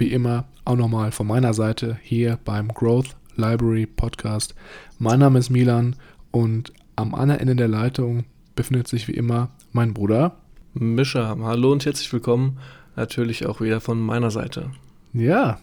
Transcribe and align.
wie 0.00 0.12
immer, 0.12 0.46
auch 0.64 0.76
nochmal 0.76 1.12
von 1.12 1.26
meiner 1.26 1.52
Seite 1.52 1.98
hier 2.02 2.38
beim 2.46 2.68
Growth 2.68 3.16
Library 3.36 3.84
Podcast. 3.84 4.54
Mein 4.98 5.20
Name 5.20 5.38
ist 5.38 5.50
Milan 5.50 5.94
und 6.30 6.72
am 6.96 7.14
anderen 7.14 7.40
Ende 7.42 7.54
der 7.54 7.68
Leitung 7.68 8.24
befindet 8.56 8.88
sich 8.88 9.08
wie 9.08 9.12
immer 9.12 9.50
mein 9.72 9.92
Bruder. 9.92 10.36
Mischa, 10.72 11.36
hallo 11.42 11.70
und 11.72 11.84
herzlich 11.84 12.10
willkommen. 12.14 12.56
Natürlich 12.96 13.44
auch 13.44 13.60
wieder 13.60 13.82
von 13.82 14.00
meiner 14.00 14.30
Seite. 14.30 14.70
Ja, 15.12 15.60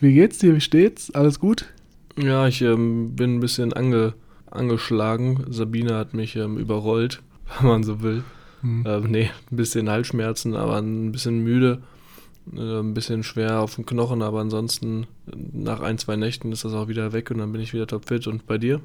wie 0.00 0.14
geht's 0.14 0.38
dir? 0.38 0.54
Wie 0.54 0.62
steht's? 0.62 1.10
Alles 1.10 1.38
gut? 1.38 1.66
Ja, 2.16 2.48
ich 2.48 2.62
ähm, 2.62 3.14
bin 3.14 3.36
ein 3.36 3.40
bisschen 3.40 3.74
ange, 3.74 4.14
angeschlagen. 4.50 5.44
Sabine 5.50 5.94
hat 5.96 6.14
mich 6.14 6.36
ähm, 6.36 6.56
überrollt, 6.56 7.22
wenn 7.60 7.68
man 7.68 7.82
so 7.84 8.00
will. 8.00 8.24
Hm. 8.62 8.84
Ähm, 8.86 9.10
nee, 9.10 9.30
ein 9.50 9.56
bisschen 9.56 9.90
Halsschmerzen, 9.90 10.56
aber 10.56 10.78
ein 10.78 11.12
bisschen 11.12 11.44
müde. 11.44 11.82
Äh, 12.52 12.80
ein 12.80 12.94
bisschen 12.94 13.22
schwer 13.22 13.60
auf 13.60 13.74
dem 13.76 13.86
Knochen, 13.86 14.22
aber 14.22 14.40
ansonsten 14.40 15.06
nach 15.52 15.80
ein, 15.80 15.98
zwei 15.98 16.16
Nächten 16.16 16.52
ist 16.52 16.64
das 16.64 16.74
auch 16.74 16.88
wieder 16.88 17.12
weg 17.12 17.30
und 17.30 17.38
dann 17.38 17.52
bin 17.52 17.60
ich 17.60 17.72
wieder 17.72 17.86
topfit. 17.86 18.26
Und 18.26 18.46
bei 18.46 18.58
dir? 18.58 18.80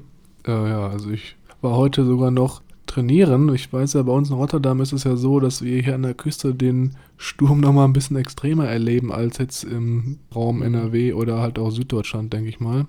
Ja, 0.46 0.68
ja, 0.68 0.88
also 0.88 1.10
ich 1.10 1.36
war 1.60 1.76
heute 1.76 2.04
sogar 2.04 2.30
noch 2.30 2.62
trainieren. 2.86 3.54
Ich 3.54 3.72
weiß 3.72 3.92
ja, 3.92 4.02
bei 4.02 4.12
uns 4.12 4.30
in 4.30 4.36
Rotterdam 4.36 4.80
ist 4.80 4.92
es 4.92 5.04
ja 5.04 5.16
so, 5.16 5.38
dass 5.38 5.62
wir 5.62 5.80
hier 5.82 5.94
an 5.94 6.02
der 6.02 6.14
Küste 6.14 6.54
den 6.54 6.96
Sturm 7.16 7.60
nochmal 7.60 7.86
ein 7.86 7.92
bisschen 7.92 8.16
extremer 8.16 8.66
erleben 8.66 9.12
als 9.12 9.38
jetzt 9.38 9.64
im 9.64 10.18
Raum 10.34 10.56
mhm. 10.56 10.62
NRW 10.74 11.12
oder 11.12 11.40
halt 11.40 11.58
auch 11.58 11.70
Süddeutschland, 11.70 12.32
denke 12.32 12.48
ich 12.48 12.60
mal. 12.60 12.86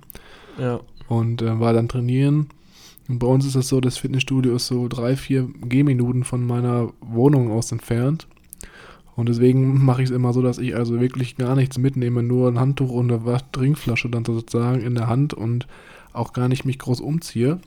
Ja. 0.57 0.79
Und 1.07 1.41
äh, 1.41 1.59
war 1.59 1.73
dann 1.73 1.89
trainieren. 1.89 2.47
Und 3.07 3.19
bei 3.19 3.27
uns 3.27 3.45
ist 3.45 3.55
es 3.55 3.67
so, 3.67 3.81
das 3.81 3.97
Fitnessstudio 3.97 4.55
ist 4.55 4.67
so 4.67 4.87
drei, 4.87 5.17
vier 5.17 5.49
Gehminuten 5.61 6.23
von 6.23 6.45
meiner 6.45 6.93
Wohnung 7.01 7.51
aus 7.51 7.71
entfernt. 7.71 8.27
Und 9.15 9.29
deswegen 9.29 9.83
mache 9.83 10.01
ich 10.01 10.09
es 10.09 10.15
immer 10.15 10.33
so, 10.33 10.41
dass 10.41 10.57
ich 10.57 10.75
also 10.75 10.99
wirklich 10.99 11.35
gar 11.35 11.55
nichts 11.55 11.77
mitnehme, 11.77 12.23
nur 12.23 12.47
ein 12.47 12.59
Handtuch 12.59 12.91
und 12.91 13.11
eine 13.11 13.37
Trinkflasche 13.51 14.09
dann 14.09 14.25
sozusagen 14.25 14.81
in 14.81 14.95
der 14.95 15.07
Hand 15.07 15.33
und 15.33 15.67
auch 16.13 16.33
gar 16.33 16.47
nicht 16.47 16.65
mich 16.65 16.79
groß 16.79 17.01
umziehe. 17.01 17.59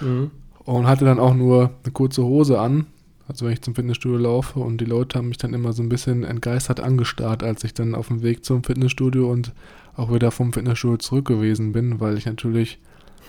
Mhm. 0.00 0.30
Und 0.64 0.86
hatte 0.86 1.04
dann 1.04 1.18
auch 1.18 1.34
nur 1.34 1.70
eine 1.82 1.92
kurze 1.92 2.22
Hose 2.22 2.60
an, 2.60 2.86
also 3.28 3.44
wenn 3.44 3.52
ich 3.52 3.60
zum 3.60 3.74
Fitnessstudio 3.74 4.16
laufe 4.18 4.58
und 4.58 4.80
die 4.80 4.86
Leute 4.86 5.18
haben 5.18 5.28
mich 5.28 5.36
dann 5.36 5.52
immer 5.52 5.74
so 5.74 5.82
ein 5.82 5.90
bisschen 5.90 6.24
entgeistert 6.24 6.80
angestarrt, 6.80 7.42
als 7.42 7.62
ich 7.62 7.74
dann 7.74 7.94
auf 7.94 8.08
dem 8.08 8.22
Weg 8.22 8.44
zum 8.44 8.64
Fitnessstudio 8.64 9.30
und 9.30 9.52
auch 9.96 10.12
wieder 10.12 10.30
vom 10.30 10.52
Fitnessstudio 10.54 10.96
zurück 10.96 11.26
gewesen 11.26 11.72
bin, 11.72 12.00
weil 12.00 12.16
ich 12.16 12.24
natürlich 12.24 12.78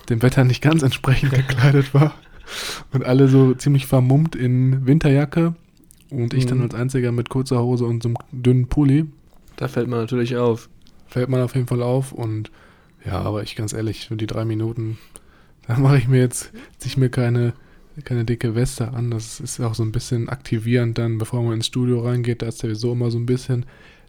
dem 0.10 0.22
Wetter 0.22 0.46
nicht 0.46 0.62
ganz 0.62 0.84
entsprechend 0.84 1.32
gekleidet 1.34 1.94
war 1.94 2.14
und 2.94 3.04
alle 3.04 3.28
so 3.28 3.54
ziemlich 3.54 3.88
vermummt 3.88 4.36
in 4.38 4.86
Winterjacke 4.88 5.54
und 6.12 6.34
ich 6.34 6.46
mhm. 6.46 6.50
dann 6.50 6.62
als 6.62 6.76
einziger 6.76 7.12
mit 7.12 7.30
kurzer 7.30 7.62
Hose 7.62 7.86
und 7.86 8.04
so 8.04 8.10
einem 8.10 8.18
dünnen 8.32 8.68
Pulli. 8.68 9.06
Da 9.56 9.68
fällt 9.68 9.88
man 9.88 10.00
natürlich 10.00 10.38
auf. 10.38 10.70
Fällt 11.08 11.30
man 11.30 11.42
auf 11.42 11.56
jeden 11.56 11.68
Fall 11.68 11.82
auf 11.82 12.12
und 12.12 12.52
ja, 13.06 13.22
aber 13.22 13.44
ich 13.44 13.56
ganz 13.56 13.74
ehrlich, 13.74 14.08
für 14.08 14.16
die 14.16 14.28
drei 14.28 14.46
Minuten, 14.46 14.98
da 15.68 15.78
mache 15.78 15.98
ich 15.98 16.08
mir 16.08 16.20
jetzt, 16.20 16.52
ziehe 16.78 16.92
ich 16.92 16.98
mir 16.98 17.10
keine, 17.10 17.54
keine 18.04 18.26
dicke 18.26 18.56
Weste 18.56 18.94
an. 18.94 19.12
Das 19.12 19.40
ist 19.40 19.60
auch 19.60 19.74
so 19.74 19.84
ein 19.84 19.92
bisschen 19.92 20.30
aktivierend 20.30 20.98
dann, 20.98 21.18
bevor 21.18 21.44
man 21.44 21.54
ins 21.54 21.68
Studio 21.68 22.02
reingeht. 22.02 22.42
Da 22.42 22.48
ist 22.48 22.60
sowieso 22.60 22.92
immer 22.92 23.12
so 23.12 23.18
ein 23.18 23.26
bisschen 23.26 23.66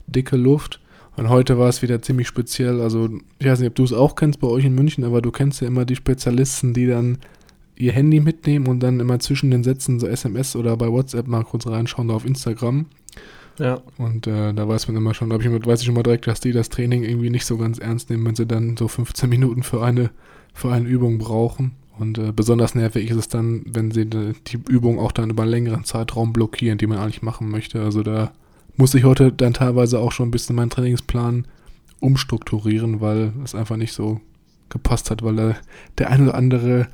dicke 0.06 0.37
Luft. 0.37 0.81
Und 1.16 1.28
heute 1.28 1.59
war 1.59 1.69
es 1.69 1.83
wieder 1.83 2.00
ziemlich 2.03 2.28
speziell. 2.28 2.81
Also, 2.81 3.10
ich 3.39 3.47
weiß 3.47 3.60
nicht, 3.60 3.69
ob 3.69 3.75
du 3.75 3.84
es 3.84 3.93
auch 3.93 4.15
kennst 4.15 4.41
bei 4.41 4.49
euch 4.49 4.65
in 4.65 4.75
München, 4.75 5.05
aber 5.05 5.21
du 5.21 5.31
kennst 5.31 5.60
ja 5.60 5.69
immer 5.69 5.84
die 5.84 5.97
Spezialisten, 5.97 6.72
die 6.72 6.87
dann 6.87 7.19
ihr 7.80 7.92
Handy 7.92 8.20
mitnehmen 8.20 8.66
und 8.66 8.80
dann 8.80 9.00
immer 9.00 9.18
zwischen 9.18 9.50
den 9.50 9.64
Sätzen 9.64 10.00
so 10.00 10.06
SMS 10.06 10.56
oder 10.56 10.76
bei 10.76 10.88
WhatsApp 10.88 11.26
mal 11.26 11.44
kurz 11.44 11.66
reinschauen 11.66 12.08
da 12.08 12.14
auf 12.14 12.26
Instagram. 12.26 12.86
Ja. 13.58 13.80
Und 13.98 14.26
äh, 14.26 14.54
da 14.54 14.68
weiß 14.68 14.88
man 14.88 14.96
immer 14.96 15.14
schon, 15.14 15.30
da 15.30 15.36
ich, 15.36 15.46
weiß 15.46 15.80
ich 15.80 15.86
schon 15.86 15.94
mal 15.94 16.02
direkt, 16.02 16.26
dass 16.26 16.41
die 16.41 16.52
das 16.52 16.70
Training 16.70 17.02
irgendwie 17.02 17.30
nicht 17.30 17.44
so 17.44 17.58
ganz 17.58 17.78
ernst 17.78 18.10
nehmen, 18.10 18.24
wenn 18.24 18.34
sie 18.34 18.46
dann 18.46 18.76
so 18.76 18.88
15 18.88 19.28
Minuten 19.28 19.62
für 19.62 19.82
eine, 19.82 20.10
für 20.54 20.72
eine 20.72 20.88
Übung 20.88 21.18
brauchen. 21.18 21.72
Und 21.98 22.16
äh, 22.16 22.32
besonders 22.32 22.74
nervig 22.74 23.10
ist 23.10 23.16
es 23.16 23.28
dann, 23.28 23.62
wenn 23.66 23.91
sie 23.91 24.06
die, 24.06 24.32
die 24.47 24.58
Übung 24.70 24.98
auch 24.98 25.12
dann 25.12 25.28
über 25.28 25.42
einen 25.42 25.50
längeren 25.50 25.84
Zeitraum 25.84 26.32
blockieren, 26.32 26.78
die 26.78 26.86
man 26.86 26.98
eigentlich 26.98 27.22
machen 27.22 27.50
möchte. 27.50 27.82
Also 27.82 28.02
da 28.02 28.32
muss 28.76 28.94
ich 28.94 29.04
heute 29.04 29.30
dann 29.30 29.52
teilweise 29.52 29.98
auch 29.98 30.12
schon 30.12 30.28
ein 30.28 30.30
bisschen 30.30 30.56
meinen 30.56 30.70
Trainingsplan 30.70 31.47
umstrukturieren, 32.00 33.02
weil 33.02 33.34
es 33.44 33.54
einfach 33.54 33.76
nicht 33.76 33.92
so 33.92 34.20
gepasst 34.70 35.10
hat, 35.10 35.22
weil 35.22 35.36
der, 35.36 35.56
der 35.98 36.08
ein 36.08 36.22
oder 36.22 36.34
andere 36.34 36.88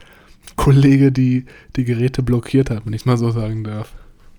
Kollege 0.55 1.11
die, 1.11 1.45
die 1.77 1.85
Geräte 1.85 2.23
blockiert 2.23 2.71
hat, 2.71 2.87
wenn 2.87 2.93
ich 2.93 3.03
es 3.03 3.07
mal 3.07 3.19
so 3.19 3.31
sagen 3.31 3.65
darf. 3.65 3.93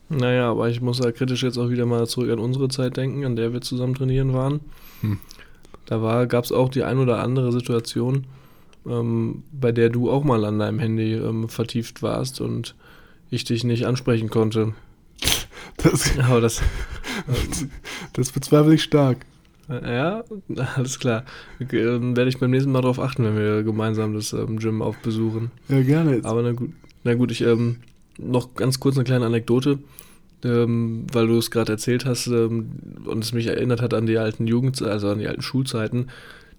Naja, 0.09 0.51
aber 0.51 0.69
ich 0.69 0.81
muss 0.81 0.99
ja 0.99 1.11
kritisch 1.11 1.43
jetzt 1.43 1.57
auch 1.57 1.69
wieder 1.69 1.85
mal 1.85 2.07
zurück 2.07 2.31
an 2.31 2.39
unsere 2.39 2.69
Zeit 2.69 2.95
denken, 2.95 3.25
an 3.25 3.35
der 3.35 3.51
wir 3.51 3.61
zusammen 3.61 3.95
trainieren 3.95 4.33
waren. 4.33 4.61
Hm. 5.01 5.19
Da 5.85 6.25
gab 6.25 6.43
es 6.43 6.51
auch 6.51 6.69
die 6.69 6.83
ein 6.83 6.97
oder 6.97 7.19
andere 7.19 7.51
Situation, 7.51 8.25
ähm, 8.85 9.43
bei 9.51 9.71
der 9.71 9.89
du 9.89 10.09
auch 10.09 10.23
mal 10.23 10.45
an 10.45 10.59
deinem 10.59 10.79
Handy 10.79 11.13
ähm, 11.13 11.49
vertieft 11.49 12.01
warst 12.01 12.39
und 12.41 12.75
ich 13.29 13.43
dich 13.43 13.63
nicht 13.63 13.85
ansprechen 13.85 14.29
konnte. 14.29 14.73
Das, 15.77 16.17
aber 16.19 16.41
das, 16.41 16.61
ähm, 17.27 17.69
das 18.13 18.31
bezweifle 18.31 18.75
ich 18.75 18.83
stark. 18.83 19.25
Ja, 19.69 20.23
alles 20.75 20.99
klar. 20.99 21.25
Ähm, 21.59 22.15
werde 22.15 22.29
ich 22.29 22.39
beim 22.39 22.51
nächsten 22.51 22.71
Mal 22.71 22.81
darauf 22.81 22.99
achten, 22.99 23.23
wenn 23.23 23.37
wir 23.37 23.63
gemeinsam 23.63 24.13
das 24.13 24.33
ähm, 24.33 24.59
Gym 24.59 24.81
aufbesuchen. 24.81 25.51
Ja, 25.67 25.81
gerne. 25.81 26.21
Aber 26.23 26.41
na 26.41 26.53
gut, 26.53 26.71
na 27.03 27.13
gut 27.15 27.31
ich 27.31 27.41
ähm, 27.41 27.77
noch 28.17 28.55
ganz 28.55 28.79
kurz 28.79 28.95
eine 28.95 29.03
kleine 29.03 29.25
Anekdote, 29.25 29.79
ähm, 30.43 31.05
weil 31.11 31.27
du 31.27 31.37
es 31.37 31.51
gerade 31.51 31.73
erzählt 31.73 32.05
hast 32.05 32.27
ähm, 32.27 32.71
und 33.05 33.23
es 33.23 33.33
mich 33.33 33.47
erinnert 33.47 33.81
hat 33.81 33.93
an 33.93 34.05
die 34.05 34.17
alten 34.17 34.47
Jugend, 34.47 34.81
also 34.81 35.09
an 35.09 35.19
die 35.19 35.27
alten 35.27 35.41
Schulzeiten. 35.41 36.07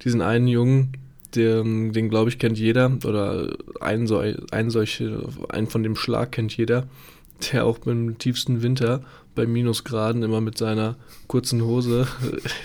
Diesen 0.04 0.20
einen 0.20 0.46
Jungen, 0.46 0.92
den, 1.34 1.92
den 1.92 2.08
glaube 2.08 2.30
ich 2.30 2.38
kennt 2.38 2.58
jeder 2.58 2.98
oder 3.04 3.56
einen, 3.80 4.06
so, 4.06 4.18
einen, 4.18 4.70
solche, 4.70 5.28
einen 5.48 5.66
von 5.66 5.82
dem 5.82 5.96
Schlag 5.96 6.32
kennt 6.32 6.56
jeder 6.56 6.86
der 7.52 7.64
auch 7.64 7.78
im 7.86 8.18
tiefsten 8.18 8.62
Winter 8.62 9.02
bei 9.38 9.46
Minusgraden 9.46 10.24
immer 10.24 10.40
mit 10.40 10.58
seiner 10.58 10.96
kurzen 11.28 11.62
Hose 11.62 12.08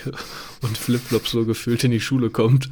und 0.63 0.75
Flipflops 0.75 1.29
so 1.29 1.45
gefüllt 1.45 1.83
in 1.83 1.91
die 1.91 1.99
Schule 1.99 2.31
kommt 2.31 2.67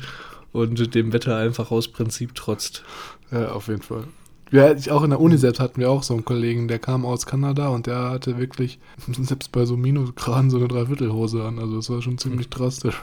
und 0.52 0.96
dem 0.96 1.14
Wetter 1.14 1.38
einfach 1.38 1.70
aus 1.70 1.88
Prinzip 1.88 2.34
trotzt. 2.34 2.84
Ja, 3.30 3.52
auf 3.52 3.68
jeden 3.68 3.84
Fall. 3.84 4.06
Ja, 4.50 4.74
auch 4.90 5.04
in 5.04 5.12
der 5.12 5.22
Uni 5.22 5.38
selbst 5.38 5.60
hatten 5.60 5.80
wir 5.80 5.92
auch 5.92 6.02
so 6.02 6.16
einen 6.16 6.26
Kollegen, 6.26 6.68
der 6.68 6.80
kam 6.80 7.06
aus 7.06 7.28
Kanada 7.28 7.70
und 7.70 7.86
der 7.86 8.10
hatte 8.10 8.40
wirklich 8.40 8.80
selbst 9.08 9.52
bei 9.52 9.66
so 9.66 9.78
Minusgraden 9.78 10.50
so 10.50 10.58
eine 10.58 10.68
Dreiviertelhose 10.68 11.44
an. 11.44 11.60
Also 11.60 11.76
das 11.76 11.90
war 11.92 12.02
schon 12.02 12.18
ziemlich 12.18 12.50
drastisch. 12.50 13.00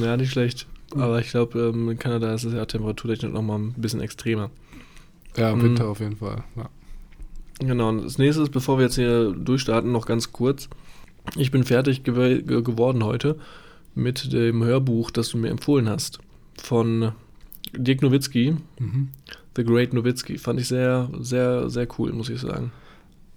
Ja, 0.00 0.16
nicht 0.16 0.32
schlecht. 0.32 0.66
Aber 0.96 1.20
ich 1.20 1.28
glaube, 1.28 1.60
ähm, 1.60 1.90
in 1.90 1.98
Kanada 1.98 2.32
ist 2.32 2.44
es 2.44 2.54
ja 2.54 2.64
temperaturtechnisch 2.64 3.32
nochmal 3.32 3.58
ein 3.58 3.74
bisschen 3.74 4.00
extremer. 4.00 4.50
Ja, 5.36 5.50
im 5.50 5.62
Winter 5.62 5.84
mhm. 5.84 5.90
auf 5.90 6.00
jeden 6.00 6.16
Fall. 6.16 6.42
Ja. 6.56 6.70
Genau, 7.60 7.90
und 7.90 8.04
das 8.04 8.18
nächste 8.18 8.42
ist, 8.42 8.50
bevor 8.50 8.78
wir 8.78 8.86
jetzt 8.86 8.94
hier 8.94 9.32
durchstarten, 9.32 9.92
noch 9.92 10.06
ganz 10.06 10.32
kurz. 10.32 10.68
Ich 11.36 11.50
bin 11.50 11.64
fertig 11.64 12.02
gew 12.02 12.42
geworden 12.42 13.04
heute 13.04 13.36
mit 13.94 14.32
dem 14.32 14.64
Hörbuch, 14.64 15.10
das 15.10 15.28
du 15.28 15.38
mir 15.38 15.50
empfohlen 15.50 15.88
hast. 15.88 16.18
Von 16.56 17.12
Dirk 17.76 18.02
Nowitzki, 18.02 18.56
mhm. 18.78 19.08
The 19.56 19.64
Great 19.64 19.92
Nowitzki. 19.92 20.38
Fand 20.38 20.60
ich 20.60 20.68
sehr, 20.68 21.10
sehr, 21.20 21.68
sehr 21.68 21.86
cool, 21.98 22.12
muss 22.12 22.30
ich 22.30 22.40
sagen. 22.40 22.72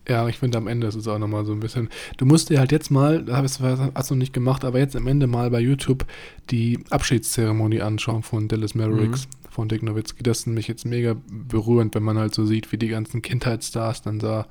Ja, 0.08 0.28
ich 0.28 0.38
finde 0.38 0.58
am 0.58 0.68
Ende 0.68 0.88
ist 0.88 0.96
es 0.96 1.08
auch 1.08 1.18
nochmal 1.18 1.46
so 1.46 1.54
ein 1.54 1.62
bisschen. 1.62 1.90
Du 2.18 2.26
musst 2.26 2.50
dir 2.50 2.60
halt 2.60 2.72
jetzt 2.72 2.92
mal, 2.92 3.24
da 3.24 3.38
hast 3.38 3.60
du 3.62 4.16
noch 4.16 4.20
nicht 4.20 4.34
gemacht, 4.34 4.66
aber 4.66 4.80
jetzt 4.80 4.96
am 4.96 5.08
Ende 5.08 5.28
mal 5.28 5.50
bei 5.50 5.62
YouTube 5.62 6.06
die 6.50 6.80
Abschiedszeremonie 6.90 7.82
anschauen 7.82 8.24
von 8.24 8.48
Dallas 8.48 8.76
Mavericks. 8.76 9.28
Mhm 9.28 9.44
von 9.54 9.70
Dick 9.70 9.84
Nowitzki. 9.84 10.24
Das 10.24 10.40
ist 10.40 10.48
nämlich 10.48 10.68
jetzt 10.68 10.84
mega 10.86 11.16
berührend, 11.32 11.96
wenn 11.96 12.04
man 12.04 12.18
halt 12.18 12.34
so 12.34 12.46
sieht, 12.46 12.72
wie 12.72 12.78
die 12.78 12.88
ganzen 12.88 13.22
Kindheitsstars 13.22 14.02
dann 14.02 14.20
da 14.20 14.48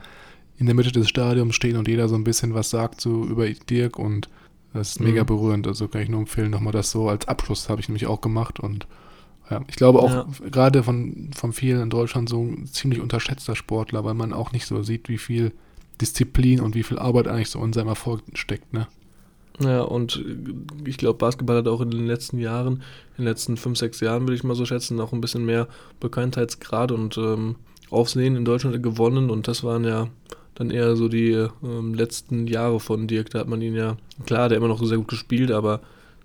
in 0.58 0.66
der 0.66 0.74
Mitte 0.74 0.92
des 0.92 1.08
Stadiums 1.08 1.54
stehen 1.54 1.76
und 1.76 1.88
jeder 1.88 2.08
so 2.08 2.14
ein 2.14 2.24
bisschen 2.24 2.54
was 2.54 2.70
sagt 2.70 3.00
so 3.00 3.24
über 3.24 3.48
Dirk 3.48 3.98
und 3.98 4.28
das 4.72 4.90
ist 4.90 5.00
mega 5.00 5.22
mhm. 5.22 5.26
berührend. 5.26 5.66
Also 5.66 5.88
kann 5.88 6.02
ich 6.02 6.08
nur 6.08 6.20
empfehlen, 6.20 6.50
nochmal 6.50 6.72
das 6.72 6.90
so 6.90 7.08
als 7.08 7.28
Abschluss 7.28 7.68
habe 7.68 7.80
ich 7.80 7.88
nämlich 7.88 8.06
auch 8.06 8.20
gemacht 8.20 8.60
und 8.60 8.86
ja, 9.52 9.60
ich 9.68 9.76
glaube 9.76 10.00
auch 10.00 10.10
ja. 10.10 10.26
gerade 10.50 10.82
von, 10.82 11.30
von 11.34 11.52
vielen 11.52 11.82
in 11.82 11.90
Deutschland 11.90 12.28
so 12.28 12.42
ein 12.42 12.66
ziemlich 12.66 13.00
unterschätzter 13.00 13.56
Sportler, 13.56 14.04
weil 14.04 14.14
man 14.14 14.32
auch 14.32 14.52
nicht 14.52 14.66
so 14.66 14.82
sieht, 14.82 15.08
wie 15.08 15.18
viel 15.18 15.52
Disziplin 16.00 16.60
und 16.60 16.74
wie 16.74 16.82
viel 16.82 16.98
Arbeit 16.98 17.28
eigentlich 17.28 17.50
so 17.50 17.62
in 17.64 17.72
seinem 17.72 17.88
Erfolg 17.88 18.22
steckt, 18.34 18.72
ne? 18.72 18.88
Ja, 19.60 19.82
und 19.82 20.24
ich 20.86 20.96
glaube, 20.96 21.18
Basketball 21.18 21.58
hat 21.58 21.68
auch 21.68 21.80
in 21.80 21.90
den 21.90 22.06
letzten 22.06 22.38
Jahren, 22.38 22.82
in 23.16 23.24
den 23.24 23.26
letzten 23.26 23.56
fünf, 23.56 23.78
sechs 23.78 24.00
Jahren, 24.00 24.22
würde 24.22 24.34
ich 24.34 24.44
mal 24.44 24.54
so 24.54 24.64
schätzen, 24.64 25.00
auch 25.00 25.12
ein 25.12 25.20
bisschen 25.20 25.44
mehr 25.44 25.68
Bekanntheitsgrad 26.00 26.90
und 26.90 27.18
ähm, 27.18 27.56
Aufsehen 27.90 28.36
in 28.36 28.46
Deutschland 28.46 28.82
gewonnen. 28.82 29.30
Und 29.30 29.48
das 29.48 29.62
waren 29.62 29.84
ja 29.84 30.08
dann 30.54 30.70
eher 30.70 30.96
so 30.96 31.08
die 31.08 31.46
ähm, 31.62 31.94
letzten 31.94 32.46
Jahre 32.46 32.80
von 32.80 33.06
Dirk. 33.06 33.30
Da 33.30 33.40
hat 33.40 33.48
man 33.48 33.60
ihn 33.60 33.74
ja, 33.74 33.96
klar, 34.24 34.48
der 34.48 34.58
immer 34.58 34.68
noch 34.68 34.82
sehr 34.82 34.96
gut 34.96 35.08
gespielt, 35.08 35.50
aber 35.50 35.80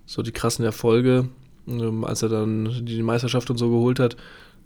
so 0.06 0.22
die 0.22 0.32
krassen 0.32 0.64
Erfolge, 0.64 1.28
ähm, 1.68 2.04
als 2.04 2.22
er 2.22 2.28
dann 2.28 2.84
die 2.84 3.02
Meisterschaft 3.02 3.50
und 3.50 3.58
so 3.58 3.70
geholt 3.70 3.98
hat, 3.98 4.16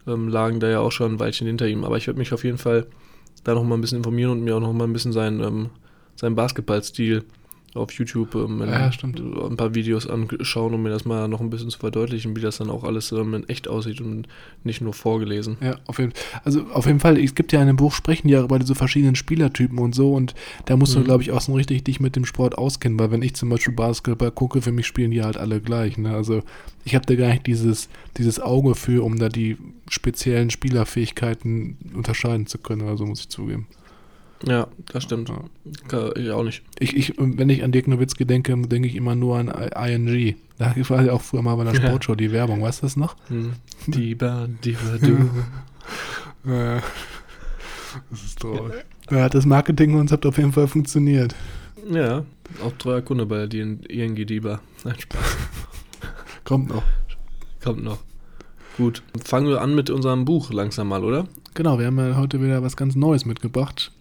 ähm, 0.07 0.29
lagen 0.29 0.61
da 0.61 0.69
ja 0.69 0.81
auch 0.81 0.93
schon 0.93 1.15
ein 1.15 1.21
Weilchen 1.21 1.47
hinter 1.47 1.67
ihm. 1.67 1.85
Aber 1.85 1.97
ich 1.97 2.07
werde 2.07 2.19
mich 2.19 2.33
auf 2.33 2.45
jeden 2.45 2.59
Fall 2.59 2.87
da 3.45 3.55
noch 3.55 3.65
mal 3.65 3.77
ein 3.77 3.81
bisschen 3.81 3.99
informieren 3.99 4.33
und 4.33 4.45
mir 4.45 4.57
auch 4.57 4.61
noch 4.61 4.73
mal 4.73 4.85
ein 4.85 4.93
bisschen 4.93 5.13
seinen, 5.13 5.41
ähm, 5.41 5.71
seinen 6.17 6.35
Basketballstil 6.35 7.25
auf 7.75 7.93
YouTube 7.93 8.35
ähm, 8.35 8.61
Ja, 8.61 8.91
ein, 8.91 9.57
paar 9.57 9.75
Videos 9.75 10.07
anschauen, 10.07 10.75
um 10.75 10.83
mir 10.83 10.91
das 10.91 11.05
mal 11.05 11.27
noch 11.29 11.41
ein 11.41 11.51
bisschen 11.51 11.71
zu 11.71 11.79
verdeutlichen, 11.79 12.37
wie 12.37 12.41
das 12.41 12.59
dann 12.59 12.69
auch 12.71 12.85
alles 12.85 13.13
ähm, 13.13 13.35
in 13.35 13.49
echt 13.49 13.67
aussieht 13.69 14.01
und 14.01 14.29
nicht 14.63 14.81
nur 14.81 14.93
vorgelesen. 14.93 15.57
Ja, 15.61 15.77
auf 15.87 15.99
jeden 15.99 16.13
Fall. 16.13 16.41
Also 16.45 16.67
auf 16.73 16.87
jeden 16.87 17.01
Fall, 17.01 17.19
es 17.19 17.35
gibt 17.35 17.53
ja 17.53 17.61
in 17.61 17.67
dem 17.67 17.77
Buch 17.77 17.93
sprechen 17.95 18.29
die 18.29 18.35
ja 18.35 18.43
über 18.43 18.59
diese 18.59 18.75
verschiedenen 18.75 19.15
Spielertypen 19.15 19.79
und 19.79 19.95
so 19.95 20.13
und 20.13 20.35
da 20.67 20.77
musst 20.77 20.95
du, 20.95 21.01
Mhm. 21.01 21.05
glaube 21.05 21.23
ich, 21.23 21.33
auch 21.33 21.41
so 21.41 21.55
richtig 21.55 21.85
dich 21.85 21.99
mit 22.01 22.15
dem 22.17 22.27
Sport 22.27 22.59
auskennen, 22.59 22.99
weil 22.99 23.11
wenn 23.11 23.23
ich 23.23 23.35
zum 23.35 23.49
Beispiel 23.49 23.75
Basketball 23.75 24.31
gucke, 24.31 24.61
für 24.61 24.73
mich 24.73 24.87
spielen 24.87 25.11
die 25.11 25.23
halt 25.23 25.37
alle 25.37 25.61
gleich. 25.61 25.97
Ne? 25.97 26.15
Also 26.15 26.43
ich 26.85 26.95
habe 26.95 27.07
da 27.07 27.15
gar 27.15 27.29
nicht 27.33 27.47
dieses, 27.47 27.89
dieses 28.19 28.39
Auge 28.41 28.75
für, 28.75 29.05
um 29.05 29.19
da 29.19 29.29
die 29.29 29.57
speziellen 29.89 30.51
Spielerfähigkeiten 30.51 31.77
unterscheiden 31.95 32.47
zu 32.47 32.59
können, 32.59 32.83
oder 32.83 32.97
so 32.97 33.07
muss 33.07 33.21
ich 33.21 33.29
zugeben. 33.29 33.67
Ja, 34.47 34.67
das 34.93 35.05
stimmt. 35.05 35.29
Ja. 35.91 36.11
Ich 36.17 36.31
auch 36.31 36.43
nicht. 36.43 36.63
Ich, 36.79 36.97
ich, 36.97 37.15
wenn 37.19 37.49
ich 37.49 37.63
an 37.63 37.71
Dirk 37.73 37.87
Nowitzki 37.89 38.25
denke, 38.25 38.57
denke 38.67 38.89
ich 38.89 38.97
immer 38.97 39.15
nur 39.15 39.39
an 39.39 39.49
I- 39.49 39.93
ING. 39.95 40.35
Da 40.59 40.75
war 40.89 41.03
ja 41.05 41.13
auch 41.13 41.21
früher 41.23 41.43
mal 41.43 41.55
bei 41.57 41.65
der. 41.65 41.75
Sportshow 41.75 42.15
die 42.15 42.33
Werbung, 42.33 42.63
weißt 42.63 42.83
du 42.83 42.87
das 42.87 42.97
noch? 42.97 43.17
Hm. 43.29 43.53
Diba, 43.87 44.49
Diba, 44.65 44.99
du. 45.01 45.31
Ja. 46.51 46.83
Das 48.11 48.23
ist 48.25 48.39
traurig. 48.41 48.73
Ja, 49.11 49.29
das 49.29 49.45
Marketingkonzept 49.47 50.25
auf 50.27 50.39
jeden 50.39 50.53
Fall 50.53 50.67
funktioniert. 50.67 51.35
ja, 51.91 52.25
auch 52.65 52.73
treuer 52.79 53.03
Kunde 53.03 53.27
bei 53.27 53.47
der 53.47 53.61
ING 53.89 54.15
Diba. 54.27 54.61
Nein, 54.85 54.95
Spaß. 54.99 55.37
Kommt 56.45 56.69
noch. 56.71 56.83
Kommt 57.63 57.85
noch. 57.85 57.99
Gut. 58.77 59.03
Fangen 59.25 59.47
wir 59.49 59.61
an 59.61 59.75
mit 59.75 59.91
unserem 59.91 60.25
Buch 60.25 60.53
langsam 60.53 60.89
mal, 60.89 61.05
oder? 61.05 61.29
Genau, 61.55 61.79
wir 61.79 61.87
haben 61.87 61.99
ja 61.99 62.17
heute 62.17 62.43
wieder 62.43 62.63
was 62.63 62.77
ganz 62.77 62.97
Neues 62.97 63.25
mitgebracht. 63.27 63.93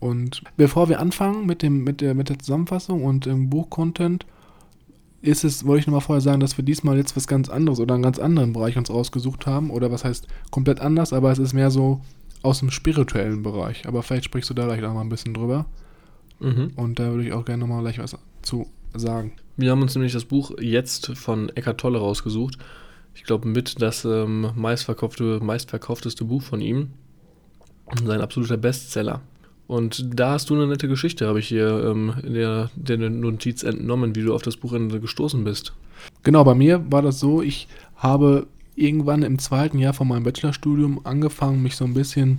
Und 0.00 0.42
bevor 0.56 0.88
wir 0.88 0.98
anfangen 0.98 1.46
mit, 1.46 1.62
dem, 1.62 1.84
mit, 1.84 2.00
der, 2.00 2.14
mit 2.14 2.30
der 2.30 2.38
Zusammenfassung 2.38 3.04
und 3.04 3.26
dem 3.26 3.50
Buchcontent, 3.50 4.26
ist 5.22 5.44
es, 5.44 5.66
wollte 5.66 5.80
ich 5.80 5.86
nochmal 5.86 6.00
vorher 6.00 6.22
sagen, 6.22 6.40
dass 6.40 6.56
wir 6.56 6.64
diesmal 6.64 6.96
jetzt 6.96 7.14
was 7.14 7.26
ganz 7.26 7.50
anderes 7.50 7.78
oder 7.78 7.94
einen 7.94 8.02
ganz 8.02 8.18
anderen 8.18 8.54
Bereich 8.54 8.78
uns 8.78 8.90
rausgesucht 8.90 9.46
haben. 9.46 9.70
Oder 9.70 9.92
was 9.92 10.04
heißt 10.04 10.26
komplett 10.50 10.80
anders, 10.80 11.12
aber 11.12 11.30
es 11.30 11.38
ist 11.38 11.52
mehr 11.52 11.70
so 11.70 12.00
aus 12.42 12.60
dem 12.60 12.70
spirituellen 12.70 13.42
Bereich. 13.42 13.86
Aber 13.86 14.02
vielleicht 14.02 14.24
sprichst 14.24 14.48
du 14.48 14.54
da 14.54 14.64
gleich 14.64 14.82
auch 14.82 14.94
mal 14.94 15.02
ein 15.02 15.10
bisschen 15.10 15.34
drüber. 15.34 15.66
Mhm. 16.40 16.72
Und 16.76 16.98
da 16.98 17.10
würde 17.10 17.24
ich 17.24 17.32
auch 17.34 17.44
gerne 17.44 17.60
nochmal 17.60 17.82
gleich 17.82 17.98
was 17.98 18.16
zu 18.40 18.66
sagen. 18.94 19.32
Wir 19.58 19.70
haben 19.70 19.82
uns 19.82 19.94
nämlich 19.94 20.14
das 20.14 20.24
Buch 20.24 20.52
jetzt 20.58 21.08
von 21.18 21.50
Eckart 21.50 21.78
Tolle 21.78 21.98
rausgesucht. 21.98 22.56
Ich 23.14 23.24
glaube 23.24 23.46
mit 23.46 23.82
das 23.82 24.06
ähm, 24.06 24.50
meistverkaufte, 24.54 25.40
meistverkaufteste 25.42 26.24
Buch 26.24 26.42
von 26.42 26.62
ihm. 26.62 26.92
Sein 28.02 28.22
absoluter 28.22 28.56
Bestseller. 28.56 29.20
Und 29.70 30.18
da 30.18 30.32
hast 30.32 30.50
du 30.50 30.56
eine 30.56 30.66
nette 30.66 30.88
Geschichte, 30.88 31.28
habe 31.28 31.38
ich 31.38 31.46
hier 31.46 31.84
ähm, 31.84 32.12
in 32.24 32.34
der, 32.34 32.70
der 32.74 32.98
Notiz 33.08 33.62
entnommen, 33.62 34.16
wie 34.16 34.22
du 34.22 34.34
auf 34.34 34.42
das 34.42 34.56
Buchende 34.56 34.98
gestoßen 34.98 35.44
bist. 35.44 35.74
Genau, 36.24 36.42
bei 36.42 36.56
mir 36.56 36.90
war 36.90 37.02
das 37.02 37.20
so, 37.20 37.40
ich 37.40 37.68
habe 37.94 38.48
irgendwann 38.74 39.22
im 39.22 39.38
zweiten 39.38 39.78
Jahr 39.78 39.92
von 39.92 40.08
meinem 40.08 40.24
Bachelorstudium 40.24 41.06
angefangen, 41.06 41.62
mich 41.62 41.76
so 41.76 41.84
ein 41.84 41.94
bisschen 41.94 42.38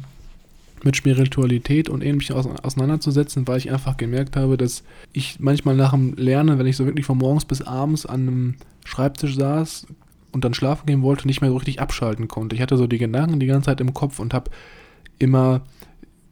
mit 0.83 0.97
Spiritualität 0.97 1.87
und 1.87 2.03
ähnlichem 2.03 2.35
aus, 2.35 2.47
auseinanderzusetzen, 2.47 3.47
weil 3.47 3.59
ich 3.59 3.71
einfach 3.71 3.95
gemerkt 3.95 4.35
habe, 4.35 4.57
dass 4.57 4.83
ich 5.13 5.39
manchmal 5.39 5.77
nach 5.77 5.91
dem 5.91 6.15
Lernen, 6.17 6.59
wenn 6.59 6.67
ich 6.67 6.75
so 6.75 6.85
wirklich 6.85 7.05
von 7.05 7.17
morgens 7.17 7.45
bis 7.45 7.61
abends 7.61 8.05
an 8.05 8.27
einem 8.27 8.55
Schreibtisch 8.83 9.37
saß 9.37 9.87
und 10.33 10.43
dann 10.43 10.53
schlafen 10.53 10.85
gehen 10.85 11.01
wollte, 11.01 11.27
nicht 11.27 11.39
mehr 11.39 11.51
so 11.51 11.55
richtig 11.55 11.79
abschalten 11.79 12.27
konnte. 12.27 12.57
Ich 12.57 12.61
hatte 12.61 12.75
so 12.75 12.87
die 12.87 12.97
Gedanken 12.97 13.39
die 13.39 13.47
ganze 13.47 13.67
Zeit 13.67 13.79
im 13.79 13.93
Kopf 13.93 14.19
und 14.19 14.33
habe 14.33 14.51
immer 15.17 15.61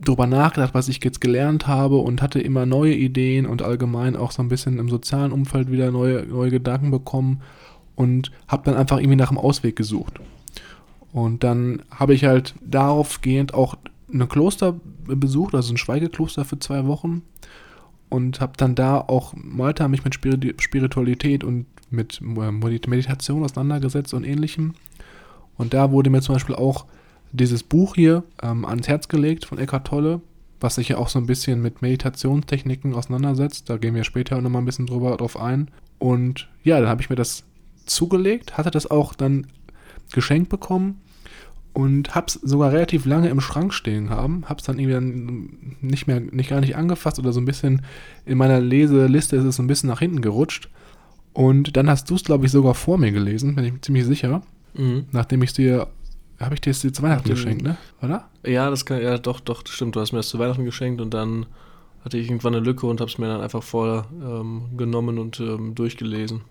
drüber 0.01 0.27
nachgedacht, 0.27 0.73
was 0.73 0.87
ich 0.87 1.03
jetzt 1.03 1.21
gelernt 1.21 1.67
habe 1.67 1.97
und 1.97 2.21
hatte 2.21 2.39
immer 2.39 2.65
neue 2.65 2.95
Ideen 2.95 3.45
und 3.45 3.61
allgemein 3.61 4.15
auch 4.15 4.31
so 4.31 4.41
ein 4.41 4.49
bisschen 4.49 4.79
im 4.79 4.89
sozialen 4.89 5.31
Umfeld 5.31 5.71
wieder 5.71 5.91
neue, 5.91 6.25
neue 6.25 6.51
Gedanken 6.51 6.91
bekommen 6.91 7.41
und 7.95 8.31
habe 8.47 8.63
dann 8.63 8.75
einfach 8.75 8.97
irgendwie 8.97 9.17
nach 9.17 9.29
einem 9.29 9.39
Ausweg 9.39 9.75
gesucht. 9.75 10.19
Und 11.11 11.43
dann 11.43 11.81
habe 11.91 12.13
ich 12.13 12.23
halt 12.23 12.55
daraufgehend 12.61 13.53
auch 13.53 13.75
ein 14.11 14.27
Kloster 14.29 14.79
besucht, 15.05 15.53
also 15.53 15.73
ein 15.73 15.77
Schweigekloster 15.77 16.45
für 16.45 16.59
zwei 16.59 16.85
Wochen 16.85 17.23
und 18.09 18.41
habe 18.41 18.53
dann 18.57 18.75
da 18.75 18.99
auch 18.99 19.33
Malta 19.35 19.87
mich 19.87 20.03
mit 20.03 20.15
Spiri- 20.15 20.59
Spiritualität 20.61 21.43
und 21.43 21.65
mit 21.89 22.21
äh, 22.21 22.51
Meditation 22.51 23.43
auseinandergesetzt 23.43 24.13
und 24.13 24.23
ähnlichem. 24.23 24.75
Und 25.57 25.73
da 25.73 25.91
wurde 25.91 26.09
mir 26.09 26.21
zum 26.21 26.35
Beispiel 26.35 26.55
auch 26.55 26.85
dieses 27.31 27.63
Buch 27.63 27.95
hier 27.95 28.23
ähm, 28.41 28.65
ans 28.65 28.87
Herz 28.87 29.07
gelegt 29.07 29.45
von 29.45 29.57
Eckhart 29.57 29.87
Tolle, 29.87 30.21
was 30.59 30.75
sich 30.75 30.89
ja 30.89 30.97
auch 30.97 31.09
so 31.09 31.19
ein 31.19 31.25
bisschen 31.27 31.61
mit 31.61 31.81
Meditationstechniken 31.81 32.93
auseinandersetzt. 32.93 33.69
Da 33.69 33.77
gehen 33.77 33.95
wir 33.95 34.03
später 34.03 34.41
nochmal 34.41 34.61
ein 34.61 34.65
bisschen 34.65 34.87
drüber 34.87 35.15
drauf 35.17 35.39
ein. 35.39 35.69
Und 35.99 36.49
ja, 36.63 36.79
dann 36.79 36.89
habe 36.89 37.01
ich 37.01 37.09
mir 37.09 37.15
das 37.15 37.43
zugelegt, 37.85 38.57
hatte 38.57 38.71
das 38.71 38.89
auch 38.89 39.13
dann 39.13 39.47
geschenkt 40.11 40.49
bekommen 40.49 41.01
und 41.73 42.15
hab's 42.15 42.33
sogar 42.33 42.71
relativ 42.71 43.05
lange 43.05 43.29
im 43.29 43.41
Schrank 43.41 43.73
stehen 43.73 44.09
haben, 44.09 44.43
hab's 44.47 44.63
dann 44.63 44.79
irgendwie 44.79 44.93
dann 44.93 45.49
nicht 45.81 46.07
mehr, 46.07 46.19
nicht 46.19 46.49
gar 46.49 46.61
nicht 46.61 46.75
angefasst 46.75 47.19
oder 47.19 47.31
so 47.31 47.39
ein 47.39 47.45
bisschen 47.45 47.83
in 48.25 48.37
meiner 48.37 48.59
Leseliste 48.59 49.35
ist 49.35 49.43
es 49.43 49.55
so 49.57 49.63
ein 49.63 49.67
bisschen 49.67 49.89
nach 49.89 49.99
hinten 49.99 50.21
gerutscht. 50.21 50.69
Und 51.33 51.77
dann 51.77 51.89
hast 51.89 52.09
du 52.09 52.15
es, 52.15 52.23
glaube 52.23 52.45
ich, 52.45 52.51
sogar 52.51 52.73
vor 52.73 52.97
mir 52.97 53.11
gelesen, 53.11 53.55
bin 53.55 53.65
ich 53.65 53.73
mir 53.73 53.81
ziemlich 53.81 54.05
sicher, 54.05 54.41
Mhm. 54.75 55.05
nachdem 55.11 55.41
ich 55.43 55.49
es 55.51 55.55
dir, 55.55 55.87
habe 56.45 56.55
ich 56.55 56.61
dir 56.61 56.71
dir 56.73 56.93
zu 56.93 57.01
Weihnachten 57.01 57.27
Mhm. 57.27 57.33
geschenkt, 57.33 57.63
ne? 57.63 57.77
Oder? 58.01 58.27
Ja, 58.45 58.69
das 58.69 58.85
kann, 58.85 59.01
ja, 59.01 59.17
doch, 59.17 59.39
doch, 59.39 59.63
das 59.63 59.73
stimmt. 59.73 59.95
Du 59.95 59.99
hast 59.99 60.11
mir 60.11 60.19
das 60.19 60.29
zu 60.29 60.39
Weihnachten 60.39 60.65
geschenkt 60.65 61.01
und 61.01 61.13
dann 61.13 61.45
hatte 62.05 62.17
ich 62.17 62.27
irgendwann 62.29 62.55
eine 62.55 62.63
Lücke 62.65 62.87
und 62.87 63.01
habe 63.01 63.11
es 63.11 63.17
mir 63.17 63.27
dann 63.27 63.41
einfach 63.41 63.61
vorgenommen 63.61 64.69
ähm, 64.71 64.77
genommen 64.77 65.19
und 65.19 65.39
ähm, 65.39 65.75
durchgelesen. 65.75 66.41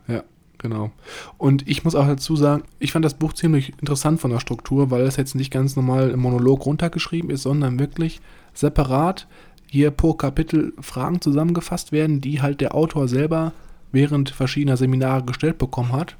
Genau. 0.58 0.90
Und 1.38 1.68
ich 1.68 1.84
muss 1.84 1.94
auch 1.94 2.06
dazu 2.06 2.34
sagen, 2.34 2.64
ich 2.80 2.90
fand 2.92 3.04
das 3.04 3.14
Buch 3.14 3.32
ziemlich 3.32 3.72
interessant 3.80 4.20
von 4.20 4.32
der 4.32 4.40
Struktur, 4.40 4.90
weil 4.90 5.02
es 5.02 5.16
jetzt 5.16 5.36
nicht 5.36 5.52
ganz 5.52 5.76
normal 5.76 6.10
im 6.10 6.20
Monolog 6.20 6.66
runtergeschrieben 6.66 7.30
ist, 7.30 7.42
sondern 7.42 7.78
wirklich 7.78 8.20
separat 8.54 9.28
hier 9.70 9.92
pro 9.92 10.14
Kapitel 10.14 10.72
Fragen 10.80 11.20
zusammengefasst 11.20 11.92
werden, 11.92 12.20
die 12.20 12.42
halt 12.42 12.60
der 12.60 12.74
Autor 12.74 13.06
selber 13.06 13.52
während 13.92 14.30
verschiedener 14.30 14.76
Seminare 14.76 15.22
gestellt 15.24 15.58
bekommen 15.58 15.92
hat. 15.92 16.16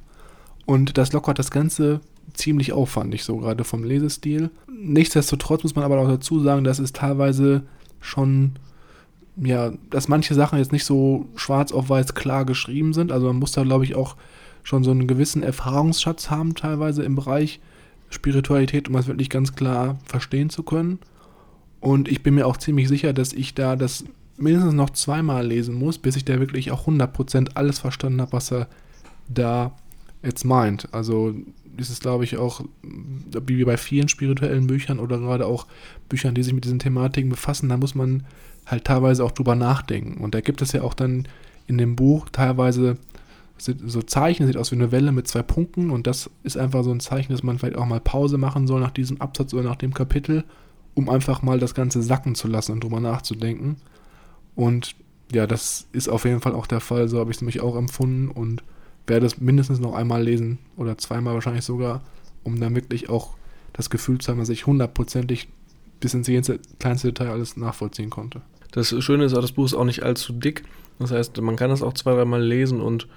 Und 0.65 0.97
das 0.97 1.11
lockert 1.11 1.37
das 1.37 1.51
Ganze 1.51 1.99
ziemlich 2.33 2.73
auf, 2.73 2.89
fand 2.89 3.13
ich 3.13 3.23
so, 3.23 3.37
gerade 3.37 3.63
vom 3.63 3.83
Lesestil. 3.83 4.49
Nichtsdestotrotz 4.67 5.63
muss 5.63 5.75
man 5.75 5.85
aber 5.85 5.99
auch 5.99 6.07
dazu 6.07 6.39
sagen, 6.39 6.63
dass 6.63 6.79
es 6.79 6.93
teilweise 6.93 7.63
schon 7.99 8.53
ja, 9.41 9.71
dass 9.89 10.07
manche 10.07 10.33
Sachen 10.33 10.59
jetzt 10.59 10.71
nicht 10.71 10.85
so 10.85 11.27
schwarz 11.35 11.71
auf 11.71 11.89
weiß 11.89 12.13
klar 12.13 12.45
geschrieben 12.45 12.93
sind. 12.93 13.11
Also 13.11 13.27
man 13.27 13.37
muss 13.37 13.51
da, 13.51 13.63
glaube 13.63 13.85
ich, 13.85 13.95
auch 13.95 14.15
schon 14.63 14.83
so 14.83 14.91
einen 14.91 15.07
gewissen 15.07 15.43
Erfahrungsschatz 15.43 16.29
haben, 16.29 16.55
teilweise 16.55 17.03
im 17.03 17.15
Bereich 17.15 17.59
Spiritualität, 18.09 18.87
um 18.87 18.95
das 18.95 19.07
wirklich 19.07 19.29
ganz 19.29 19.55
klar 19.55 19.99
verstehen 20.03 20.49
zu 20.49 20.63
können. 20.63 20.99
Und 21.79 22.09
ich 22.09 22.23
bin 22.23 22.35
mir 22.35 22.47
auch 22.47 22.57
ziemlich 22.57 22.87
sicher, 22.87 23.13
dass 23.13 23.31
ich 23.33 23.55
da 23.55 23.75
das 23.75 24.03
mindestens 24.37 24.73
noch 24.73 24.89
zweimal 24.91 25.45
lesen 25.45 25.75
muss, 25.75 25.97
bis 25.97 26.15
ich 26.15 26.25
da 26.25 26.39
wirklich 26.39 26.71
auch 26.71 26.87
100% 26.87 27.51
alles 27.55 27.79
verstanden 27.79 28.21
habe, 28.21 28.33
was 28.33 28.51
er 28.51 28.67
da 29.27 29.73
jetzt 30.23 30.43
meint. 30.43 30.93
Also 30.93 31.33
ist 31.77 31.89
es, 31.89 31.99
glaube 31.99 32.23
ich, 32.23 32.37
auch 32.37 32.61
wie 32.81 33.63
bei 33.63 33.77
vielen 33.77 34.09
spirituellen 34.09 34.67
Büchern 34.67 34.99
oder 34.99 35.17
gerade 35.17 35.45
auch 35.45 35.67
Büchern, 36.09 36.35
die 36.35 36.43
sich 36.43 36.53
mit 36.53 36.65
diesen 36.65 36.79
Thematiken 36.79 37.29
befassen, 37.29 37.69
da 37.69 37.77
muss 37.77 37.95
man 37.95 38.23
halt 38.65 38.85
teilweise 38.85 39.23
auch 39.23 39.31
drüber 39.31 39.55
nachdenken. 39.55 40.23
Und 40.23 40.35
da 40.35 40.41
gibt 40.41 40.61
es 40.61 40.71
ja 40.71 40.83
auch 40.83 40.93
dann 40.93 41.27
in 41.67 41.77
dem 41.77 41.95
Buch 41.95 42.29
teilweise 42.31 42.97
so 43.57 44.01
Zeichen, 44.01 44.47
sieht 44.47 44.57
aus 44.57 44.71
wie 44.71 44.75
eine 44.75 44.91
Welle 44.91 45.11
mit 45.11 45.27
zwei 45.27 45.43
Punkten 45.43 45.89
und 45.89 46.07
das 46.07 46.29
ist 46.43 46.57
einfach 46.57 46.83
so 46.83 46.91
ein 46.91 47.01
Zeichen, 47.01 47.33
dass 47.33 47.43
man 47.43 47.59
vielleicht 47.59 47.77
auch 47.77 47.85
mal 47.85 47.99
Pause 47.99 48.37
machen 48.37 48.67
soll 48.67 48.79
nach 48.79 48.91
diesem 48.91 49.19
Absatz 49.19 49.53
oder 49.53 49.63
nach 49.63 49.75
dem 49.75 49.93
Kapitel, 49.93 50.45
um 50.93 51.09
einfach 51.09 51.41
mal 51.41 51.59
das 51.59 51.75
Ganze 51.75 52.01
sacken 52.01 52.35
zu 52.35 52.47
lassen 52.47 52.71
und 52.71 52.83
drüber 52.83 53.01
nachzudenken. 53.01 53.77
Und 54.55 54.95
ja, 55.31 55.45
das 55.45 55.87
ist 55.91 56.07
auf 56.07 56.25
jeden 56.25 56.39
Fall 56.39 56.53
auch 56.53 56.67
der 56.67 56.79
Fall, 56.79 57.07
so 57.09 57.19
habe 57.19 57.31
ich 57.31 57.37
es 57.37 57.41
nämlich 57.41 57.61
auch 57.61 57.75
empfunden 57.75 58.29
und 58.29 58.63
werde 59.09 59.25
es 59.25 59.39
mindestens 59.39 59.79
noch 59.79 59.93
einmal 59.93 60.23
lesen 60.23 60.59
oder 60.77 60.97
zweimal 60.97 61.33
wahrscheinlich 61.33 61.65
sogar, 61.65 62.01
um 62.43 62.59
dann 62.59 62.75
wirklich 62.75 63.09
auch 63.09 63.35
das 63.73 63.89
Gefühl 63.89 64.19
zu 64.19 64.31
haben, 64.31 64.39
dass 64.39 64.49
ich 64.49 64.65
hundertprozentig 64.65 65.47
bis 65.99 66.13
ins 66.13 66.29
kleinste 66.79 67.07
Detail 67.09 67.31
alles 67.31 67.57
nachvollziehen 67.57 68.09
konnte. 68.09 68.41
Das 68.71 68.93
Schöne 69.03 69.25
ist 69.25 69.33
auch, 69.33 69.41
das 69.41 69.51
Buch 69.51 69.65
ist 69.65 69.73
auch 69.73 69.85
nicht 69.85 70.03
allzu 70.03 70.33
dick. 70.33 70.63
Das 70.99 71.11
heißt, 71.11 71.39
man 71.41 71.55
kann 71.55 71.69
das 71.69 71.81
auch 71.81 71.93
zwei, 71.93 72.13
dreimal 72.13 72.43
lesen 72.43 72.81
und 72.81 73.07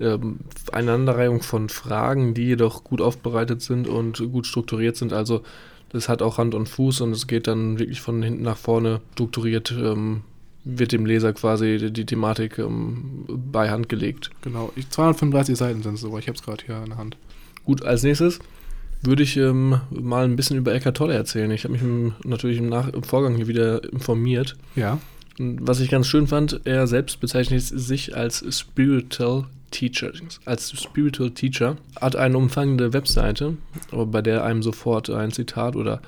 ähm, 0.00 0.40
Aneinanderreihung 0.70 1.42
von 1.42 1.68
Fragen, 1.68 2.34
die 2.34 2.46
jedoch 2.46 2.84
gut 2.84 3.00
aufbereitet 3.00 3.62
sind 3.62 3.88
und 3.88 4.18
gut 4.32 4.46
strukturiert 4.46 4.96
sind. 4.96 5.12
Also 5.12 5.42
das 5.90 6.08
hat 6.08 6.22
auch 6.22 6.38
Hand 6.38 6.54
und 6.54 6.68
Fuß 6.68 7.00
und 7.00 7.12
es 7.12 7.26
geht 7.26 7.46
dann 7.46 7.78
wirklich 7.78 8.00
von 8.00 8.22
hinten 8.22 8.42
nach 8.42 8.56
vorne 8.56 9.00
strukturiert, 9.14 9.72
ähm, 9.72 10.22
wird 10.68 10.92
dem 10.92 11.06
Leser 11.06 11.32
quasi 11.32 11.78
die, 11.78 11.92
die 11.92 12.06
Thematik 12.06 12.58
ähm, 12.58 13.24
bei 13.26 13.70
Hand 13.70 13.88
gelegt. 13.88 14.30
Genau, 14.42 14.70
ich, 14.76 14.88
235 14.90 15.56
Seiten 15.56 15.82
sind 15.82 15.94
es 15.94 16.02
so, 16.02 16.16
ich 16.18 16.28
habe 16.28 16.36
es 16.36 16.42
gerade 16.42 16.64
hier 16.64 16.78
in 16.82 16.90
der 16.90 16.98
Hand. 16.98 17.16
Gut, 17.64 17.84
als 17.84 18.02
nächstes 18.02 18.38
würde 19.02 19.22
ich 19.22 19.36
ähm, 19.36 19.80
mal 19.90 20.24
ein 20.24 20.36
bisschen 20.36 20.58
über 20.58 20.74
Eckart 20.74 20.96
Tolle 20.96 21.14
erzählen. 21.14 21.50
Ich 21.50 21.64
habe 21.64 21.72
mich 21.72 21.82
im, 21.82 22.14
natürlich 22.24 22.58
im, 22.58 22.68
Nach 22.68 22.88
im 22.88 23.02
Vorgang 23.02 23.36
hier 23.36 23.48
wieder 23.48 23.82
informiert. 23.92 24.56
Ja. 24.74 24.98
Und 25.38 25.66
was 25.66 25.80
ich 25.80 25.88
ganz 25.88 26.06
schön 26.06 26.26
fand, 26.26 26.60
er 26.64 26.86
selbst 26.86 27.20
bezeichnet 27.20 27.62
sich 27.62 28.16
als 28.16 28.44
Spiritual 28.58 29.46
Teacher, 29.70 30.10
als 30.46 30.70
Spiritual 30.70 31.30
Teacher, 31.30 31.76
hat 32.00 32.16
eine 32.16 32.36
umfangende 32.36 32.92
Webseite, 32.92 33.56
bei 33.92 34.22
der 34.22 34.44
einem 34.44 34.62
sofort 34.62 35.10
ein 35.10 35.30
Zitat 35.30 35.76
oder 35.76 36.00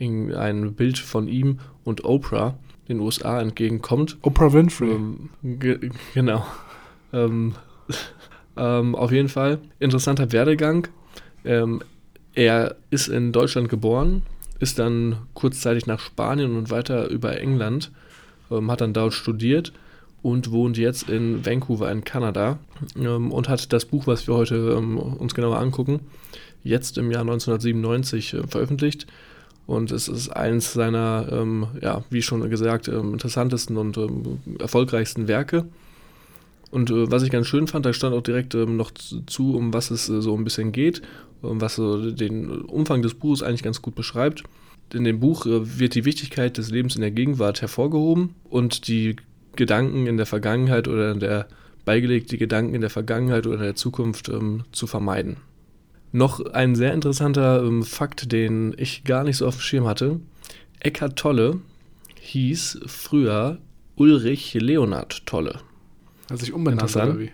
ein 0.00 0.74
Bild 0.74 0.98
von 0.98 1.28
ihm 1.28 1.60
und 1.84 2.04
Oprah 2.04 2.58
den 2.88 3.00
USA 3.00 3.40
entgegenkommt. 3.40 4.18
Oprah 4.22 4.52
Winfrey. 4.52 4.90
Ähm, 4.90 5.30
ge 5.42 5.90
genau. 6.14 6.44
Ähm, 7.12 7.54
ähm, 8.56 8.94
auf 8.94 9.12
jeden 9.12 9.28
Fall 9.28 9.58
interessanter 9.78 10.32
Werdegang. 10.32 10.88
Ähm, 11.44 11.82
er 12.34 12.76
ist 12.90 13.08
in 13.08 13.32
Deutschland 13.32 13.68
geboren, 13.68 14.22
ist 14.58 14.78
dann 14.78 15.18
kurzzeitig 15.34 15.86
nach 15.86 16.00
Spanien 16.00 16.56
und 16.56 16.70
weiter 16.70 17.08
über 17.08 17.40
England, 17.40 17.92
ähm, 18.50 18.70
hat 18.70 18.80
dann 18.80 18.92
dort 18.92 19.14
studiert 19.14 19.72
und 20.22 20.50
wohnt 20.50 20.78
jetzt 20.78 21.08
in 21.08 21.44
Vancouver 21.44 21.92
in 21.92 22.02
Kanada 22.02 22.58
ähm, 22.96 23.30
und 23.30 23.48
hat 23.48 23.72
das 23.72 23.84
Buch, 23.84 24.06
was 24.06 24.26
wir 24.26 24.34
heute 24.34 24.76
uns 24.76 25.34
genauer 25.34 25.58
angucken, 25.58 26.00
jetzt 26.64 26.98
im 26.98 27.10
Jahr 27.10 27.20
1997 27.20 28.34
äh, 28.34 28.46
veröffentlicht. 28.46 29.06
Und 29.66 29.92
es 29.92 30.08
ist 30.08 30.28
eines 30.28 30.72
seiner, 30.74 31.26
ähm, 31.30 31.68
ja, 31.80 32.04
wie 32.10 32.22
schon 32.22 32.48
gesagt, 32.50 32.88
ähm, 32.88 33.14
interessantesten 33.14 33.76
und 33.76 33.96
ähm, 33.96 34.40
erfolgreichsten 34.58 35.26
Werke. 35.26 35.64
Und 36.70 36.90
äh, 36.90 37.10
was 37.10 37.22
ich 37.22 37.30
ganz 37.30 37.46
schön 37.46 37.66
fand, 37.66 37.86
da 37.86 37.92
stand 37.92 38.14
auch 38.14 38.22
direkt 38.22 38.54
ähm, 38.54 38.76
noch 38.76 38.90
zu, 38.90 39.54
um 39.54 39.72
was 39.72 39.90
es 39.90 40.08
äh, 40.08 40.20
so 40.20 40.36
ein 40.36 40.44
bisschen 40.44 40.72
geht, 40.72 41.02
um 41.40 41.60
was 41.60 41.76
so 41.76 42.10
den 42.10 42.50
Umfang 42.50 43.00
des 43.00 43.14
Buches 43.14 43.42
eigentlich 43.42 43.62
ganz 43.62 43.80
gut 43.80 43.94
beschreibt. 43.94 44.42
In 44.92 45.04
dem 45.04 45.20
Buch 45.20 45.46
äh, 45.46 45.78
wird 45.78 45.94
die 45.94 46.04
Wichtigkeit 46.04 46.58
des 46.58 46.70
Lebens 46.70 46.96
in 46.96 47.00
der 47.00 47.10
Gegenwart 47.10 47.62
hervorgehoben 47.62 48.34
und 48.50 48.88
die 48.88 49.16
Gedanken 49.56 50.06
in 50.06 50.16
der 50.16 50.26
Vergangenheit 50.26 50.88
oder 50.88 51.12
in 51.12 51.20
der 51.20 51.46
beigelegt, 51.84 52.32
die 52.32 52.38
Gedanken 52.38 52.74
in 52.74 52.80
der 52.80 52.90
Vergangenheit 52.90 53.46
oder 53.46 53.56
in 53.56 53.62
der 53.62 53.76
Zukunft 53.76 54.28
ähm, 54.28 54.64
zu 54.72 54.86
vermeiden. 54.86 55.36
Noch 56.14 56.38
ein 56.52 56.76
sehr 56.76 56.92
interessanter 56.92 57.64
ähm, 57.64 57.82
Fakt, 57.82 58.30
den 58.30 58.72
ich 58.78 59.02
gar 59.02 59.24
nicht 59.24 59.36
so 59.36 59.48
auf 59.48 59.56
dem 59.56 59.62
Schirm 59.62 59.88
hatte. 59.88 60.20
Eckhart 60.78 61.16
Tolle 61.16 61.58
hieß 62.20 62.82
früher 62.86 63.58
Ulrich 63.96 64.54
Leonhard 64.54 65.26
Tolle. 65.26 65.58
Hat 66.30 66.38
sich 66.38 66.52
umbenannt, 66.52 66.94
oder 66.94 67.18
wie? 67.18 67.32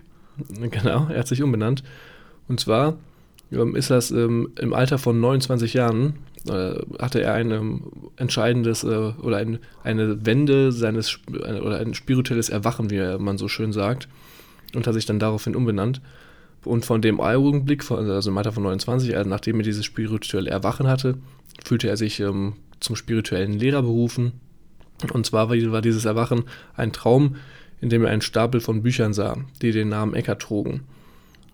Genau, 0.71 1.05
er 1.09 1.19
hat 1.19 1.27
sich 1.27 1.43
umbenannt. 1.43 1.83
Und 2.47 2.59
zwar 2.59 2.97
ähm, 3.51 3.75
ist 3.75 3.91
das 3.91 4.09
ähm, 4.09 4.51
im 4.57 4.73
Alter 4.73 4.97
von 4.97 5.19
29 5.19 5.75
Jahren 5.75 6.15
äh, 6.49 6.73
hatte 6.99 7.21
er 7.21 7.35
ein 7.35 7.51
ähm, 7.51 7.83
entscheidendes 8.15 8.83
äh, 8.83 8.87
oder 8.87 9.37
ein, 9.37 9.59
eine 9.83 10.25
Wende 10.25 10.71
seines 10.71 11.19
oder 11.29 11.77
ein 11.77 11.93
spirituelles 11.93 12.49
Erwachen, 12.49 12.89
wie 12.89 13.17
man 13.19 13.37
so 13.37 13.47
schön 13.47 13.73
sagt, 13.73 14.07
und 14.73 14.87
hat 14.87 14.95
sich 14.95 15.05
dann 15.05 15.19
daraufhin 15.19 15.55
umbenannt. 15.55 16.01
Und 16.63 16.85
von 16.85 17.01
dem 17.01 17.19
Augenblick, 17.19 17.89
also 17.89 18.29
im 18.29 18.37
Alter 18.37 18.51
von 18.51 18.63
29, 18.63 19.15
also 19.15 19.29
nachdem 19.29 19.59
er 19.59 19.63
dieses 19.63 19.85
spirituelle 19.85 20.49
Erwachen 20.49 20.87
hatte, 20.87 21.17
fühlte 21.63 21.87
er 21.87 21.97
sich 21.97 22.19
ähm, 22.19 22.53
zum 22.79 22.95
spirituellen 22.95 23.53
Lehrer 23.53 23.81
berufen. 23.81 24.33
Und 25.13 25.25
zwar 25.25 25.49
war 25.49 25.81
dieses 25.81 26.05
Erwachen 26.05 26.43
ein 26.75 26.93
Traum, 26.93 27.37
in 27.81 27.89
dem 27.89 28.03
er 28.03 28.11
einen 28.11 28.21
Stapel 28.21 28.61
von 28.61 28.83
Büchern 28.83 29.13
sah, 29.13 29.37
die 29.61 29.71
den 29.71 29.89
Namen 29.89 30.13
Eckart 30.13 30.43
trugen. 30.43 30.81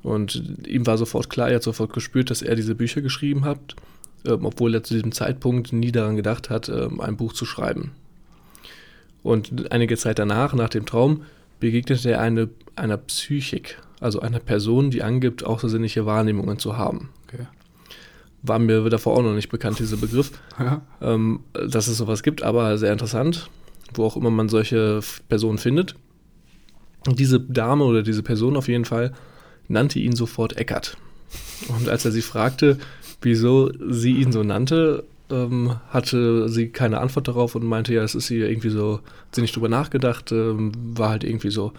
Und 0.04 0.68
ihm 0.68 0.86
war 0.86 0.98
sofort 0.98 1.30
klar, 1.30 1.50
er 1.50 1.56
hat 1.56 1.64
sofort 1.64 1.94
gespürt, 1.94 2.30
dass 2.30 2.42
er 2.42 2.56
diese 2.56 2.76
Bücher 2.76 3.02
geschrieben 3.02 3.46
hat 3.46 3.76
ähm, 4.26 4.46
obwohl 4.46 4.74
er 4.74 4.84
zu 4.84 4.94
diesem 4.94 5.12
Zeitpunkt 5.12 5.74
nie 5.74 5.92
daran 5.92 6.16
gedacht 6.16 6.50
hat, 6.50 6.70
ähm, 6.70 7.00
ein 7.00 7.18
Buch 7.18 7.34
zu 7.34 7.46
schreiben. 7.46 7.92
Und 9.24 9.72
einige 9.72 9.98
Zeit 9.98 10.20
danach, 10.20 10.54
nach 10.54 10.70
dem 10.70 10.86
Traum, 10.86 11.24
begegnete 11.60 12.12
er 12.12 12.22
eine, 12.22 12.50
einer 12.76 12.98
Psychik, 12.98 13.82
also 14.00 14.20
einer 14.20 14.40
Person, 14.40 14.92
die 14.92 15.04
angibt, 15.04 15.44
außersinnliche 15.44 16.06
Wahrnehmungen 16.06 16.60
zu 16.60 16.78
haben. 16.78 17.10
Okay. 17.28 17.48
War 18.44 18.60
mir 18.60 18.90
davor 18.90 19.18
auch 19.18 19.24
noch 19.24 19.34
nicht 19.34 19.50
bekannt, 19.50 19.80
dieser 19.80 19.98
Begriff, 19.98 20.32
ja. 20.60 20.82
ähm, 21.02 21.42
dass 21.54 21.88
es 21.88 21.98
sowas 21.98 22.24
gibt, 22.24 22.44
aber 22.44 22.78
sehr 22.78 22.92
interessant, 22.92 23.50
wo 23.94 24.06
auch 24.06 24.18
immer 24.18 24.30
man 24.30 24.50
solche 24.50 25.02
Personen 25.28 25.58
findet. 25.58 25.96
Diese 27.08 27.40
Dame 27.40 27.86
oder 27.86 28.04
diese 28.04 28.24
Person 28.24 28.58
auf 28.58 28.68
jeden 28.68 28.86
Fall 28.86 29.14
nannte 29.68 30.00
ihn 30.00 30.16
sofort 30.16 30.58
Eckert. 30.58 30.98
Und 31.68 31.90
als 31.90 32.06
er 32.06 32.12
sie 32.12 32.22
fragte, 32.22 32.78
wieso 33.22 33.72
sie 33.90 34.14
ihn 34.14 34.32
so 34.32 34.44
nannte, 34.44 35.06
ähm, 35.32 35.76
hatte 35.90 36.50
sie 36.50 36.70
keine 36.70 37.00
Antwort 37.00 37.28
darauf 37.28 37.56
und 37.56 37.66
meinte, 37.66 37.94
ja, 37.94 38.04
es 38.04 38.16
ist 38.16 38.30
ihr 38.30 38.50
irgendwie 38.50 38.70
so, 38.70 38.96
hat 38.98 39.36
sie 39.36 39.42
nicht 39.42 39.56
drüber 39.56 39.70
nachgedacht, 39.70 40.32
ähm, 40.32 40.72
war 40.98 41.10
halt 41.10 41.24
irgendwie 41.24 41.52
so. 41.52 41.74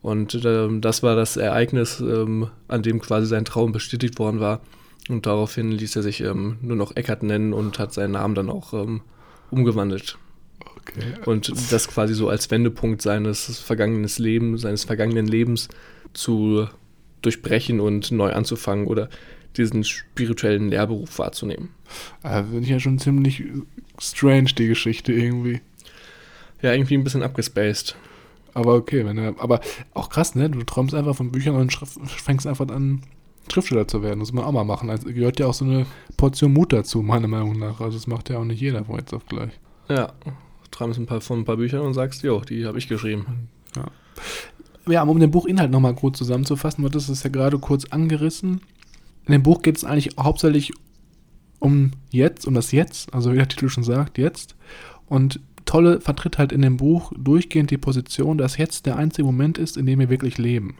Und 0.00 0.40
ähm, 0.44 0.80
das 0.80 1.02
war 1.02 1.16
das 1.16 1.36
Ereignis, 1.36 2.00
ähm, 2.00 2.48
an 2.68 2.82
dem 2.82 3.00
quasi 3.00 3.26
sein 3.26 3.44
Traum 3.44 3.72
bestätigt 3.72 4.18
worden 4.18 4.40
war. 4.40 4.60
Und 5.08 5.26
daraufhin 5.26 5.72
ließ 5.72 5.96
er 5.96 6.02
sich 6.02 6.20
ähm, 6.20 6.58
nur 6.60 6.76
noch 6.76 6.94
Eckert 6.94 7.22
nennen 7.22 7.52
und 7.52 7.78
hat 7.78 7.92
seinen 7.92 8.12
Namen 8.12 8.34
dann 8.34 8.50
auch 8.50 8.74
ähm, 8.74 9.00
umgewandelt. 9.50 10.18
Okay. 10.76 11.14
Und 11.26 11.52
das 11.72 11.88
quasi 11.88 12.14
so 12.14 12.28
als 12.28 12.50
Wendepunkt 12.50 13.02
seines 13.02 13.60
vergangenen 13.60 14.08
Lebens, 14.18 14.62
seines 14.62 14.84
vergangenen 14.84 15.26
Lebens 15.26 15.68
zu 16.12 16.68
durchbrechen 17.22 17.80
und 17.80 18.10
neu 18.12 18.32
anzufangen 18.32 18.86
oder 18.86 19.08
diesen 19.56 19.84
spirituellen 19.84 20.68
Lehrberuf 20.68 21.18
wahrzunehmen. 21.18 21.70
Also 22.22 22.50
finde 22.50 22.64
ich 22.64 22.70
ja 22.70 22.80
schon 22.80 22.98
ziemlich 22.98 23.44
strange, 23.98 24.50
die 24.56 24.68
Geschichte 24.68 25.12
irgendwie. 25.12 25.60
Ja, 26.62 26.72
irgendwie 26.72 26.96
ein 26.96 27.04
bisschen 27.04 27.22
abgespaced. 27.22 27.96
Aber 28.54 28.74
okay, 28.74 29.04
wenn 29.04 29.18
er, 29.18 29.34
aber 29.38 29.60
auch 29.94 30.08
krass, 30.10 30.34
ne? 30.34 30.50
Du 30.50 30.62
träumst 30.64 30.94
einfach 30.94 31.14
von 31.14 31.30
Büchern 31.30 31.54
und 31.54 31.72
fängst 31.72 32.46
einfach 32.46 32.68
an, 32.68 33.02
Schriftsteller 33.52 33.88
zu 33.88 34.02
werden. 34.02 34.20
Das 34.20 34.32
muss 34.32 34.40
man 34.40 34.44
auch 34.44 34.52
mal 34.52 34.64
machen. 34.64 34.90
Also 34.90 35.08
gehört 35.08 35.40
ja 35.40 35.46
auch 35.46 35.54
so 35.54 35.64
eine 35.64 35.86
Portion 36.16 36.52
Mut 36.52 36.72
dazu, 36.72 37.02
meiner 37.02 37.28
Meinung 37.28 37.58
nach. 37.58 37.80
Also 37.80 37.96
das 37.96 38.06
macht 38.06 38.30
ja 38.30 38.38
auch 38.38 38.44
nicht 38.44 38.60
jeder 38.60 38.84
von 38.84 38.98
jetzt 38.98 39.12
auf 39.14 39.26
gleich. 39.26 39.52
Ja, 39.88 40.12
du 40.24 40.32
träumst 40.70 40.98
ein 40.98 41.06
paar, 41.06 41.20
von 41.20 41.40
ein 41.40 41.44
paar 41.44 41.56
Büchern 41.56 41.80
und 41.80 41.94
sagst, 41.94 42.22
jo, 42.22 42.40
die 42.40 42.66
habe 42.66 42.78
ich 42.78 42.88
geschrieben. 42.88 43.48
Ja. 43.76 43.84
Ja, 44.92 45.02
um 45.02 45.20
den 45.20 45.30
Buchinhalt 45.30 45.70
nochmal 45.70 45.94
kurz 45.94 46.16
zusammenzufassen, 46.18 46.82
wird 46.82 46.94
das 46.94 47.10
ist 47.10 47.22
ja 47.22 47.30
gerade 47.30 47.58
kurz 47.58 47.84
angerissen. 47.86 48.62
In 49.28 49.32
dem 49.32 49.42
Buch 49.42 49.62
geht 49.62 49.76
es 49.76 49.84
eigentlich 49.84 50.16
hauptsächlich 50.18 50.72
um 51.60 51.92
jetzt, 52.10 52.46
um 52.46 52.54
das 52.54 52.72
Jetzt, 52.72 53.12
also 53.12 53.32
wie 53.32 53.36
der 53.36 53.48
Titel 53.48 53.68
schon 53.68 53.84
sagt, 53.84 54.16
jetzt. 54.16 54.56
Und 55.06 55.40
Tolle 55.66 56.00
vertritt 56.00 56.38
halt 56.38 56.50
in 56.50 56.62
dem 56.62 56.78
Buch 56.78 57.12
durchgehend 57.14 57.70
die 57.70 57.76
Position, 57.76 58.38
dass 58.38 58.56
jetzt 58.56 58.86
der 58.86 58.96
einzige 58.96 59.26
Moment 59.26 59.58
ist, 59.58 59.76
in 59.76 59.84
dem 59.84 59.98
wir 59.98 60.08
wirklich 60.08 60.38
leben. 60.38 60.78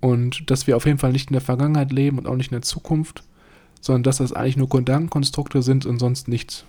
Und 0.00 0.50
dass 0.50 0.66
wir 0.66 0.76
auf 0.76 0.84
jeden 0.84 0.98
Fall 0.98 1.12
nicht 1.12 1.30
in 1.30 1.34
der 1.34 1.40
Vergangenheit 1.40 1.92
leben 1.92 2.18
und 2.18 2.26
auch 2.26 2.34
nicht 2.34 2.50
in 2.50 2.56
der 2.56 2.62
Zukunft, 2.62 3.22
sondern 3.80 4.02
dass 4.02 4.16
das 4.16 4.32
eigentlich 4.32 4.56
nur 4.56 4.68
Gedankenkonstrukte 4.68 5.62
sind 5.62 5.86
und 5.86 6.00
sonst 6.00 6.26
nichts. 6.26 6.64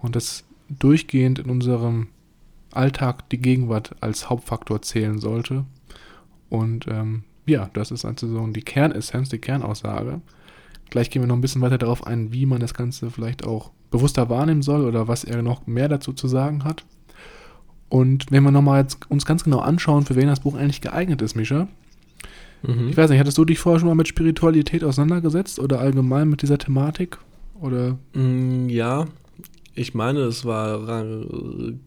Und 0.00 0.16
dass 0.16 0.44
durchgehend 0.70 1.40
in 1.40 1.50
unserem 1.50 2.08
Alltag 2.72 3.28
die 3.28 3.38
Gegenwart 3.38 3.96
als 4.00 4.30
Hauptfaktor 4.30 4.80
zählen 4.80 5.18
sollte. 5.18 5.66
Und 6.48 6.86
ähm, 6.88 7.24
ja, 7.50 7.70
das 7.72 7.90
ist 7.90 8.04
also 8.04 8.46
die 8.48 8.62
Kernessenz, 8.62 9.28
die 9.28 9.38
Kernaussage. 9.38 10.20
Gleich 10.90 11.10
gehen 11.10 11.22
wir 11.22 11.26
noch 11.26 11.36
ein 11.36 11.40
bisschen 11.40 11.62
weiter 11.62 11.78
darauf 11.78 12.06
ein, 12.06 12.32
wie 12.32 12.46
man 12.46 12.60
das 12.60 12.74
Ganze 12.74 13.10
vielleicht 13.10 13.46
auch 13.46 13.70
bewusster 13.90 14.28
wahrnehmen 14.28 14.62
soll 14.62 14.84
oder 14.84 15.08
was 15.08 15.24
er 15.24 15.42
noch 15.42 15.66
mehr 15.66 15.88
dazu 15.88 16.12
zu 16.12 16.28
sagen 16.28 16.64
hat. 16.64 16.84
Und 17.88 18.30
wenn 18.30 18.44
wir 18.44 18.52
nochmal 18.52 18.86
uns 19.08 19.26
ganz 19.26 19.44
genau 19.44 19.58
anschauen, 19.58 20.04
für 20.04 20.16
wen 20.16 20.28
das 20.28 20.40
Buch 20.40 20.54
eigentlich 20.54 20.80
geeignet 20.80 21.22
ist, 21.22 21.34
Mischa. 21.34 21.68
Mhm. 22.62 22.88
Ich 22.88 22.96
weiß 22.96 23.10
nicht, 23.10 23.18
hattest 23.18 23.38
du 23.38 23.44
dich 23.44 23.58
vorher 23.58 23.80
schon 23.80 23.88
mal 23.88 23.94
mit 23.94 24.08
Spiritualität 24.08 24.84
auseinandergesetzt 24.84 25.58
oder 25.58 25.80
allgemein 25.80 26.28
mit 26.28 26.42
dieser 26.42 26.58
Thematik? 26.58 27.18
Oder? 27.60 27.98
Mm, 28.14 28.68
ja, 28.68 29.06
ich 29.74 29.94
meine, 29.94 30.20
es 30.20 30.44
war 30.44 31.04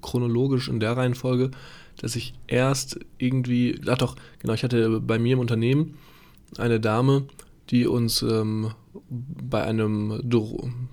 chronologisch 0.01 0.67
in 0.67 0.79
der 0.79 0.97
Reihenfolge, 0.97 1.51
dass 1.97 2.15
ich 2.15 2.33
erst 2.47 2.99
irgendwie, 3.17 3.79
ach 3.87 3.97
doch, 3.97 4.15
genau, 4.39 4.53
ich 4.53 4.63
hatte 4.63 4.99
bei 4.99 5.19
mir 5.19 5.33
im 5.33 5.39
Unternehmen 5.39 5.97
eine 6.57 6.79
Dame, 6.79 7.25
die 7.69 7.87
uns 7.87 8.21
ähm, 8.21 8.71
bei 9.09 9.63
einem 9.63 10.21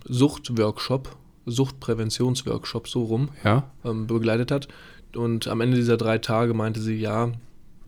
Suchtworkshop, 0.04 1.16
Suchtpräventionsworkshop 1.46 2.88
so 2.88 3.04
rum, 3.04 3.30
ja. 3.44 3.70
ähm, 3.84 4.06
begleitet 4.06 4.50
hat, 4.50 4.68
Und 5.14 5.48
am 5.48 5.60
Ende 5.60 5.76
dieser 5.76 5.96
drei 5.96 6.18
Tage 6.18 6.54
meinte 6.54 6.80
sie, 6.80 6.96
ja, 6.96 7.32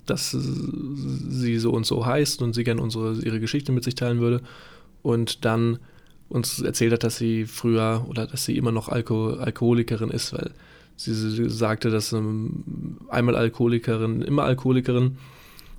dass 0.07 0.31
sie 0.33 1.59
so 1.59 1.71
und 1.73 1.87
so 1.87 2.05
heißt 2.05 2.43
und 2.43 2.55
sie 2.55 2.65
gerne 2.65 2.83
unsere, 2.83 3.15
ihre 3.23 3.41
Geschichte 3.41 3.73
mit 3.73 3.85
sich 3.85 3.95
teilen 3.95 4.21
würde. 4.21 4.43
Und 5.03 5.45
dann 5.45 5.79
uns 6.29 6.61
erzählt 6.61 6.93
hat, 6.93 7.05
dass 7.05 7.19
sie 7.19 7.45
früher 7.45 8.05
oder 8.09 8.27
dass 8.27 8.45
sie 8.45 8.57
immer 8.57 8.73
noch 8.73 8.89
Alko 8.89 9.35
Alkoholikerin 9.35 10.11
ist, 10.11 10.33
weil 10.33 10.53
sie, 10.97 11.49
sagte, 11.49 11.91
dass 11.91 12.13
ähm, 12.13 12.99
einmal 13.09 13.37
Alkoholikerin, 13.37 14.23
immer 14.23 14.45
Alkoholikerin 14.45 15.17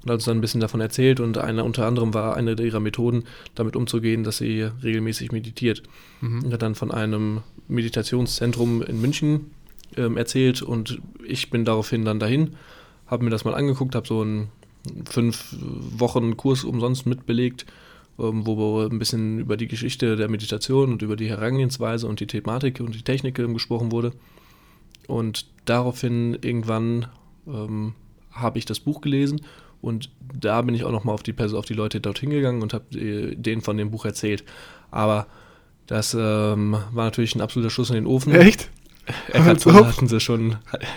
und 0.03 0.10
hat 0.10 0.15
uns 0.15 0.25
dann 0.25 0.38
ein 0.38 0.41
bisschen 0.41 0.62
davon 0.62 0.82
erzählt 0.82 1.20
und 1.20 1.38
eine, 1.38 1.63
unter 1.63 1.88
anderem 1.88 2.13
war 2.13 2.36
eine 2.36 2.53
ihrer 2.53 2.79
Methoden, 2.79 3.24
damit 3.55 3.75
umzugehen, 3.75 4.24
dass 4.24 4.38
sie 4.38 4.70
regelmäßig 4.84 5.32
meditiert. 5.32 5.84
Mhm. 6.22 6.43
Und 6.43 6.53
hat 6.53 6.62
dann 6.62 6.75
von 6.75 6.91
einem 6.91 7.41
Meditationszentrum 7.67 8.82
in 8.82 9.00
München 9.00 9.51
ähm, 9.96 10.17
erzählt 10.17 10.62
und 10.62 11.00
ich 11.25 11.50
bin 11.50 11.65
daraufhin 11.65 12.03
dann 12.03 12.20
dahin, 12.20 12.55
habe 13.08 13.24
mir 13.24 13.29
das 13.29 13.46
mal 13.46 13.55
angeguckt, 13.55 13.96
habe 13.96 14.08
so 14.08 14.22
einen 14.22 14.50
fünf 15.10 15.55
Wochen 15.60 16.36
Kurs 16.36 16.63
umsonst 16.63 17.05
mitbelegt, 17.05 17.65
ähm, 18.20 18.46
wo 18.46 18.82
ein 18.82 19.00
bisschen 19.00 19.39
über 19.39 19.55
die 19.55 19.67
Geschichte 19.67 20.15
der 20.15 20.29
Meditation 20.29 20.91
und 20.91 21.01
über 21.01 21.15
die 21.15 21.29
Herangehensweise 21.29 22.08
und 22.08 22.20
die 22.20 22.27
Thematik 22.27 22.79
und 22.79 22.93
die 22.93 23.03
Technik 23.03 23.39
ähm, 23.39 23.53
gesprochen 23.53 23.91
wurde. 23.91 24.12
Und 25.07 25.48
daraufhin 25.65 26.38
irgendwann 26.41 27.07
ähm, 27.48 27.93
habe 28.31 28.57
ich 28.57 28.65
das 28.65 28.79
Buch 28.79 29.01
gelesen 29.01 29.41
und 29.81 30.10
da 30.33 30.62
bin 30.62 30.75
ich 30.75 30.86
auch 30.86 30.91
nochmal 30.91 31.13
auf 31.13 31.24
die, 31.24 31.36
auf 31.38 31.65
die 31.65 31.74
Leute 31.74 32.00
dorthin 32.00 32.29
gegangen 32.29 32.62
und 32.62 32.74
habe 32.74 32.98
äh, 32.98 33.36
denen 33.36 33.62
von 33.62 33.77
dem 33.77 33.91
Buch 33.91 34.05
erzählt. 34.05 34.43
Aber 34.91 35.27
das 35.88 36.13
ähm, 36.13 36.77
war 36.91 37.05
natürlich 37.05 37.36
ein 37.36 37.41
absoluter 37.41 37.69
Schuss 37.69 37.89
in 37.89 37.95
den 37.95 38.07
Ofen. 38.07 38.33
Echt? 38.33 38.69
Eckhart 39.33 39.62
Tolle 39.62 39.86
hatten 39.86 40.07
sie 40.07 40.22
schon, 40.22 40.55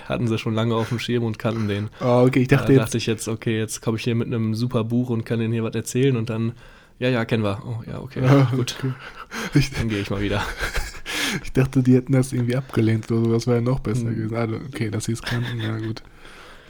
hatten 0.08 0.28
sie 0.28 0.38
schon 0.38 0.54
lange 0.54 0.76
auf 0.76 0.90
dem 0.90 1.00
Schirm 1.00 1.24
und 1.24 1.40
kannten 1.40 1.66
den. 1.66 1.90
Oh, 2.00 2.24
okay, 2.24 2.42
ich 2.42 2.48
dachte 2.48 2.74
da 2.74 2.82
dachte 2.82 2.98
ich 2.98 3.06
jetzt, 3.06 3.26
okay, 3.26 3.58
jetzt 3.58 3.82
komme 3.82 3.98
ich 3.98 4.04
hier 4.04 4.14
mit 4.14 4.28
einem 4.28 4.54
super 4.54 4.84
Buch 4.84 5.10
und 5.10 5.24
kann 5.24 5.40
denen 5.40 5.52
hier 5.52 5.64
was 5.64 5.74
erzählen 5.74 6.16
und 6.16 6.30
dann, 6.30 6.52
ja, 7.00 7.08
ja, 7.08 7.24
kennen 7.24 7.42
wir. 7.42 7.60
Oh, 7.66 7.82
ja, 7.90 8.00
okay, 8.00 8.22
ja, 8.24 8.48
gut. 8.54 8.76
Okay. 8.78 9.66
dann 9.76 9.88
gehe 9.88 9.98
ich 9.98 10.10
mal 10.10 10.20
wieder. 10.20 10.42
Ich 11.42 11.52
dachte, 11.52 11.82
die 11.82 11.94
hätten 11.94 12.12
das 12.12 12.32
irgendwie 12.32 12.56
abgelehnt 12.56 13.10
oder 13.10 13.24
so, 13.24 13.32
das 13.32 13.46
wäre 13.46 13.56
ja 13.56 13.62
noch 13.62 13.80
besser 13.80 14.08
hm. 14.08 14.16
gewesen. 14.16 14.36
Also, 14.36 14.56
okay, 14.56 14.90
dass 14.90 15.04
sie 15.04 15.12
es 15.12 15.22
kannten, 15.22 15.60
ja 15.60 15.78
gut. 15.78 16.02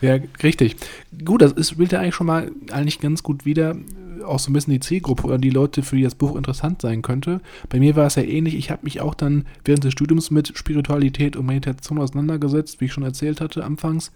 Ja, 0.01 0.19
richtig. 0.43 0.77
Gut, 1.25 1.43
das 1.43 1.53
ist, 1.53 1.71
spielt 1.71 1.93
ja 1.93 2.01
eigentlich 2.01 2.15
schon 2.15 2.27
mal 2.27 2.51
eigentlich 2.71 3.01
ganz 3.01 3.23
gut 3.23 3.47
wieder, 3.47 3.77
auch 4.25 4.39
so 4.39 4.51
ein 4.51 4.53
bisschen 4.53 4.73
die 4.73 4.81
Zielgruppe 4.81 5.27
oder 5.27 5.39
die 5.39 5.51
Leute, 5.51 5.83
für 5.83 5.97
die 5.97 6.03
das 6.03 6.15
Buch 6.15 6.37
interessant 6.37 6.83
sein 6.83 7.03
könnte. 7.03 7.41
Bei 7.69 7.79
mir 7.79 7.97
war 7.97 8.07
es 8.07 8.17
ja 8.17 8.23
ähnlich. 8.23 8.55
Ich 8.55 8.71
habe 8.71 8.85
mich 8.85 9.01
auch 9.01 9.15
dann 9.15 9.47
während 9.65 9.85
des 9.85 9.93
Studiums 9.93 10.31
mit 10.31 10.57
Spiritualität 10.57 11.37
und 11.37 11.47
Meditation 11.47 11.99
auseinandergesetzt, 11.99 12.81
wie 12.81 12.87
ich 12.87 12.93
schon 12.93 13.05
erzählt 13.05 13.41
hatte 13.41 13.65
anfangs. 13.65 14.13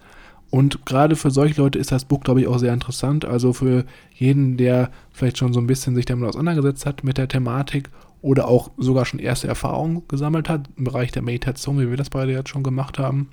Und 0.51 0.85
gerade 0.85 1.15
für 1.15 1.31
solche 1.31 1.61
Leute 1.61 1.79
ist 1.79 1.93
das 1.93 2.05
Buch, 2.05 2.21
glaube 2.21 2.41
ich, 2.41 2.47
auch 2.47 2.59
sehr 2.59 2.73
interessant. 2.73 3.25
Also 3.25 3.53
für 3.53 3.85
jeden, 4.13 4.57
der 4.57 4.91
vielleicht 5.13 5.37
schon 5.37 5.53
so 5.53 5.61
ein 5.61 5.67
bisschen 5.67 5.95
sich 5.95 6.05
damit 6.05 6.27
auseinandergesetzt 6.27 6.85
hat 6.85 7.03
mit 7.03 7.17
der 7.17 7.29
Thematik 7.29 7.89
oder 8.21 8.47
auch 8.47 8.71
sogar 8.77 9.05
schon 9.05 9.19
erste 9.19 9.47
Erfahrungen 9.47 10.03
gesammelt 10.07 10.49
hat 10.49 10.69
im 10.77 10.83
Bereich 10.83 11.11
der 11.11 11.21
Meditation, 11.21 11.79
wie 11.79 11.89
wir 11.89 11.97
das 11.97 12.09
beide 12.09 12.31
jetzt 12.31 12.49
schon 12.49 12.63
gemacht 12.63 12.99
haben. 12.99 13.29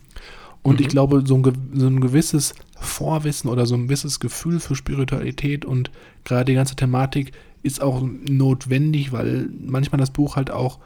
Und 0.62 0.80
mhm. 0.80 0.86
ich 0.86 0.88
glaube, 0.88 1.22
so 1.26 1.36
ein, 1.36 1.70
so 1.74 1.86
ein 1.86 2.00
gewisses 2.00 2.54
Vorwissen 2.80 3.50
oder 3.50 3.66
so 3.66 3.74
ein 3.74 3.84
gewisses 3.84 4.20
Gefühl 4.20 4.60
für 4.60 4.74
Spiritualität 4.74 5.64
und 5.64 5.90
gerade 6.24 6.46
die 6.46 6.54
ganze 6.54 6.76
Thematik 6.76 7.32
ist 7.62 7.82
auch 7.82 8.02
notwendig, 8.02 9.12
weil 9.12 9.50
manchmal 9.60 9.98
das 9.98 10.10
Buch 10.10 10.36
halt 10.36 10.50
auch 10.50 10.78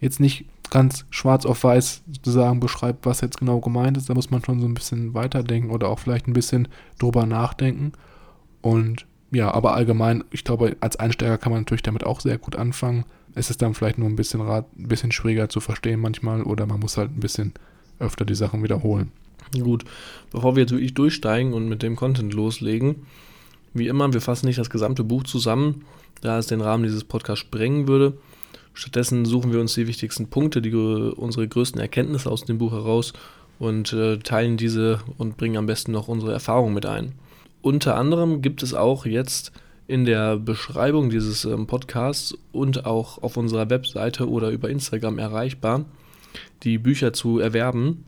jetzt 0.00 0.20
nicht 0.20 0.46
ganz 0.70 1.06
schwarz 1.10 1.46
auf 1.46 1.64
weiß 1.64 2.02
sozusagen 2.06 2.60
beschreibt, 2.60 3.06
was 3.06 3.20
jetzt 3.20 3.38
genau 3.38 3.60
gemeint 3.60 3.96
ist. 3.96 4.10
Da 4.10 4.14
muss 4.14 4.30
man 4.30 4.44
schon 4.44 4.60
so 4.60 4.66
ein 4.66 4.74
bisschen 4.74 5.14
weiterdenken 5.14 5.70
oder 5.70 5.88
auch 5.88 5.98
vielleicht 5.98 6.28
ein 6.28 6.34
bisschen 6.34 6.68
drüber 6.98 7.24
nachdenken. 7.24 7.92
Und 8.60 9.06
ja, 9.30 9.52
aber 9.52 9.74
allgemein, 9.74 10.24
ich 10.30 10.44
glaube, 10.44 10.76
als 10.80 10.96
Einsteiger 10.96 11.38
kann 11.38 11.52
man 11.52 11.62
natürlich 11.62 11.82
damit 11.82 12.04
auch 12.04 12.20
sehr 12.20 12.38
gut 12.38 12.56
anfangen. 12.56 13.04
Es 13.38 13.50
ist 13.50 13.62
dann 13.62 13.74
vielleicht 13.74 13.98
nur 13.98 14.08
ein 14.08 14.16
bisschen, 14.16 14.40
ein 14.40 14.64
bisschen 14.74 15.12
schwieriger 15.12 15.48
zu 15.48 15.60
verstehen 15.60 16.00
manchmal 16.00 16.42
oder 16.42 16.66
man 16.66 16.80
muss 16.80 16.96
halt 16.96 17.16
ein 17.16 17.20
bisschen 17.20 17.54
öfter 18.00 18.24
die 18.24 18.34
Sachen 18.34 18.64
wiederholen. 18.64 19.12
Gut, 19.52 19.84
bevor 20.32 20.56
wir 20.56 20.62
jetzt 20.62 20.72
wirklich 20.72 20.94
durchsteigen 20.94 21.52
und 21.52 21.68
mit 21.68 21.84
dem 21.84 21.94
Content 21.94 22.34
loslegen, 22.34 23.06
wie 23.74 23.86
immer, 23.86 24.12
wir 24.12 24.20
fassen 24.20 24.46
nicht 24.46 24.58
das 24.58 24.70
gesamte 24.70 25.04
Buch 25.04 25.22
zusammen, 25.22 25.84
da 26.20 26.38
es 26.38 26.48
den 26.48 26.60
Rahmen 26.60 26.82
dieses 26.82 27.04
Podcasts 27.04 27.38
sprengen 27.38 27.86
würde. 27.86 28.18
Stattdessen 28.74 29.24
suchen 29.24 29.52
wir 29.52 29.60
uns 29.60 29.74
die 29.74 29.86
wichtigsten 29.86 30.26
Punkte, 30.26 30.60
die, 30.60 30.74
unsere 30.74 31.46
größten 31.46 31.80
Erkenntnisse 31.80 32.30
aus 32.30 32.44
dem 32.44 32.58
Buch 32.58 32.72
heraus 32.72 33.12
und 33.60 33.92
äh, 33.92 34.18
teilen 34.18 34.56
diese 34.56 34.98
und 35.16 35.36
bringen 35.36 35.56
am 35.56 35.66
besten 35.66 35.92
noch 35.92 36.08
unsere 36.08 36.32
Erfahrungen 36.32 36.74
mit 36.74 36.86
ein. 36.86 37.12
Unter 37.62 37.96
anderem 37.96 38.42
gibt 38.42 38.64
es 38.64 38.74
auch 38.74 39.06
jetzt 39.06 39.52
in 39.88 40.04
der 40.04 40.36
Beschreibung 40.36 41.10
dieses 41.10 41.44
ähm, 41.46 41.66
Podcasts 41.66 42.36
und 42.52 42.84
auch 42.84 43.20
auf 43.22 43.36
unserer 43.36 43.70
Webseite 43.70 44.28
oder 44.28 44.50
über 44.50 44.70
Instagram 44.70 45.18
erreichbar 45.18 45.86
die 46.62 46.78
Bücher 46.78 47.12
zu 47.12 47.38
erwerben. 47.38 48.04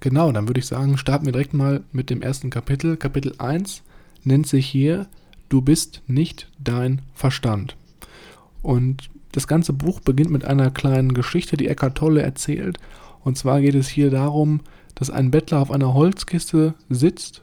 Genau, 0.00 0.30
dann 0.30 0.46
würde 0.46 0.60
ich 0.60 0.66
sagen, 0.66 0.96
starten 0.96 1.26
wir 1.26 1.32
direkt 1.32 1.52
mal 1.52 1.82
mit 1.90 2.10
dem 2.10 2.22
ersten 2.22 2.48
Kapitel. 2.48 2.96
Kapitel 2.96 3.34
1 3.38 3.82
nennt 4.22 4.46
sich 4.46 4.66
hier 4.66 5.08
Du 5.48 5.60
bist 5.60 6.02
nicht 6.06 6.50
dein 6.58 7.02
Verstand. 7.14 7.76
Und 8.62 9.10
das 9.32 9.46
ganze 9.46 9.72
Buch 9.72 10.00
beginnt 10.00 10.30
mit 10.30 10.44
einer 10.44 10.70
kleinen 10.70 11.12
Geschichte, 11.12 11.56
die 11.56 11.68
Eckhart 11.68 11.98
Tolle 11.98 12.22
erzählt. 12.22 12.78
Und 13.22 13.36
zwar 13.36 13.60
geht 13.60 13.74
es 13.74 13.88
hier 13.88 14.10
darum, 14.10 14.60
dass 14.94 15.10
ein 15.10 15.30
Bettler 15.30 15.60
auf 15.60 15.70
einer 15.70 15.94
Holzkiste 15.94 16.74
sitzt, 16.88 17.42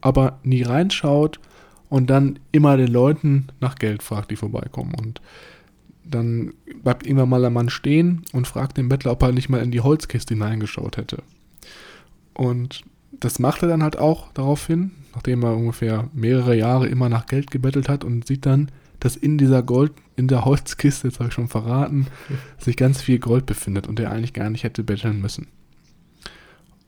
aber 0.00 0.40
nie 0.42 0.62
reinschaut 0.62 1.40
und 1.94 2.10
dann 2.10 2.40
immer 2.50 2.76
den 2.76 2.90
Leuten 2.90 3.46
nach 3.60 3.76
Geld 3.76 4.02
fragt, 4.02 4.32
die 4.32 4.36
vorbeikommen. 4.36 4.94
Und 4.96 5.20
dann 6.04 6.52
bleibt 6.82 7.06
irgendwann 7.06 7.28
mal 7.28 7.40
der 7.40 7.50
Mann 7.50 7.68
stehen 7.68 8.22
und 8.32 8.48
fragt 8.48 8.78
den 8.78 8.88
Bettler, 8.88 9.12
ob 9.12 9.22
er 9.22 9.30
nicht 9.30 9.48
mal 9.48 9.62
in 9.62 9.70
die 9.70 9.80
Holzkiste 9.80 10.34
hineingeschaut 10.34 10.96
hätte. 10.96 11.22
Und 12.32 12.82
das 13.12 13.38
macht 13.38 13.62
er 13.62 13.68
dann 13.68 13.84
halt 13.84 13.96
auch 13.96 14.32
daraufhin, 14.32 14.90
nachdem 15.14 15.44
er 15.44 15.54
ungefähr 15.54 16.08
mehrere 16.12 16.56
Jahre 16.56 16.88
immer 16.88 17.08
nach 17.08 17.26
Geld 17.26 17.52
gebettelt 17.52 17.88
hat 17.88 18.02
und 18.02 18.26
sieht 18.26 18.44
dann, 18.44 18.72
dass 18.98 19.14
in 19.14 19.38
dieser 19.38 19.62
Gold, 19.62 19.92
in 20.16 20.26
der 20.26 20.44
Holzkiste, 20.44 21.06
jetzt 21.06 21.20
habe 21.20 21.28
ich 21.28 21.34
schon 21.34 21.46
verraten, 21.46 22.08
sich 22.58 22.76
ganz 22.76 23.02
viel 23.02 23.20
Gold 23.20 23.46
befindet 23.46 23.86
und 23.86 24.00
er 24.00 24.10
eigentlich 24.10 24.32
gar 24.32 24.50
nicht 24.50 24.64
hätte 24.64 24.82
betteln 24.82 25.20
müssen. 25.20 25.46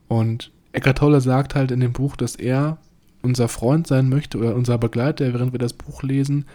Und 0.09 0.51
Eckart 0.73 0.97
Tolle 0.97 1.21
sagt 1.21 1.55
halt 1.55 1.71
in 1.71 1.79
dem 1.79 1.93
Buch, 1.93 2.17
dass 2.17 2.35
er 2.35 2.77
unser 3.21 3.47
Freund 3.47 3.87
sein 3.87 4.09
möchte 4.09 4.37
oder 4.37 4.55
unser 4.55 4.77
Begleiter, 4.77 5.33
während 5.33 5.51
wir 5.51 5.59
das 5.59 5.73
Buch 5.73 6.03
lesen, 6.03 6.45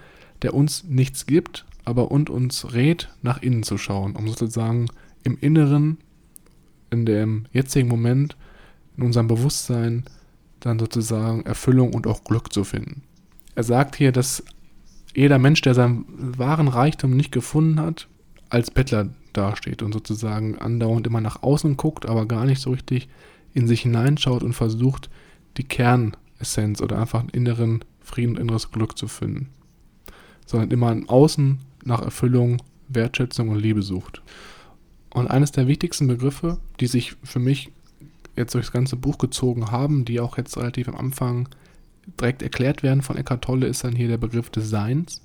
der 0.42 0.55
uns 0.55 0.85
nichts 0.85 1.27
gibt, 1.27 1.64
aber 1.85 2.11
und 2.11 2.31
uns 2.31 2.72
rät, 2.72 3.09
nach 3.22 3.42
innen 3.42 3.62
zu 3.62 3.79
schauen, 3.79 4.16
um 4.16 4.29
sozusagen 4.29 4.87
im 5.25 5.37
Inneren, 5.40 5.98
in 6.90 7.07
dem 7.07 7.46
jetzigen 7.53 7.88
Moment, 7.88 8.37
in 8.96 9.05
unserem 9.05 9.29
Bewusstsein, 9.29 10.05
dann 10.61 10.79
sozusagen 10.79 11.44
Erfüllung 11.44 11.92
und 11.92 12.07
auch 12.07 12.25
Glück 12.25 12.53
zu 12.53 12.64
finden. 12.64 13.03
Er 13.55 13.64
sagt 13.64 13.96
hier, 13.96 14.12
dass 14.12 14.44
jeder 15.14 15.38
Mensch, 15.38 15.61
der 15.61 15.75
seinen 15.75 16.05
wahren 16.09 16.68
Reichtum 16.68 17.16
nicht 17.16 17.33
gefunden 17.33 17.81
hat, 17.81 18.09
als 18.48 18.70
Bettler 18.70 19.09
dasteht 19.33 19.83
und 19.83 19.92
sozusagen 19.92 20.59
andauernd 20.59 21.07
immer 21.07 21.20
nach 21.20 21.42
außen 21.42 21.77
guckt, 21.77 22.07
aber 22.07 22.27
gar 22.27 22.44
nicht 22.44 22.61
so 22.61 22.70
richtig 22.70 23.09
in 23.55 23.66
sich 23.66 23.83
hineinschaut 23.83 24.42
und 24.42 24.53
versucht, 24.53 25.11
die 25.57 25.64
Kernessenz 26.42 26.81
oder 26.81 26.98
einfach 26.98 27.20
einen 27.20 27.28
inneren 27.31 27.85
Frieden, 28.00 28.37
inneres 28.37 28.70
Glück 28.70 28.98
zu 28.98 29.09
finden. 29.09 29.48
Sondern 30.44 30.70
immer 30.70 30.90
im 30.92 31.09
Außen 31.09 31.61
nach 31.85 32.02
Erfüllung, 32.02 32.61
Wertschätzung 32.88 33.48
und 33.48 33.59
Liebe 33.59 33.83
sucht. 33.83 34.22
Und 35.11 35.28
eines 35.28 35.52
der 35.52 35.68
wichtigsten 35.68 36.09
Begriffe, 36.09 36.59
die 36.81 36.87
sich 36.87 37.16
für 37.22 37.38
mich 37.38 37.70
jetzt 38.37 38.55
durch 38.55 38.66
das 38.66 38.72
ganze 38.72 38.96
Buch 38.96 39.18
gezogen 39.18 39.70
haben, 39.70 40.05
die 40.05 40.20
auch 40.20 40.37
jetzt 40.37 40.57
relativ 40.57 40.88
am 40.88 40.96
Anfang 40.96 41.48
direkt 42.20 42.42
erklärt 42.42 42.83
werden 42.83 43.02
von 43.02 43.16
Eckhart 43.16 43.44
Tolle, 43.44 43.66
ist 43.66 43.85
dann 43.85 43.94
hier 43.94 44.09
der 44.09 44.18
Begriff 44.18 44.50
des 44.50 44.68
Seins. 44.68 45.22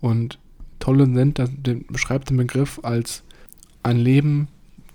Und 0.00 0.38
Tolle 0.80 1.06
nennt 1.06 1.38
den, 1.38 1.86
beschreibt 1.86 2.30
den 2.30 2.36
Begriff 2.36 2.80
als 2.82 3.22
ein 3.82 3.98
Leben, 3.98 4.48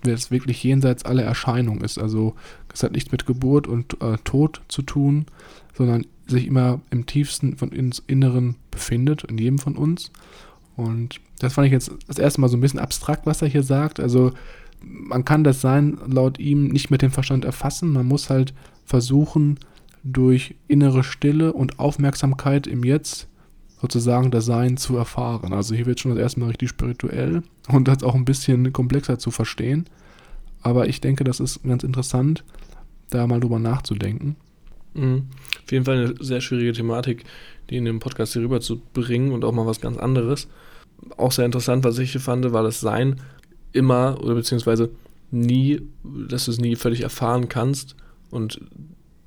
das 0.04 0.32
wirklich 0.32 0.64
jenseits 0.64 1.06
aller 1.06 1.24
Erscheinung 1.24 1.82
ist. 1.82 1.98
Also 1.98 2.36
es 2.74 2.84
hat 2.84 2.92
nichts 2.92 3.12
mit 3.12 3.26
Geburt 3.26 3.68
und 3.68 4.02
äh, 4.02 4.18
Tod 4.24 4.62
zu 4.68 4.82
tun, 4.82 5.26
sondern 5.76 6.06
sich 6.28 6.48
immer 6.48 6.80
im 6.90 7.06
tiefsten 7.06 7.58
von 7.58 7.70
uns 7.70 8.02
Inneren 8.08 8.56
befindet, 8.72 9.24
in 9.24 9.38
jedem 9.38 9.60
von 9.60 9.76
uns. 9.76 10.12
Und 10.76 11.20
das 11.40 11.54
fand 11.54 11.68
ich 11.68 11.74
jetzt 11.74 11.92
das 12.08 12.18
erste 12.18 12.42
Mal 12.42 12.48
so 12.48 12.58
ein 12.58 12.62
bisschen 12.62 12.80
abstrakt, 12.80 13.26
was 13.26 13.42
er 13.42 13.48
hier 13.48 13.64
sagt. 13.64 14.00
Also 14.00 14.32
man 14.82 15.26
kann 15.26 15.44
das 15.44 15.62
Sein 15.62 15.98
laut 16.08 16.40
ihm 16.40 16.68
nicht 16.70 16.90
mit 16.90 17.02
dem 17.02 17.12
Verstand 17.12 17.46
erfassen. 17.46 17.92
Man 17.92 18.08
muss 18.08 18.30
halt 18.30 18.54
versuchen, 18.86 19.60
durch 20.04 20.56
innere 20.68 21.04
Stille 21.04 21.54
und 21.54 21.80
Aufmerksamkeit 21.80 22.68
im 22.68 22.84
Jetzt 22.84 23.28
sozusagen 23.82 24.30
das 24.30 24.46
Sein 24.46 24.78
zu 24.78 24.96
erfahren. 24.96 25.54
Also 25.54 25.74
hier 25.74 25.88
wird 25.88 26.00
schon 26.00 26.12
das 26.12 26.20
erste 26.20 26.40
Mal 26.40 26.50
richtig 26.50 26.70
spirituell 26.70 27.42
und 27.70 27.88
das 27.88 28.04
auch 28.04 28.14
ein 28.14 28.26
bisschen 28.26 28.72
komplexer 28.72 29.18
zu 29.18 29.32
verstehen. 29.32 29.86
Aber 30.62 30.88
ich 30.88 31.02
denke, 31.02 31.24
das 31.24 31.40
ist 31.40 31.64
ganz 31.64 31.84
interessant, 31.84 32.44
da 33.10 33.26
mal 33.26 33.40
drüber 33.40 33.58
nachzudenken. 33.58 34.36
Mhm. 34.94 35.24
Auf 35.64 35.72
jeden 35.72 35.86
Fall 35.86 36.06
eine 36.06 36.24
sehr 36.24 36.42
schwierige 36.42 36.74
Thematik, 36.74 37.24
die 37.70 37.78
in 37.78 37.86
dem 37.86 38.00
Podcast 38.00 38.34
hier 38.34 38.44
rüber 38.44 38.62
zu 38.62 38.82
bringen 38.94 39.32
und 39.32 39.44
auch 39.44 39.52
mal 39.52 39.66
was 39.66 39.82
ganz 39.82 39.98
anderes. 39.98 40.48
Auch 41.18 41.32
sehr 41.32 41.46
interessant, 41.46 41.84
was 41.84 41.98
ich 41.98 42.12
hier 42.12 42.22
fand, 42.22 42.52
war 42.52 42.64
das 42.64 42.82
Sein 42.82 43.20
immer 43.72 44.20
oder 44.22 44.36
beziehungsweise 44.36 44.92
nie, 45.32 45.82
dass 46.04 46.46
du 46.46 46.52
es 46.52 46.60
nie 46.60 46.76
völlig 46.76 47.02
erfahren 47.02 47.50
kannst 47.50 47.96
und 48.30 48.62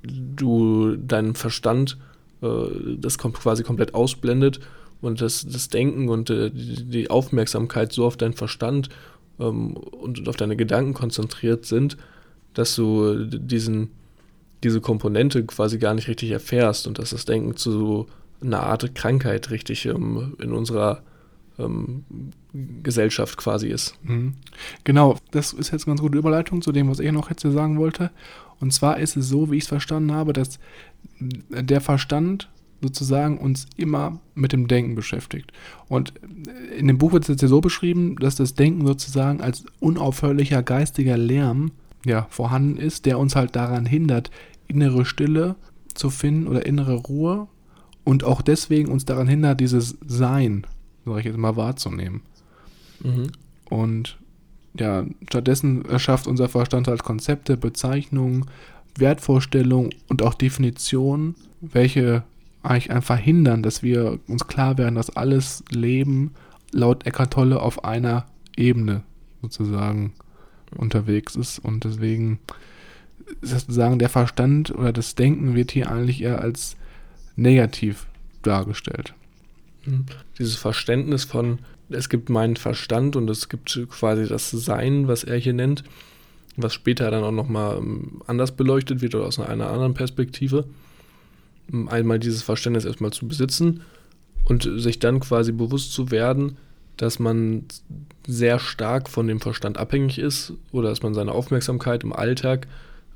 du 0.03 0.95
deinen 0.95 1.35
Verstand 1.35 1.97
äh, 2.45 2.97
das 2.97 3.17
kommt 3.17 3.35
quasi 3.35 3.63
komplett 3.63 3.93
ausblendet 3.93 4.59
und 5.01 5.21
das, 5.21 5.45
das 5.45 5.69
Denken 5.69 6.09
und 6.09 6.29
äh, 6.29 6.51
die 6.53 7.09
Aufmerksamkeit 7.09 7.91
so 7.91 8.05
auf 8.05 8.17
deinen 8.17 8.33
Verstand 8.33 8.89
ähm, 9.39 9.75
und 9.75 10.27
auf 10.27 10.35
deine 10.35 10.55
Gedanken 10.55 10.93
konzentriert 10.93 11.65
sind, 11.65 11.97
dass 12.53 12.75
du 12.75 13.25
diesen, 13.25 13.91
diese 14.63 14.81
Komponente 14.81 15.45
quasi 15.45 15.77
gar 15.77 15.93
nicht 15.93 16.07
richtig 16.07 16.31
erfährst 16.31 16.87
und 16.87 16.99
dass 16.99 17.11
das 17.11 17.25
Denken 17.25 17.55
zu 17.55 18.07
einer 18.41 18.61
Art 18.61 18.95
Krankheit 18.95 19.49
richtig 19.49 19.85
ähm, 19.85 20.35
in 20.39 20.51
unserer 20.51 21.01
ähm, 21.57 22.03
Gesellschaft 22.83 23.37
quasi 23.37 23.67
ist. 23.67 23.95
Mhm. 24.03 24.35
Genau, 24.83 25.17
das 25.31 25.53
ist 25.53 25.71
jetzt 25.71 25.83
eine 25.83 25.91
ganz 25.91 26.01
gute 26.01 26.17
Überleitung 26.17 26.61
zu 26.61 26.71
dem, 26.71 26.89
was 26.89 26.99
ich 26.99 27.11
noch 27.11 27.29
jetzt 27.29 27.41
sagen 27.41 27.77
wollte. 27.79 28.11
Und 28.59 28.71
zwar 28.71 28.97
ist 28.99 29.17
es 29.17 29.27
so, 29.27 29.51
wie 29.51 29.57
ich 29.57 29.63
es 29.63 29.69
verstanden 29.69 30.11
habe, 30.11 30.33
dass 30.33 30.59
der 31.19 31.81
Verstand 31.81 32.49
sozusagen 32.81 33.37
uns 33.37 33.67
immer 33.77 34.19
mit 34.35 34.53
dem 34.53 34.67
Denken 34.67 34.95
beschäftigt. 34.95 35.51
Und 35.87 36.13
in 36.77 36.87
dem 36.87 36.97
Buch 36.97 37.13
wird 37.13 37.23
es 37.23 37.29
jetzt 37.29 37.41
ja 37.41 37.47
so 37.47 37.61
beschrieben, 37.61 38.15
dass 38.17 38.35
das 38.35 38.53
Denken 38.53 38.85
sozusagen 38.85 39.41
als 39.41 39.65
unaufhörlicher 39.79 40.61
geistiger 40.61 41.17
Lärm 41.17 41.71
ja, 42.05 42.27
vorhanden 42.29 42.77
ist, 42.77 43.05
der 43.05 43.17
uns 43.17 43.35
halt 43.35 43.55
daran 43.55 43.85
hindert, 43.85 44.29
innere 44.67 45.05
Stille 45.05 45.55
zu 45.93 46.09
finden 46.09 46.47
oder 46.47 46.65
innere 46.65 46.95
Ruhe 46.95 47.47
und 48.03 48.23
auch 48.23 48.41
deswegen 48.41 48.91
uns 48.91 49.05
daran 49.05 49.27
hindert, 49.27 49.59
dieses 49.59 49.97
Sein, 50.05 50.67
sag 51.05 51.19
ich 51.19 51.25
jetzt 51.25 51.37
mal, 51.37 51.55
wahrzunehmen. 51.55 52.21
Mhm. 53.03 53.31
Und 53.69 54.17
ja, 54.79 55.05
stattdessen 55.29 55.85
erschafft 55.85 56.27
unser 56.27 56.49
Verstand 56.49 56.87
halt 56.87 57.03
Konzepte, 57.03 57.57
Bezeichnungen, 57.57 58.45
Wertvorstellungen 58.97 59.93
und 60.07 60.21
auch 60.21 60.33
Definitionen, 60.33 61.35
welche 61.61 62.23
eigentlich 62.63 62.91
einfach 62.91 63.15
verhindern, 63.15 63.61
dass 63.61 63.83
wir 63.83 64.19
uns 64.27 64.47
klar 64.47 64.77
werden, 64.77 64.95
dass 64.95 65.15
alles 65.15 65.63
Leben 65.69 66.31
laut 66.71 67.05
Eckhart 67.05 67.33
Tolle 67.33 67.61
auf 67.61 67.83
einer 67.83 68.25
Ebene 68.57 69.03
sozusagen 69.41 70.13
unterwegs 70.75 71.35
ist 71.35 71.59
und 71.59 71.83
deswegen 71.83 72.39
sozusagen 73.41 73.99
der 73.99 74.09
Verstand 74.09 74.71
oder 74.71 74.91
das 74.93 75.15
Denken 75.15 75.55
wird 75.55 75.71
hier 75.71 75.91
eigentlich 75.91 76.21
eher 76.21 76.41
als 76.41 76.75
negativ 77.35 78.07
dargestellt. 78.41 79.13
Mhm. 79.85 80.05
Dieses 80.37 80.55
Verständnis 80.55 81.23
von, 81.23 81.59
es 81.89 82.09
gibt 82.09 82.29
meinen 82.29 82.55
Verstand 82.55 83.15
und 83.15 83.29
es 83.29 83.49
gibt 83.49 83.79
quasi 83.89 84.27
das 84.27 84.51
Sein, 84.51 85.07
was 85.07 85.23
er 85.23 85.37
hier 85.37 85.53
nennt, 85.53 85.83
was 86.57 86.73
später 86.73 87.11
dann 87.11 87.23
auch 87.23 87.31
nochmal 87.31 87.77
ähm, 87.77 88.21
anders 88.27 88.53
beleuchtet 88.53 89.01
wird 89.01 89.15
oder 89.15 89.25
aus 89.25 89.39
einer 89.39 89.69
anderen 89.69 89.93
Perspektive. 89.93 90.65
Einmal 91.87 92.19
dieses 92.19 92.43
Verständnis 92.43 92.85
erstmal 92.85 93.11
zu 93.11 93.27
besitzen 93.27 93.81
und 94.45 94.69
sich 94.77 94.99
dann 94.99 95.19
quasi 95.19 95.51
bewusst 95.51 95.93
zu 95.93 96.11
werden, 96.11 96.57
dass 96.97 97.19
man 97.19 97.65
sehr 98.27 98.59
stark 98.59 99.09
von 99.09 99.27
dem 99.27 99.41
Verstand 99.41 99.77
abhängig 99.77 100.19
ist 100.19 100.53
oder 100.71 100.89
dass 100.89 101.01
man 101.01 101.13
seine 101.13 101.31
Aufmerksamkeit 101.31 102.03
im 102.03 102.13
Alltag 102.13 102.67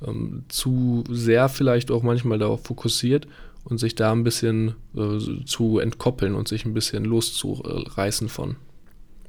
ähm, 0.05 0.43
zu 0.49 1.03
sehr 1.09 1.49
vielleicht 1.49 1.91
auch 1.91 2.03
manchmal 2.03 2.39
darauf 2.39 2.63
fokussiert 2.63 3.27
und 3.63 3.77
sich 3.77 3.95
da 3.95 4.11
ein 4.11 4.23
bisschen 4.23 4.75
äh, 4.95 5.43
zu 5.45 5.79
entkoppeln 5.79 6.35
und 6.35 6.47
sich 6.47 6.65
ein 6.65 6.73
bisschen 6.73 7.05
loszureißen 7.05 8.29
von. 8.29 8.55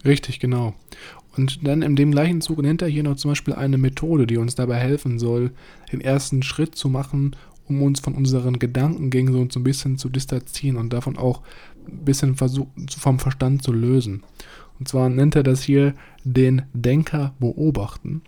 Richtig, 0.05 0.41
genau. 0.41 0.75
Und 1.37 1.67
dann 1.67 1.83
in 1.83 1.97
dem 1.97 2.11
gleichen 2.11 2.41
Zug 2.41 2.63
nennt 2.63 2.83
er 2.83 2.89
hier 2.89 3.03
noch 3.03 3.17
zum 3.17 3.31
Beispiel 3.31 3.55
eine 3.55 3.79
Methode, 3.79 4.27
die 4.27 4.37
uns 4.37 4.55
dabei 4.55 4.77
helfen 4.77 5.19
soll, 5.19 5.53
den 5.93 6.01
ersten 6.01 6.43
Schritt 6.43 6.75
zu 6.75 6.89
machen, 6.89 7.37
um 7.69 7.83
uns 7.83 8.01
von 8.01 8.15
unseren 8.15 8.59
Gedankengängen 8.59 9.51
so 9.51 9.61
ein 9.61 9.65
bisschen 9.65 9.97
zu 9.97 10.09
distanzieren 10.09 10.77
und 10.77 10.93
davon 10.93 11.17
auch 11.17 11.43
ein 11.87 12.05
bisschen 12.05 12.37
vom 12.37 13.19
Verstand 13.19 13.63
zu 13.63 13.73
lösen. 13.73 14.23
Und 14.79 14.89
zwar 14.89 15.09
nennt 15.09 15.37
er 15.37 15.43
das 15.43 15.63
hier 15.63 15.95
den 16.25 16.63
Denker 16.73 17.35
beobachten. 17.39 18.23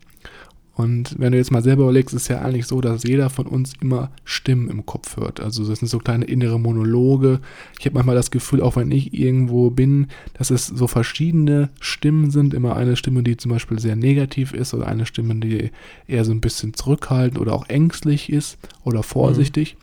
Und 0.74 1.16
wenn 1.18 1.32
du 1.32 1.38
jetzt 1.38 1.50
mal 1.50 1.62
selber 1.62 1.82
überlegst, 1.82 2.14
ist 2.14 2.22
es 2.22 2.28
ja 2.28 2.40
eigentlich 2.40 2.66
so, 2.66 2.80
dass 2.80 3.02
jeder 3.04 3.28
von 3.28 3.46
uns 3.46 3.74
immer 3.80 4.10
Stimmen 4.24 4.70
im 4.70 4.86
Kopf 4.86 5.18
hört. 5.18 5.38
Also 5.40 5.68
das 5.68 5.80
sind 5.80 5.88
so 5.88 5.98
kleine 5.98 6.24
innere 6.24 6.58
Monologe. 6.58 7.40
Ich 7.78 7.84
habe 7.84 7.94
manchmal 7.94 8.16
das 8.16 8.30
Gefühl, 8.30 8.62
auch 8.62 8.76
wenn 8.76 8.90
ich 8.90 9.12
irgendwo 9.12 9.70
bin, 9.70 10.06
dass 10.32 10.50
es 10.50 10.66
so 10.66 10.86
verschiedene 10.86 11.68
Stimmen 11.78 12.30
sind. 12.30 12.54
Immer 12.54 12.74
eine 12.74 12.96
Stimme, 12.96 13.22
die 13.22 13.36
zum 13.36 13.50
Beispiel 13.50 13.78
sehr 13.78 13.96
negativ 13.96 14.54
ist 14.54 14.72
oder 14.72 14.86
eine 14.86 15.04
Stimme, 15.04 15.34
die 15.34 15.70
eher 16.06 16.24
so 16.24 16.32
ein 16.32 16.40
bisschen 16.40 16.72
zurückhaltend 16.72 17.38
oder 17.38 17.52
auch 17.52 17.68
ängstlich 17.68 18.32
ist 18.32 18.56
oder 18.82 19.02
vorsichtig. 19.02 19.76
Mhm. 19.76 19.82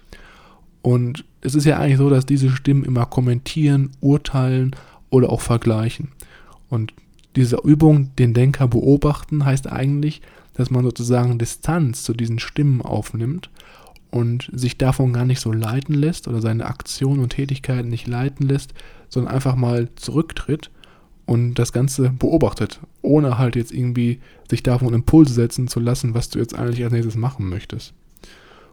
Und 0.82 1.25
es 1.41 1.54
ist 1.54 1.65
ja 1.65 1.78
eigentlich 1.78 1.97
so, 1.97 2.10
dass 2.10 2.25
diese 2.25 2.49
Stimmen 2.49 2.84
immer 2.84 3.06
kommentieren, 3.06 3.91
urteilen 4.02 4.75
oder 5.12 5.30
auch 5.30 5.41
vergleichen. 5.41 6.10
Und 6.67 6.93
diese 7.36 7.58
Übung, 7.63 8.15
den 8.17 8.34
Denker 8.34 8.67
beobachten, 8.67 9.45
heißt 9.45 9.71
eigentlich, 9.71 10.21
dass 10.59 10.69
man 10.69 10.83
sozusagen 10.83 11.39
Distanz 11.39 12.03
zu 12.03 12.13
diesen 12.13 12.37
Stimmen 12.37 12.81
aufnimmt 12.81 13.49
und 14.11 14.49
sich 14.53 14.77
davon 14.77 15.13
gar 15.13 15.23
nicht 15.23 15.39
so 15.39 15.53
leiten 15.53 15.95
lässt 15.95 16.27
oder 16.27 16.41
seine 16.41 16.65
Aktionen 16.65 17.21
und 17.21 17.29
Tätigkeiten 17.29 17.87
nicht 17.87 18.07
leiten 18.07 18.45
lässt, 18.45 18.73
sondern 19.07 19.33
einfach 19.33 19.55
mal 19.55 19.87
zurücktritt 19.95 20.69
und 21.25 21.53
das 21.53 21.71
Ganze 21.71 22.09
beobachtet, 22.09 22.81
ohne 23.01 23.37
halt 23.37 23.55
jetzt 23.55 23.71
irgendwie 23.71 24.19
sich 24.49 24.61
davon 24.61 24.93
Impulse 24.93 25.33
setzen 25.33 25.69
zu 25.69 25.79
lassen, 25.79 26.13
was 26.13 26.29
du 26.29 26.39
jetzt 26.39 26.55
eigentlich 26.55 26.83
als 26.83 26.91
nächstes 26.91 27.15
machen 27.15 27.47
möchtest. 27.47 27.93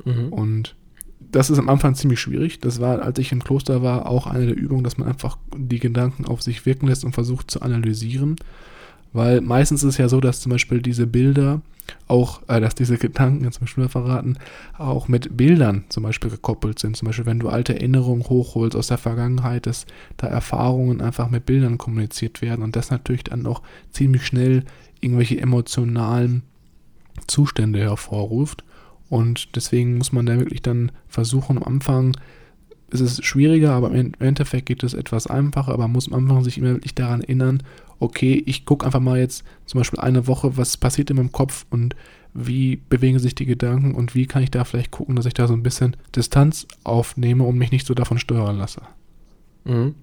Mhm. 0.04 0.32
Und 0.32 0.74
das 1.20 1.50
ist 1.50 1.58
am 1.60 1.68
Anfang 1.68 1.94
ziemlich 1.94 2.18
schwierig. 2.18 2.58
Das 2.58 2.80
war, 2.80 3.00
als 3.00 3.20
ich 3.20 3.30
im 3.30 3.44
Kloster 3.44 3.80
war, 3.80 4.06
auch 4.06 4.26
eine 4.26 4.46
der 4.46 4.56
Übungen, 4.56 4.82
dass 4.82 4.98
man 4.98 5.06
einfach 5.06 5.38
die 5.56 5.78
Gedanken 5.78 6.24
auf 6.24 6.42
sich 6.42 6.66
wirken 6.66 6.88
lässt 6.88 7.04
und 7.04 7.12
versucht 7.12 7.48
zu 7.48 7.62
analysieren. 7.62 8.34
Weil 9.12 9.40
meistens 9.40 9.84
ist 9.84 9.90
es 9.90 9.98
ja 9.98 10.08
so, 10.08 10.20
dass 10.20 10.40
zum 10.40 10.50
Beispiel 10.50 10.82
diese 10.82 11.06
Bilder 11.06 11.62
auch, 12.08 12.42
äh, 12.48 12.60
dass 12.60 12.74
diese 12.74 12.98
Gedanken, 12.98 13.44
jetzt 13.44 13.54
zum 13.54 13.66
Beispiel 13.66 13.88
verraten, 13.88 14.38
auch 14.78 15.08
mit 15.08 15.36
Bildern 15.36 15.84
zum 15.88 16.02
Beispiel 16.02 16.30
gekoppelt 16.30 16.78
sind. 16.78 16.96
Zum 16.96 17.06
Beispiel, 17.06 17.26
wenn 17.26 17.38
du 17.38 17.48
alte 17.48 17.74
Erinnerungen 17.74 18.24
hochholst 18.24 18.76
aus 18.76 18.88
der 18.88 18.98
Vergangenheit, 18.98 19.66
dass 19.66 19.86
da 20.16 20.26
Erfahrungen 20.26 21.00
einfach 21.00 21.30
mit 21.30 21.46
Bildern 21.46 21.78
kommuniziert 21.78 22.42
werden 22.42 22.62
und 22.62 22.76
das 22.76 22.90
natürlich 22.90 23.24
dann 23.24 23.46
auch 23.46 23.62
ziemlich 23.90 24.26
schnell 24.26 24.64
irgendwelche 25.00 25.40
emotionalen 25.40 26.42
Zustände 27.26 27.80
hervorruft. 27.80 28.64
Und 29.08 29.54
deswegen 29.54 29.98
muss 29.98 30.12
man 30.12 30.26
da 30.26 30.38
wirklich 30.38 30.62
dann 30.62 30.92
versuchen, 31.08 31.58
am 31.58 31.62
Anfang 31.62 32.16
ist 33.00 33.18
es 33.18 33.24
schwieriger, 33.24 33.72
aber 33.72 33.90
im 33.92 34.12
Endeffekt 34.18 34.66
geht 34.66 34.82
es 34.82 34.94
etwas 34.94 35.26
einfacher, 35.26 35.72
aber 35.72 35.84
man 35.84 35.92
muss 35.92 36.08
am 36.08 36.14
Anfang 36.14 36.44
sich 36.44 36.58
immer 36.58 36.68
wirklich 36.74 36.94
daran 36.94 37.22
erinnern, 37.22 37.62
okay, 37.98 38.42
ich 38.46 38.64
gucke 38.64 38.84
einfach 38.84 39.00
mal 39.00 39.18
jetzt 39.18 39.44
zum 39.64 39.80
Beispiel 39.80 40.00
eine 40.00 40.26
Woche, 40.26 40.56
was 40.56 40.76
passiert 40.76 41.10
in 41.10 41.16
meinem 41.16 41.32
Kopf 41.32 41.66
und 41.70 41.96
wie 42.34 42.76
bewegen 42.76 43.18
sich 43.18 43.34
die 43.34 43.46
Gedanken 43.46 43.94
und 43.94 44.14
wie 44.14 44.26
kann 44.26 44.42
ich 44.42 44.50
da 44.50 44.64
vielleicht 44.64 44.90
gucken, 44.90 45.16
dass 45.16 45.26
ich 45.26 45.34
da 45.34 45.48
so 45.48 45.54
ein 45.54 45.62
bisschen 45.62 45.96
Distanz 46.14 46.66
aufnehme 46.84 47.44
und 47.44 47.56
mich 47.56 47.72
nicht 47.72 47.86
so 47.86 47.94
davon 47.94 48.18
steuern 48.18 48.58
lasse. 48.58 48.82
Mhm. 49.64 49.94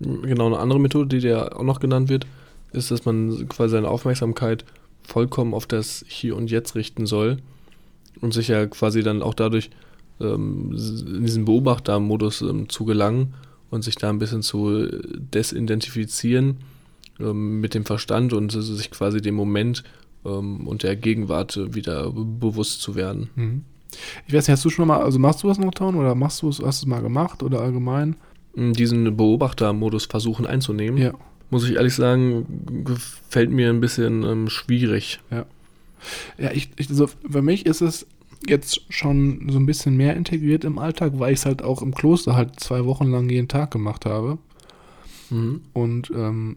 Genau, 0.00 0.46
eine 0.46 0.58
andere 0.58 0.80
Methode, 0.80 1.08
die 1.08 1.20
dir 1.20 1.56
auch 1.56 1.62
noch 1.62 1.78
genannt 1.78 2.08
wird, 2.08 2.26
ist, 2.72 2.90
dass 2.90 3.04
man 3.04 3.48
quasi 3.48 3.72
seine 3.72 3.88
Aufmerksamkeit 3.88 4.64
vollkommen 5.02 5.54
auf 5.54 5.66
das 5.66 6.04
Hier 6.08 6.36
und 6.36 6.50
Jetzt 6.50 6.74
richten 6.74 7.06
soll 7.06 7.38
und 8.20 8.32
sich 8.32 8.48
ja 8.48 8.66
quasi 8.66 9.02
dann 9.02 9.22
auch 9.22 9.34
dadurch 9.34 9.70
ähm, 10.20 10.72
in 10.72 11.24
diesen 11.24 11.44
Beobachtermodus 11.44 12.42
ähm, 12.42 12.68
zu 12.68 12.84
gelangen 12.84 13.34
und 13.70 13.82
sich 13.82 13.96
da 13.96 14.10
ein 14.10 14.18
bisschen 14.18 14.42
zu 14.42 14.86
desidentifizieren 15.32 16.58
ähm, 17.18 17.60
mit 17.60 17.74
dem 17.74 17.84
Verstand 17.84 18.32
und 18.32 18.50
sich 18.50 18.90
quasi 18.90 19.20
dem 19.20 19.34
Moment 19.34 19.84
ähm, 20.24 20.66
und 20.66 20.82
der 20.82 20.96
Gegenwart 20.96 21.58
wieder 21.74 22.10
bewusst 22.10 22.82
zu 22.82 22.94
werden. 22.94 23.30
Mhm. 23.36 23.64
Ich 24.26 24.34
weiß 24.34 24.46
nicht, 24.46 24.52
hast 24.52 24.64
du 24.64 24.70
schon 24.70 24.86
mal, 24.86 25.00
also 25.00 25.18
machst 25.18 25.42
du 25.42 25.48
das 25.48 25.58
noch, 25.58 25.72
Ton, 25.72 25.96
oder 25.96 26.14
machst 26.14 26.42
du 26.42 26.48
es, 26.48 26.60
hast 26.62 26.82
du 26.82 26.86
es 26.86 26.86
mal 26.86 27.02
gemacht 27.02 27.42
oder 27.42 27.60
allgemein? 27.60 28.16
Diesen 28.54 29.16
Beobachtermodus 29.16 30.06
versuchen 30.06 30.46
einzunehmen. 30.46 31.00
Ja. 31.00 31.12
Muss 31.50 31.68
ich 31.68 31.76
ehrlich 31.76 31.94
sagen, 31.94 32.84
gefällt 32.84 33.50
mir 33.50 33.70
ein 33.70 33.80
bisschen 33.80 34.22
ähm, 34.22 34.48
schwierig. 34.48 35.20
Ja. 35.30 35.46
Ja, 36.38 36.50
ich, 36.52 36.70
ich, 36.76 36.88
also 36.88 37.08
für 37.28 37.42
mich 37.42 37.66
ist 37.66 37.80
es 37.80 38.06
jetzt 38.48 38.80
schon 38.88 39.48
so 39.50 39.58
ein 39.58 39.66
bisschen 39.66 39.96
mehr 39.96 40.16
integriert 40.16 40.64
im 40.64 40.78
Alltag, 40.78 41.12
weil 41.16 41.32
ich 41.32 41.40
es 41.40 41.46
halt 41.46 41.62
auch 41.62 41.82
im 41.82 41.94
Kloster 41.94 42.36
halt 42.36 42.58
zwei 42.58 42.84
Wochen 42.84 43.06
lang 43.06 43.28
jeden 43.28 43.48
Tag 43.48 43.70
gemacht 43.70 44.06
habe. 44.06 44.38
Mhm. 45.30 45.62
Und 45.72 46.10
ähm, 46.14 46.56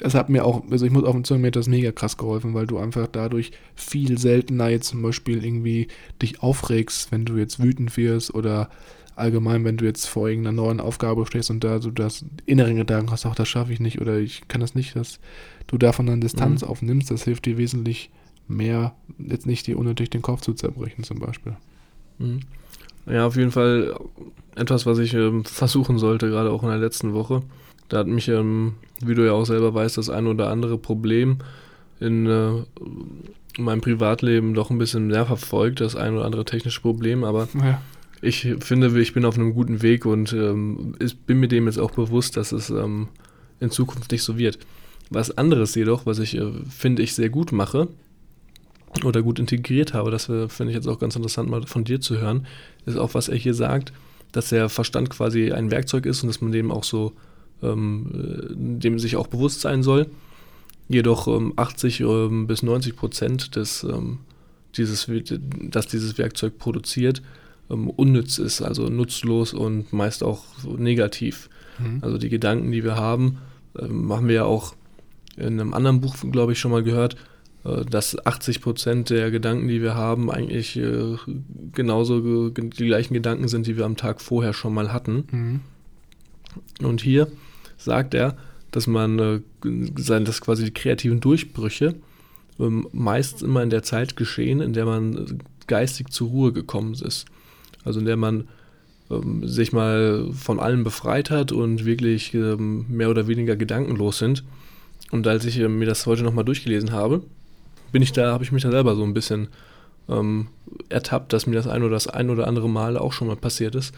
es 0.00 0.14
hat 0.14 0.30
mir 0.30 0.44
auch, 0.44 0.62
also 0.70 0.86
ich 0.86 0.92
muss 0.92 1.04
auf 1.04 1.14
dem 1.14 1.24
Zungen, 1.24 1.42
mir 1.42 1.48
hat 1.48 1.56
das 1.56 1.68
mega 1.68 1.92
krass 1.92 2.16
geholfen, 2.16 2.54
weil 2.54 2.66
du 2.66 2.78
einfach 2.78 3.06
dadurch 3.06 3.52
viel 3.74 4.18
seltener 4.18 4.68
jetzt 4.68 4.88
zum 4.88 5.02
Beispiel 5.02 5.44
irgendwie 5.44 5.88
dich 6.22 6.42
aufregst, 6.42 7.12
wenn 7.12 7.24
du 7.24 7.36
jetzt 7.36 7.62
wütend 7.62 7.96
wirst 7.96 8.34
oder 8.34 8.70
allgemein, 9.16 9.64
wenn 9.64 9.76
du 9.76 9.84
jetzt 9.84 10.06
vor 10.06 10.28
irgendeiner 10.28 10.56
neuen 10.56 10.80
Aufgabe 10.80 11.26
stehst 11.26 11.50
und 11.50 11.62
da 11.62 11.78
du 11.78 11.90
das 11.90 12.24
inneren 12.46 12.76
Gedanken 12.76 13.10
hast, 13.10 13.26
ach, 13.26 13.34
das 13.34 13.48
schaffe 13.48 13.72
ich 13.72 13.80
nicht 13.80 14.00
oder 14.00 14.18
ich 14.18 14.48
kann 14.48 14.62
das 14.62 14.74
nicht, 14.74 14.96
dass 14.96 15.20
du 15.66 15.76
davon 15.76 16.06
dann 16.06 16.22
Distanz 16.22 16.62
mhm. 16.62 16.68
aufnimmst, 16.68 17.10
das 17.10 17.24
hilft 17.24 17.44
dir 17.44 17.58
wesentlich 17.58 18.10
mehr, 18.50 18.94
jetzt 19.18 19.46
nicht 19.46 19.66
dir 19.66 19.78
unnötig 19.78 20.10
den 20.10 20.22
Kopf 20.22 20.40
zu 20.40 20.54
zerbrechen 20.54 21.04
zum 21.04 21.18
Beispiel. 21.18 21.56
Mhm. 22.18 22.40
Ja, 23.06 23.26
auf 23.26 23.36
jeden 23.36 23.50
Fall 23.50 23.98
etwas, 24.56 24.86
was 24.86 24.98
ich 24.98 25.14
ähm, 25.14 25.44
versuchen 25.44 25.98
sollte, 25.98 26.28
gerade 26.28 26.50
auch 26.50 26.62
in 26.62 26.68
der 26.68 26.78
letzten 26.78 27.14
Woche. 27.14 27.42
Da 27.88 27.98
hat 27.98 28.06
mich, 28.06 28.28
ähm, 28.28 28.74
wie 29.00 29.14
du 29.14 29.24
ja 29.24 29.32
auch 29.32 29.46
selber 29.46 29.74
weißt, 29.74 29.98
das 29.98 30.10
ein 30.10 30.26
oder 30.26 30.50
andere 30.50 30.78
Problem 30.78 31.38
in 31.98 32.26
äh, 32.26 32.62
meinem 33.58 33.80
Privatleben 33.80 34.54
doch 34.54 34.70
ein 34.70 34.78
bisschen 34.78 35.08
mehr 35.08 35.26
verfolgt, 35.26 35.80
das 35.80 35.96
ein 35.96 36.14
oder 36.14 36.24
andere 36.24 36.44
technische 36.44 36.80
Problem, 36.80 37.24
aber 37.24 37.48
ja. 37.54 37.80
ich 38.22 38.54
finde, 38.60 39.00
ich 39.00 39.12
bin 39.12 39.24
auf 39.24 39.36
einem 39.36 39.54
guten 39.54 39.82
Weg 39.82 40.06
und 40.06 40.32
ähm, 40.32 40.94
ich 41.00 41.18
bin 41.18 41.40
mir 41.40 41.48
dem 41.48 41.66
jetzt 41.66 41.78
auch 41.78 41.90
bewusst, 41.90 42.36
dass 42.36 42.52
es 42.52 42.70
ähm, 42.70 43.08
in 43.58 43.70
Zukunft 43.70 44.12
nicht 44.12 44.22
so 44.22 44.38
wird. 44.38 44.58
Was 45.10 45.36
anderes 45.36 45.74
jedoch, 45.74 46.06
was 46.06 46.20
ich 46.20 46.36
äh, 46.36 46.50
finde 46.68 47.02
ich 47.02 47.14
sehr 47.14 47.28
gut 47.28 47.52
mache 47.52 47.88
oder 49.04 49.22
gut 49.22 49.38
integriert 49.38 49.94
habe, 49.94 50.10
das 50.10 50.28
äh, 50.28 50.48
finde 50.48 50.72
ich 50.72 50.76
jetzt 50.76 50.88
auch 50.88 50.98
ganz 50.98 51.16
interessant 51.16 51.48
mal 51.48 51.66
von 51.66 51.84
dir 51.84 52.00
zu 52.00 52.18
hören, 52.18 52.46
ist 52.86 52.96
auch, 52.96 53.14
was 53.14 53.28
er 53.28 53.36
hier 53.36 53.54
sagt, 53.54 53.92
dass 54.32 54.50
der 54.50 54.68
Verstand 54.68 55.10
quasi 55.10 55.52
ein 55.52 55.70
Werkzeug 55.70 56.06
ist 56.06 56.22
und 56.22 56.28
dass 56.28 56.40
man 56.40 56.52
dem 56.52 56.70
auch 56.70 56.84
so 56.84 57.12
ähm, 57.62 58.06
dem 58.80 58.98
sich 58.98 59.16
auch 59.16 59.26
bewusst 59.26 59.60
sein 59.60 59.82
soll. 59.82 60.06
Jedoch 60.88 61.28
ähm, 61.28 61.52
80 61.56 62.00
ähm, 62.00 62.46
bis 62.46 62.62
90 62.62 62.96
Prozent 62.96 63.56
des, 63.56 63.84
ähm, 63.84 64.18
dieses, 64.76 65.08
dass 65.70 65.86
dieses 65.86 66.18
Werkzeug 66.18 66.58
produziert, 66.58 67.22
ähm, 67.70 67.90
unnütz 67.90 68.38
ist, 68.38 68.62
also 68.62 68.88
nutzlos 68.88 69.52
und 69.52 69.92
meist 69.92 70.22
auch 70.24 70.44
negativ. 70.76 71.48
Mhm. 71.78 71.98
Also 72.00 72.18
die 72.18 72.28
Gedanken, 72.28 72.72
die 72.72 72.82
wir 72.82 72.96
haben, 72.96 73.38
ähm, 73.78 74.12
haben 74.12 74.28
wir 74.28 74.34
ja 74.34 74.44
auch 74.44 74.74
in 75.36 75.60
einem 75.60 75.74
anderen 75.74 76.00
Buch, 76.00 76.16
glaube 76.32 76.52
ich, 76.52 76.58
schon 76.58 76.72
mal 76.72 76.82
gehört, 76.82 77.14
äh, 77.14 77.16
dass 77.62 78.26
80 78.26 78.62
Prozent 78.62 79.10
der 79.10 79.30
Gedanken, 79.30 79.68
die 79.68 79.82
wir 79.82 79.94
haben, 79.94 80.30
eigentlich 80.30 80.76
äh, 80.76 81.16
genauso 81.72 82.48
die 82.48 82.86
gleichen 82.86 83.12
Gedanken 83.12 83.48
sind, 83.48 83.66
die 83.66 83.76
wir 83.76 83.84
am 83.84 83.96
Tag 83.96 84.22
vorher 84.22 84.54
schon 84.54 84.72
mal 84.72 84.92
hatten. 84.92 85.24
Mhm. 85.30 85.60
Und 86.86 87.02
hier 87.02 87.28
sagt 87.76 88.14
er, 88.14 88.36
dass 88.70 88.86
man 88.86 89.18
äh, 89.18 89.40
dass 90.04 90.40
quasi 90.40 90.64
die 90.64 90.74
kreativen 90.74 91.20
Durchbrüche 91.20 91.96
ähm, 92.58 92.88
meist 92.92 93.42
immer 93.42 93.62
in 93.62 93.70
der 93.70 93.82
Zeit 93.82 94.16
geschehen, 94.16 94.60
in 94.60 94.72
der 94.72 94.86
man 94.86 95.40
geistig 95.66 96.10
zur 96.10 96.28
Ruhe 96.28 96.52
gekommen 96.52 96.94
ist. 96.94 97.26
Also 97.84 98.00
in 98.00 98.06
der 98.06 98.16
man 98.16 98.48
ähm, 99.10 99.46
sich 99.46 99.72
mal 99.72 100.30
von 100.32 100.60
allem 100.60 100.84
befreit 100.84 101.30
hat 101.30 101.52
und 101.52 101.84
wirklich 101.84 102.32
ähm, 102.34 102.86
mehr 102.88 103.10
oder 103.10 103.26
weniger 103.26 103.56
gedankenlos 103.56 104.18
sind. 104.18 104.44
Und 105.10 105.26
als 105.26 105.44
ich 105.44 105.58
äh, 105.58 105.68
mir 105.68 105.86
das 105.86 106.06
heute 106.06 106.22
nochmal 106.22 106.44
durchgelesen 106.44 106.92
habe, 106.92 107.22
bin 107.92 108.02
ich 108.02 108.12
da, 108.12 108.32
habe 108.32 108.44
ich 108.44 108.52
mich 108.52 108.62
da 108.62 108.70
selber 108.70 108.94
so 108.96 109.02
ein 109.02 109.14
bisschen 109.14 109.48
ähm, 110.08 110.48
ertappt, 110.88 111.32
dass 111.32 111.46
mir 111.46 111.54
das 111.54 111.66
ein 111.66 111.82
oder 111.82 111.92
das 111.92 112.06
ein 112.06 112.30
oder 112.30 112.46
andere 112.46 112.68
Mal 112.68 112.96
auch 112.96 113.12
schon 113.12 113.28
mal 113.28 113.36
passiert 113.36 113.74
ist. 113.74 113.94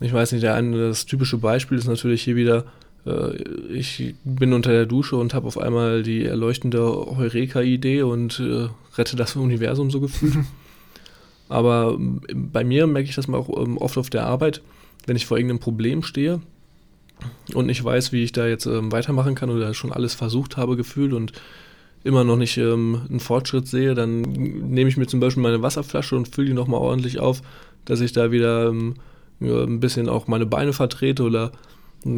Ich 0.00 0.12
weiß 0.12 0.32
nicht, 0.32 0.42
der 0.42 0.54
eine, 0.54 0.76
das 0.88 1.06
typische 1.06 1.38
Beispiel 1.38 1.78
ist 1.78 1.86
natürlich 1.86 2.22
hier 2.22 2.36
wieder, 2.36 2.64
äh, 3.06 3.36
ich 3.72 4.14
bin 4.24 4.52
unter 4.52 4.72
der 4.72 4.86
Dusche 4.86 5.16
und 5.16 5.34
habe 5.34 5.46
auf 5.46 5.58
einmal 5.58 6.02
die 6.02 6.24
erleuchtende 6.24 6.80
Heureka-Idee 6.80 8.02
und 8.02 8.40
äh, 8.40 8.68
rette 8.96 9.16
das 9.16 9.36
Universum 9.36 9.90
so 9.90 10.00
gefühlt. 10.00 10.36
Aber 11.48 11.96
ähm, 11.98 12.20
bei 12.52 12.64
mir 12.64 12.86
merke 12.86 13.08
ich 13.08 13.14
das 13.14 13.28
mal 13.28 13.38
auch 13.38 13.48
ähm, 13.62 13.78
oft 13.78 13.98
auf 13.98 14.10
der 14.10 14.26
Arbeit, 14.26 14.62
wenn 15.06 15.16
ich 15.16 15.26
vor 15.26 15.36
irgendeinem 15.36 15.60
Problem 15.60 16.02
stehe 16.02 16.40
und 17.54 17.66
nicht 17.66 17.84
weiß, 17.84 18.12
wie 18.12 18.24
ich 18.24 18.32
da 18.32 18.46
jetzt 18.46 18.66
ähm, 18.66 18.90
weitermachen 18.90 19.34
kann 19.34 19.50
oder 19.50 19.74
schon 19.74 19.92
alles 19.92 20.14
versucht 20.14 20.56
habe 20.56 20.76
gefühlt 20.76 21.12
und 21.12 21.32
immer 22.04 22.24
noch 22.24 22.36
nicht 22.36 22.56
ähm, 22.58 23.02
einen 23.08 23.20
Fortschritt 23.20 23.68
sehe, 23.68 23.94
dann 23.94 24.22
nehme 24.22 24.88
ich 24.88 24.96
mir 24.96 25.06
zum 25.06 25.20
Beispiel 25.20 25.42
meine 25.42 25.62
Wasserflasche 25.62 26.16
und 26.16 26.28
fülle 26.28 26.48
die 26.48 26.54
nochmal 26.54 26.80
ordentlich 26.80 27.20
auf, 27.20 27.42
dass 27.84 28.00
ich 28.00 28.12
da 28.12 28.30
wieder 28.30 28.68
ähm, 28.68 28.94
ein 29.40 29.80
bisschen 29.80 30.08
auch 30.08 30.26
meine 30.26 30.46
Beine 30.46 30.72
vertrete 30.72 31.22
oder 31.22 31.52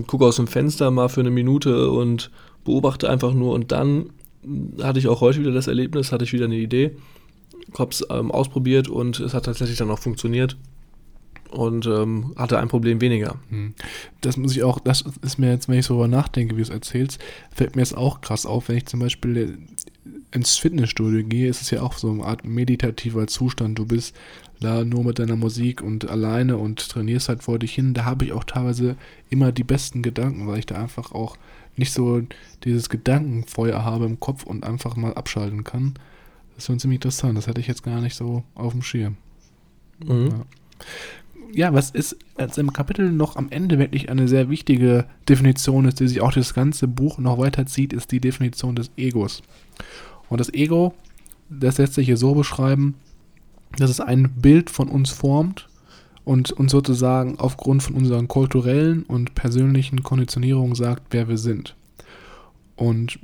gucke 0.07 0.25
aus 0.25 0.37
dem 0.37 0.47
Fenster 0.47 0.90
mal 0.90 1.09
für 1.09 1.20
eine 1.20 1.31
Minute 1.31 1.90
und 1.90 2.31
beobachte 2.64 3.11
einfach 3.11 3.35
nur 3.35 3.53
und 3.53 3.73
dann 3.73 4.11
hatte 4.83 4.99
ich 4.99 5.09
auch 5.09 5.20
heute 5.20 5.40
wieder 5.40 5.53
das 5.53 5.66
Erlebnis, 5.66 6.12
hatte 6.12 6.25
ich 6.25 6.33
wieder 6.33 6.47
eine 6.47 6.57
Idee, 6.57 6.97
habe 7.79 7.90
es 7.90 8.07
ähm, 8.11 8.31
ausprobiert 8.31 8.88
und 8.88 9.20
es 9.20 9.35
hat 9.35 9.44
tatsächlich 9.44 9.79
dann 9.79 9.90
auch 9.90 9.99
funktioniert 9.99 10.57
und 11.54 11.86
ähm, 11.86 12.34
hatte 12.36 12.58
ein 12.58 12.68
Problem 12.68 13.00
weniger. 13.00 13.36
Hm. 13.50 13.74
Das 14.20 14.36
muss 14.36 14.56
ich 14.56 14.62
auch, 14.62 14.78
das 14.80 15.04
ist 15.22 15.38
mir 15.38 15.50
jetzt, 15.50 15.68
wenn 15.68 15.78
ich 15.78 15.86
so 15.86 15.94
darüber 15.94 16.08
nachdenke, 16.08 16.54
wie 16.54 16.58
du 16.58 16.64
es 16.64 16.70
erzählst, 16.70 17.20
fällt 17.54 17.76
mir 17.76 17.82
jetzt 17.82 17.96
auch 17.96 18.20
krass 18.20 18.46
auf, 18.46 18.68
wenn 18.68 18.76
ich 18.76 18.86
zum 18.86 19.00
Beispiel 19.00 19.58
ins 20.32 20.56
Fitnessstudio 20.56 21.24
gehe, 21.24 21.48
ist 21.48 21.62
es 21.62 21.70
ja 21.70 21.82
auch 21.82 21.94
so 21.94 22.10
eine 22.10 22.24
Art 22.24 22.44
meditativer 22.44 23.26
Zustand. 23.26 23.78
Du 23.78 23.86
bist 23.86 24.14
da 24.60 24.84
nur 24.84 25.04
mit 25.04 25.18
deiner 25.18 25.36
Musik 25.36 25.80
und 25.80 26.10
alleine 26.10 26.56
und 26.56 26.88
trainierst 26.88 27.28
halt 27.28 27.42
vor 27.42 27.58
dich 27.58 27.74
hin. 27.74 27.94
Da 27.94 28.04
habe 28.04 28.24
ich 28.24 28.32
auch 28.32 28.44
teilweise 28.44 28.96
immer 29.30 29.52
die 29.52 29.64
besten 29.64 30.02
Gedanken, 30.02 30.46
weil 30.48 30.58
ich 30.58 30.66
da 30.66 30.76
einfach 30.76 31.12
auch 31.12 31.36
nicht 31.76 31.92
so 31.92 32.22
dieses 32.64 32.88
Gedankenfeuer 32.88 33.84
habe 33.84 34.06
im 34.06 34.20
Kopf 34.20 34.44
und 34.44 34.64
einfach 34.64 34.96
mal 34.96 35.14
abschalten 35.14 35.64
kann. 35.64 35.94
Das 36.54 36.64
ist 36.64 36.66
schon 36.66 36.78
ziemlich 36.78 36.98
interessant. 36.98 37.36
Das 37.36 37.48
hatte 37.48 37.60
ich 37.60 37.66
jetzt 37.66 37.82
gar 37.82 38.00
nicht 38.00 38.14
so 38.14 38.44
auf 38.54 38.72
dem 38.72 38.82
Schirm. 38.82 39.16
Mhm. 40.04 40.28
Ja. 40.28 40.46
Ja. 41.56 41.72
was 41.72 41.90
ist 41.90 42.16
jetzt 42.38 42.58
im 42.58 42.72
Kapitel 42.72 43.10
noch 43.10 43.36
am 43.36 43.48
Ende 43.50 43.78
wirklich 43.78 44.10
eine 44.10 44.28
sehr 44.28 44.48
wichtige 44.48 45.06
Definition 45.28 45.86
ist, 45.86 46.00
die 46.00 46.08
sich 46.08 46.20
auch 46.20 46.32
das 46.32 46.54
ganze 46.54 46.88
Buch 46.88 47.18
noch 47.18 47.38
weiterzieht, 47.38 47.92
ist 47.92 48.12
die 48.12 48.20
Definition 48.20 48.76
des 48.76 48.90
Egos. 48.96 49.42
Und 50.28 50.40
das 50.40 50.52
Ego, 50.52 50.94
das 51.48 51.78
lässt 51.78 51.94
sich 51.94 52.06
hier 52.06 52.16
so 52.16 52.34
beschreiben, 52.34 52.94
dass 53.78 53.90
es 53.90 54.00
ein 54.00 54.30
Bild 54.36 54.70
von 54.70 54.88
uns 54.88 55.10
formt 55.10 55.68
und 56.24 56.52
uns 56.52 56.72
sozusagen 56.72 57.38
aufgrund 57.38 57.82
von 57.82 57.94
unseren 57.94 58.28
kulturellen 58.28 59.02
und 59.04 59.34
persönlichen 59.34 60.02
Konditionierungen 60.02 60.74
sagt, 60.74 61.02
wer 61.10 61.28
wir 61.28 61.38
sind. 61.38 61.74
Und 62.76 63.18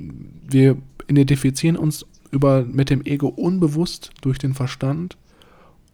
wir 0.47 0.77
identifizieren 1.07 1.77
uns 1.77 2.05
über, 2.31 2.63
mit 2.63 2.89
dem 2.89 3.03
Ego 3.03 3.27
unbewusst 3.27 4.11
durch 4.21 4.37
den 4.37 4.53
Verstand 4.53 5.17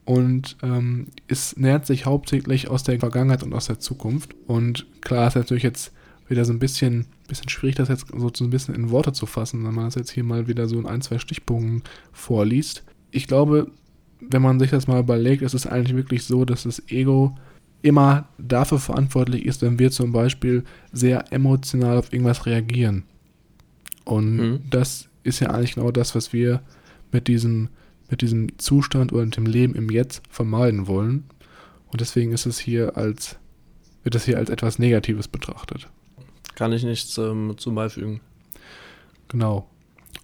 und 0.07 0.55
ähm, 0.63 1.07
es 1.27 1.57
nähert 1.57 1.85
sich 1.85 2.05
hauptsächlich 2.05 2.69
aus 2.69 2.83
der 2.83 2.97
Vergangenheit 2.97 3.43
und 3.43 3.53
aus 3.53 3.65
der 3.65 3.79
Zukunft. 3.79 4.33
Und 4.47 4.87
klar 5.01 5.27
ist 5.27 5.35
natürlich 5.35 5.63
jetzt 5.63 5.91
wieder 6.29 6.45
so 6.45 6.53
ein 6.53 6.59
bisschen, 6.59 7.07
bisschen 7.27 7.49
schwierig, 7.49 7.75
das 7.75 7.89
jetzt 7.89 8.07
so 8.17 8.43
ein 8.45 8.49
bisschen 8.49 8.73
in 8.73 8.89
Worte 8.89 9.11
zu 9.11 9.25
fassen, 9.25 9.65
wenn 9.65 9.75
man 9.75 9.83
das 9.83 9.95
jetzt 9.95 10.11
hier 10.11 10.23
mal 10.23 10.47
wieder 10.47 10.69
so 10.69 10.79
in 10.79 10.85
ein, 10.85 11.01
zwei 11.01 11.19
Stichpunkten 11.19 11.83
vorliest. 12.13 12.85
Ich 13.11 13.27
glaube, 13.27 13.69
wenn 14.21 14.41
man 14.41 14.61
sich 14.61 14.71
das 14.71 14.87
mal 14.87 15.01
überlegt, 15.01 15.41
ist 15.41 15.53
es 15.53 15.67
eigentlich 15.67 15.97
wirklich 15.97 16.23
so, 16.23 16.45
dass 16.45 16.63
das 16.63 16.81
Ego 16.87 17.35
immer 17.81 18.29
dafür 18.37 18.79
verantwortlich 18.79 19.45
ist, 19.45 19.61
wenn 19.61 19.77
wir 19.77 19.91
zum 19.91 20.13
Beispiel 20.13 20.63
sehr 20.93 21.33
emotional 21.33 21.97
auf 21.97 22.13
irgendwas 22.13 22.45
reagieren. 22.45 23.03
Und 24.05 24.37
mhm. 24.37 24.59
das 24.69 25.09
ist 25.23 25.41
ja 25.41 25.49
eigentlich 25.49 25.75
genau 25.75 25.91
das, 25.91 26.15
was 26.15 26.31
wir 26.31 26.61
mit 27.11 27.27
diesem, 27.27 27.67
mit 28.09 28.21
diesem 28.21 28.57
Zustand 28.57 29.11
oder 29.13 29.25
mit 29.25 29.37
dem 29.37 29.45
Leben 29.45 29.75
im 29.75 29.89
Jetzt 29.89 30.21
vermeiden 30.29 30.87
wollen. 30.87 31.25
Und 31.91 32.01
deswegen 32.01 32.31
ist 32.31 32.45
es 32.45 32.59
hier 32.59 32.97
als, 32.97 33.37
wird 34.03 34.15
das 34.15 34.25
hier 34.25 34.37
als 34.37 34.49
etwas 34.49 34.79
Negatives 34.79 35.27
betrachtet. 35.27 35.89
Kann 36.55 36.73
ich 36.73 36.83
nichts 36.83 37.17
ähm, 37.17 37.55
zum 37.57 37.75
beifügen. 37.75 38.21
Genau. 39.27 39.69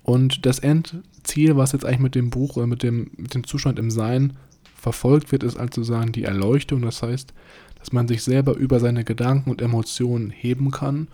Und 0.03 0.45
das 0.45 0.59
Endziel, 0.59 1.55
was 1.55 1.71
jetzt 1.71 1.85
eigentlich 1.85 1.99
mit 1.99 2.15
dem 2.15 2.29
Buch 2.29 2.57
oder 2.57 2.67
mit 2.67 2.83
dem, 2.83 3.11
mit 3.17 3.33
dem 3.33 3.45
Zustand 3.45 3.79
im 3.79 3.91
Sein 3.91 4.33
verfolgt 4.75 5.31
wird, 5.31 5.43
ist 5.43 5.57
also 5.57 5.83
sagen 5.83 6.11
die 6.11 6.23
Erleuchtung. 6.23 6.81
Das 6.81 7.01
heißt, 7.01 7.33
dass 7.79 7.91
man 7.91 8.07
sich 8.07 8.23
selber 8.23 8.55
über 8.55 8.79
seine 8.79 9.03
Gedanken 9.03 9.49
und 9.49 9.61
Emotionen 9.61 10.29
heben 10.29 10.71
kann 10.71 11.07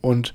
und 0.00 0.34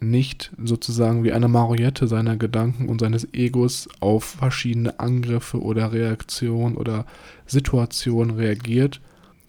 nicht 0.00 0.52
sozusagen 0.62 1.24
wie 1.24 1.32
eine 1.32 1.48
Mariette 1.48 2.06
seiner 2.06 2.36
Gedanken 2.36 2.88
und 2.88 3.00
seines 3.00 3.32
Egos 3.32 3.88
auf 4.00 4.24
verschiedene 4.24 4.98
Angriffe 5.00 5.60
oder 5.60 5.92
Reaktionen 5.92 6.76
oder 6.76 7.04
Situationen 7.46 8.36
reagiert. 8.36 9.00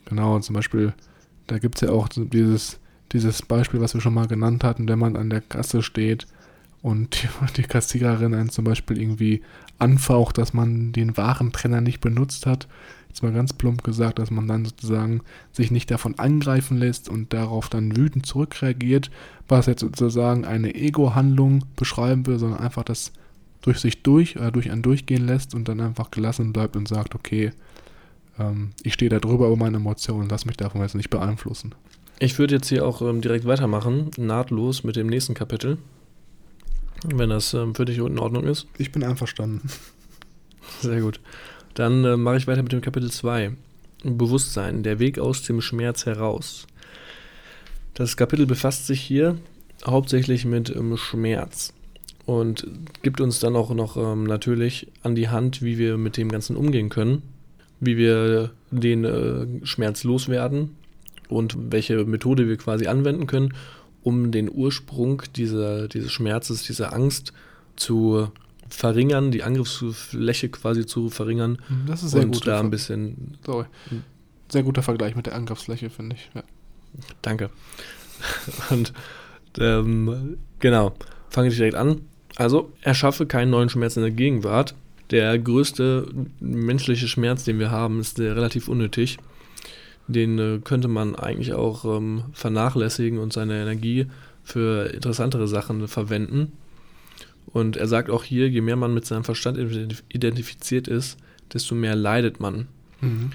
Genau, 0.06 0.40
zum 0.40 0.56
Beispiel, 0.56 0.94
da 1.48 1.60
gibt 1.60 1.76
es 1.76 1.82
ja 1.82 1.90
auch 1.92 2.08
dieses, 2.10 2.80
dieses 3.12 3.42
Beispiel, 3.44 3.82
was 3.82 3.94
wir 3.94 4.02
schon 4.02 4.14
mal 4.14 4.28
genannt 4.28 4.64
hatten, 4.64 4.88
wenn 4.88 5.00
man 5.00 5.16
an 5.16 5.30
der 5.30 5.42
Kasse 5.42 5.84
steht 5.84 6.28
und 6.82 7.22
die, 7.22 7.28
die 7.62 7.68
Kassiererin 7.68 8.34
einen 8.34 8.50
zum 8.50 8.66
Beispiel 8.66 9.00
irgendwie 9.00 9.42
anfaucht, 9.78 10.38
dass 10.38 10.54
man 10.54 10.92
den 10.92 11.16
Warentrenner 11.16 11.82
nicht 11.82 12.02
benutzt 12.02 12.46
hat, 12.46 12.68
jetzt 13.10 13.24
mal 13.24 13.34
ganz 13.34 13.54
plump 13.54 13.84
gesagt, 13.84 14.20
dass 14.20 14.32
man 14.32 14.48
dann 14.48 14.66
sozusagen 14.66 15.22
sich 15.52 15.72
nicht 15.72 15.92
davon 15.92 16.18
angreifen 16.18 16.78
lässt 16.78 17.10
und 17.10 17.34
darauf 17.34 17.68
dann 17.68 17.98
wütend 17.98 18.26
zurückreagiert, 18.26 19.12
was 19.48 19.66
jetzt 19.66 19.82
sozusagen 19.82 20.46
eine 20.46 20.76
Ego-Handlung 20.76 21.66
beschreiben 21.76 22.26
will, 22.28 22.40
sondern 22.40 22.60
einfach 22.60 22.84
das 22.84 23.12
durch 23.62 23.80
sich 23.80 24.04
durch, 24.04 24.36
äh, 24.36 24.52
durch 24.52 24.72
einen 24.72 24.84
durchgehen 24.84 25.26
lässt 25.26 25.54
und 25.54 25.68
dann 25.68 25.82
einfach 25.82 26.12
gelassen 26.12 26.54
bleibt 26.54 26.76
und 26.76 26.88
sagt, 26.88 27.16
okay, 27.16 27.52
ähm, 28.38 28.70
ich 28.84 28.94
stehe 28.94 29.10
da 29.10 29.20
drüber 29.20 29.48
über 29.48 29.58
meine 29.58 29.78
Emotionen, 29.78 30.30
lass 30.30 30.46
mich 30.46 30.58
davon 30.58 30.82
jetzt 30.82 30.96
nicht 30.96 31.10
beeinflussen. 31.10 31.76
Ich 32.20 32.38
würde 32.38 32.56
jetzt 32.56 32.70
hier 32.70 32.86
auch 32.86 33.02
ähm, 33.02 33.22
direkt 33.22 33.46
weitermachen, 33.46 34.12
nahtlos 34.18 34.84
mit 34.84 34.96
dem 34.96 35.08
nächsten 35.08 35.34
Kapitel. 35.34 35.78
Wenn 37.06 37.30
das 37.30 37.54
ähm, 37.54 37.76
für 37.76 37.86
dich 37.86 37.98
in 37.98 38.20
Ordnung 38.20 38.44
ist. 38.44 38.68
Ich 38.78 38.92
bin 38.92 39.04
einverstanden. 39.04 39.70
Sehr 40.82 41.02
gut. 41.02 41.22
Dann 41.80 42.04
äh, 42.04 42.18
mache 42.18 42.36
ich 42.36 42.46
weiter 42.46 42.62
mit 42.62 42.74
dem 42.74 42.82
Kapitel 42.82 43.10
2. 43.10 43.54
Bewusstsein, 44.04 44.84
der 44.84 45.00
Weg 45.00 45.18
aus 45.18 45.44
dem 45.44 45.62
Schmerz 45.62 46.06
heraus. 46.06 46.68
Das 47.94 48.18
Kapitel 48.18 48.46
befasst 48.46 48.86
sich 48.86 49.00
hier 49.00 49.38
hauptsächlich 49.86 50.44
mit 50.44 50.76
ähm, 50.76 50.98
Schmerz 50.98 51.74
und 52.26 52.68
gibt 53.02 53.22
uns 53.22 53.40
dann 53.40 53.56
auch 53.56 53.74
noch 53.74 53.96
ähm, 53.96 54.26
natürlich 54.26 54.88
an 55.04 55.16
die 55.16 55.30
Hand, 55.30 55.62
wie 55.62 55.78
wir 55.78 55.96
mit 55.96 56.18
dem 56.18 56.28
Ganzen 56.28 56.58
umgehen 56.58 56.90
können, 56.90 57.22
wie 57.80 57.96
wir 57.96 58.52
den 58.72 59.06
äh, 59.06 59.66
Schmerz 59.66 60.04
loswerden 60.04 60.76
und 61.30 61.56
welche 61.72 62.04
Methode 62.04 62.50
wir 62.50 62.58
quasi 62.58 62.88
anwenden 62.88 63.26
können, 63.26 63.54
um 64.04 64.32
den 64.32 64.52
Ursprung 64.54 65.24
dieser, 65.34 65.88
dieses 65.88 66.12
Schmerzes, 66.12 66.64
dieser 66.64 66.92
Angst 66.92 67.32
zu 67.78 68.28
verringern, 68.70 69.32
die 69.32 69.44
Angriffsfläche 69.44 70.50
quasi 70.50 70.86
zu 70.86 71.10
verringern. 71.10 71.60
Mhm, 71.70 71.88
das 71.88 72.04
ist 72.04 72.12
sehr 72.12 72.24
und 72.24 72.32
gut. 72.32 72.48
da 72.48 72.60
ein 72.60 72.70
bisschen. 72.70 73.38
Sorry. 73.46 73.66
Sehr 74.52 74.64
guter 74.64 74.82
Vergleich 74.82 75.16
mit 75.16 75.26
der 75.26 75.36
Angriffsfläche, 75.36 75.90
finde 75.90 76.16
ich. 76.16 76.30
Ja. 76.34 76.44
Danke. 77.22 77.50
Und 78.70 78.94
ähm, 79.60 80.38
genau, 80.60 80.94
fange 81.30 81.50
ich 81.50 81.56
direkt 81.56 81.76
an. 81.76 82.02
Also, 82.36 82.72
erschaffe 82.82 83.26
keinen 83.26 83.52
neuen 83.52 83.70
Schmerz 83.70 83.96
in 83.96 84.02
der 84.02 84.12
Gegenwart. 84.12 84.76
Der 85.12 85.38
größte 85.38 86.08
menschliche 86.40 87.08
Schmerz, 87.08 87.44
den 87.44 87.60
wir 87.60 87.72
haben, 87.72 88.00
ist 88.00 88.20
relativ 88.20 88.68
unnötig. 88.68 89.18
Den 90.08 90.40
äh, 90.40 90.60
könnte 90.64 90.88
man 90.88 91.16
eigentlich 91.16 91.54
auch 91.54 91.86
ähm, 91.86 92.26
vernachlässigen 92.34 93.20
und 93.20 93.34
seine 93.34 93.62
Energie 93.62 94.08
für 94.44 94.92
interessantere 94.94 95.48
Sachen 95.48 95.88
verwenden. 95.88 96.54
Und 97.52 97.78
er 97.78 97.88
sagt 97.88 98.10
auch 98.10 98.24
hier, 98.24 98.50
je 98.50 98.62
mehr 98.62 98.76
man 98.76 98.94
mit 98.94 99.06
seinem 99.06 99.24
Verstand 99.24 99.58
identifiziert 100.10 100.88
ist, 100.88 101.18
desto 101.54 101.76
mehr 101.76 101.96
leidet 101.96 102.40
man. 102.40 102.68
Mhm. 103.02 103.32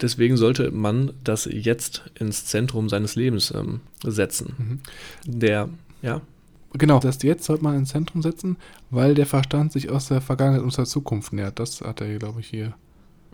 Deswegen 0.00 0.36
sollte 0.36 0.70
man 0.70 1.12
das 1.22 1.48
jetzt 1.50 2.10
ins 2.18 2.44
Zentrum 2.44 2.88
seines 2.88 3.14
Lebens 3.14 3.52
ähm, 3.56 3.80
setzen. 4.02 4.80
Mhm. 5.24 5.40
Der, 5.40 5.68
ja, 6.02 6.20
Genau, 6.74 7.00
das 7.00 7.22
Jetzt 7.22 7.44
sollte 7.44 7.64
man 7.64 7.76
ins 7.76 7.90
Zentrum 7.90 8.22
setzen, 8.22 8.56
weil 8.90 9.14
der 9.14 9.26
Verstand 9.26 9.72
sich 9.72 9.90
aus 9.90 10.08
der 10.08 10.20
Vergangenheit 10.20 10.62
und 10.62 10.68
aus 10.68 10.76
der 10.76 10.86
Zukunft 10.86 11.32
nähert. 11.32 11.58
Das 11.58 11.82
hat 11.82 12.00
er, 12.00 12.18
glaube 12.18 12.40
ich, 12.40 12.48
hier 12.48 12.72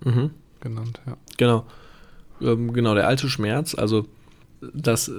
mhm. 0.05 0.31
genannt. 0.61 1.01
Ja. 1.07 1.17
genau. 1.37 1.67
Ähm, 2.41 2.73
genau, 2.73 2.95
der 2.95 3.07
alte 3.07 3.29
Schmerz, 3.29 3.75
also 3.75 4.07
dass 4.61 5.13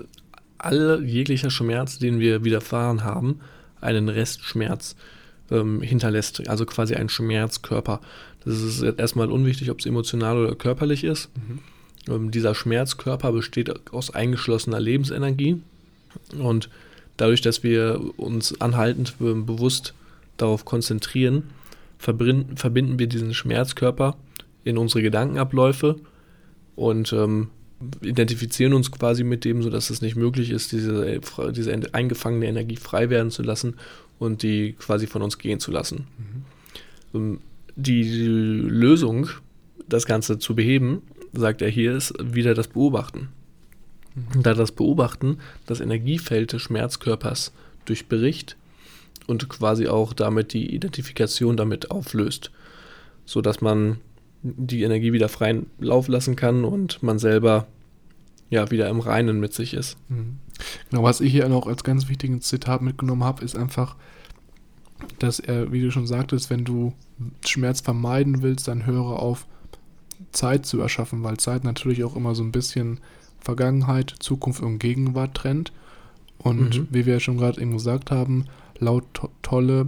alle 0.58 1.02
jeglicher 1.02 1.50
Schmerz, 1.50 2.00
den 2.00 2.20
wir 2.20 2.44
widerfahren 2.44 3.06
haben, 3.06 3.40
einen 3.82 4.10
Restschmerz 4.10 4.96
ähm, 5.52 5.82
hinterlässt. 5.82 6.48
Also 6.48 6.66
quasi 6.66 6.96
ein 6.96 7.10
Schmerzkörper. 7.10 8.02
Das 8.46 8.62
ist 8.62 8.82
jetzt 8.82 9.00
erstmal 9.00 9.32
unwichtig, 9.32 9.70
ob 9.72 9.80
es 9.80 9.86
emotional 9.86 10.38
oder 10.38 10.56
körperlich 10.56 11.04
ist. 11.04 11.30
Mhm. 11.36 11.60
Ähm, 12.14 12.32
dieser 12.32 12.56
Schmerzkörper 12.56 13.32
besteht 13.32 13.92
aus 13.94 14.14
eingeschlossener 14.14 14.80
Lebensenergie 14.80 15.62
und 16.38 16.70
dadurch, 17.18 17.42
dass 17.42 17.64
wir 17.64 18.00
uns 18.18 18.60
anhaltend 18.62 19.16
äh, 19.20 19.34
bewusst 19.34 19.94
darauf 20.38 20.66
konzentrieren, 20.66 21.44
verbinden, 21.98 22.58
verbinden 22.58 22.98
wir 22.98 23.08
diesen 23.08 23.34
Schmerzkörper 23.34 24.16
in 24.64 24.78
unsere 24.78 25.02
Gedankenabläufe 25.02 25.98
und 26.76 27.12
ähm, 27.14 27.50
identifizieren 28.02 28.74
uns 28.74 28.92
quasi 28.92 29.24
mit 29.24 29.46
dem, 29.46 29.64
sodass 29.64 29.90
es 29.90 30.02
nicht 30.02 30.16
möglich 30.16 30.50
ist, 30.52 30.72
diese, 30.72 31.22
diese 31.52 31.94
eingefangene 31.94 32.48
Energie 32.48 32.76
frei 32.76 33.10
werden 33.10 33.32
zu 33.32 33.42
lassen 33.42 33.76
und 34.18 34.44
die 34.44 34.74
quasi 34.74 35.08
von 35.08 35.22
uns 35.22 35.38
gehen 35.38 35.60
zu 35.60 35.72
lassen. 35.72 36.08
Mhm. 37.14 37.40
Die 37.76 38.04
Lösung, 38.04 39.30
das 39.88 40.06
Ganze 40.06 40.38
zu 40.38 40.56
beheben, 40.56 41.02
sagt 41.34 41.62
er 41.62 41.70
hier, 41.70 41.96
ist 41.96 42.14
wieder 42.22 42.54
das 42.54 42.68
Beobachten. 42.68 43.30
Mhm. 44.16 44.44
Da 44.44 44.54
das 44.54 44.74
Beobachten 44.74 45.38
das 45.66 45.80
Energiefeld 45.80 46.52
des 46.52 46.62
Schmerzkörpers 46.62 47.54
durchbricht 47.86 48.58
und 49.28 49.48
quasi 49.48 49.88
auch 49.88 50.14
damit 50.14 50.54
die 50.54 50.74
Identifikation 50.74 51.56
damit 51.56 51.92
auflöst, 51.92 52.52
sodass 53.26 53.62
man 53.62 53.98
die 54.44 54.84
Energie 54.84 55.14
wieder 55.14 55.30
freien 55.30 55.66
Lauf 55.80 56.08
lassen 56.08 56.36
kann 56.36 56.64
und 56.64 57.04
man 57.04 57.20
selber 57.20 57.68
ja 58.50 58.72
wieder 58.72 58.90
im 58.90 59.00
Reinen 59.00 59.40
mit 59.40 59.54
sich 59.54 59.74
ist. 59.74 59.98
Mhm. 60.10 60.38
Genau, 60.90 61.04
was 61.04 61.22
ich 61.22 61.32
hier 61.32 61.48
noch 61.50 61.68
als 61.68 61.84
ganz 61.84 62.10
wichtiges 62.10 62.48
Zitat 62.48 62.82
mitgenommen 62.82 63.24
habe, 63.24 63.44
ist 63.46 63.56
einfach, 63.56 63.96
dass 65.20 65.40
er, 65.40 65.72
wie 65.72 65.82
du 65.82 65.92
schon 65.92 66.08
sagtest, 66.08 66.50
wenn 66.50 66.66
du 66.66 66.94
Schmerz 67.46 67.82
vermeiden 67.82 68.42
willst, 68.42 68.68
dann 68.68 68.86
höre 68.86 69.20
auf, 69.20 69.46
Zeit 70.32 70.66
zu 70.66 70.80
erschaffen, 70.82 71.24
weil 71.24 71.38
Zeit 71.38 71.64
natürlich 71.64 72.04
auch 72.04 72.16
immer 72.16 72.36
so 72.36 72.44
ein 72.44 72.52
bisschen 72.52 73.00
Vergangenheit, 73.40 74.14
Zukunft 74.20 74.62
und 74.62 74.80
Gegenwart 74.80 75.34
trennt. 75.36 75.72
Und 76.38 76.78
Mhm. 76.80 76.88
wie 76.92 77.06
wir 77.06 77.14
ja 77.16 77.20
schon 77.20 77.38
gerade 77.38 77.62
eben 77.62 77.72
gesagt 77.72 78.12
haben, 78.12 78.46
laut 78.80 79.06
To- 79.14 79.30
Tolle 79.42 79.88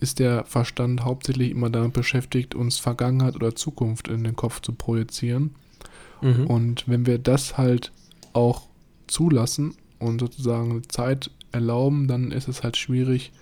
ist 0.00 0.18
der 0.18 0.44
Verstand 0.44 1.04
hauptsächlich 1.04 1.50
immer 1.50 1.70
damit 1.70 1.92
beschäftigt, 1.92 2.54
uns 2.54 2.78
Vergangenheit 2.78 3.34
oder 3.34 3.54
Zukunft 3.54 4.08
in 4.08 4.24
den 4.24 4.36
Kopf 4.36 4.60
zu 4.60 4.72
projizieren. 4.72 5.54
Mhm. 6.20 6.46
Und 6.46 6.88
wenn 6.88 7.06
wir 7.06 7.18
das 7.18 7.58
halt 7.58 7.92
auch 8.32 8.68
zulassen 9.06 9.74
und 9.98 10.20
sozusagen 10.20 10.82
Zeit 10.88 11.30
erlauben, 11.52 12.08
dann 12.08 12.30
ist 12.30 12.48
es 12.48 12.62
halt 12.62 12.76
schwierig, 12.76 13.32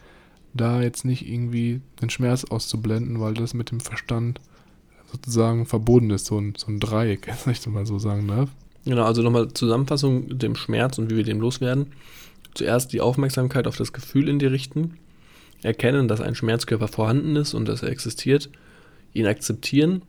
da 0.54 0.80
jetzt 0.80 1.04
nicht 1.04 1.28
irgendwie 1.28 1.80
den 2.00 2.08
Schmerz 2.08 2.44
auszublenden, 2.44 3.20
weil 3.20 3.34
das 3.34 3.52
mit 3.52 3.70
dem 3.70 3.80
Verstand 3.80 4.40
sozusagen 5.12 5.66
verbunden 5.66 6.10
ist, 6.10 6.26
so 6.26 6.38
ein, 6.38 6.54
so 6.56 6.68
ein 6.68 6.80
Dreieck, 6.80 7.28
wenn 7.44 7.52
ich 7.52 7.66
mal 7.66 7.86
so 7.86 7.98
sagen 7.98 8.28
darf. 8.28 8.50
Genau, 8.84 9.04
also 9.04 9.22
nochmal 9.22 9.52
Zusammenfassung 9.52 10.28
mit 10.28 10.42
dem 10.42 10.54
Schmerz 10.54 10.98
und 10.98 11.10
wie 11.10 11.16
wir 11.16 11.24
dem 11.24 11.40
loswerden. 11.40 11.88
Zuerst 12.54 12.92
die 12.92 13.00
Aufmerksamkeit 13.00 13.66
auf 13.66 13.76
das 13.76 13.92
Gefühl 13.92 14.28
in 14.28 14.38
dir 14.38 14.52
richten, 14.52 14.94
erkennen, 15.62 16.08
dass 16.08 16.20
ein 16.20 16.34
Schmerzkörper 16.34 16.88
vorhanden 16.88 17.36
ist 17.36 17.54
und 17.54 17.68
dass 17.68 17.82
er 17.82 17.90
existiert, 17.90 18.50
ihn 19.12 19.26
akzeptieren, 19.26 20.02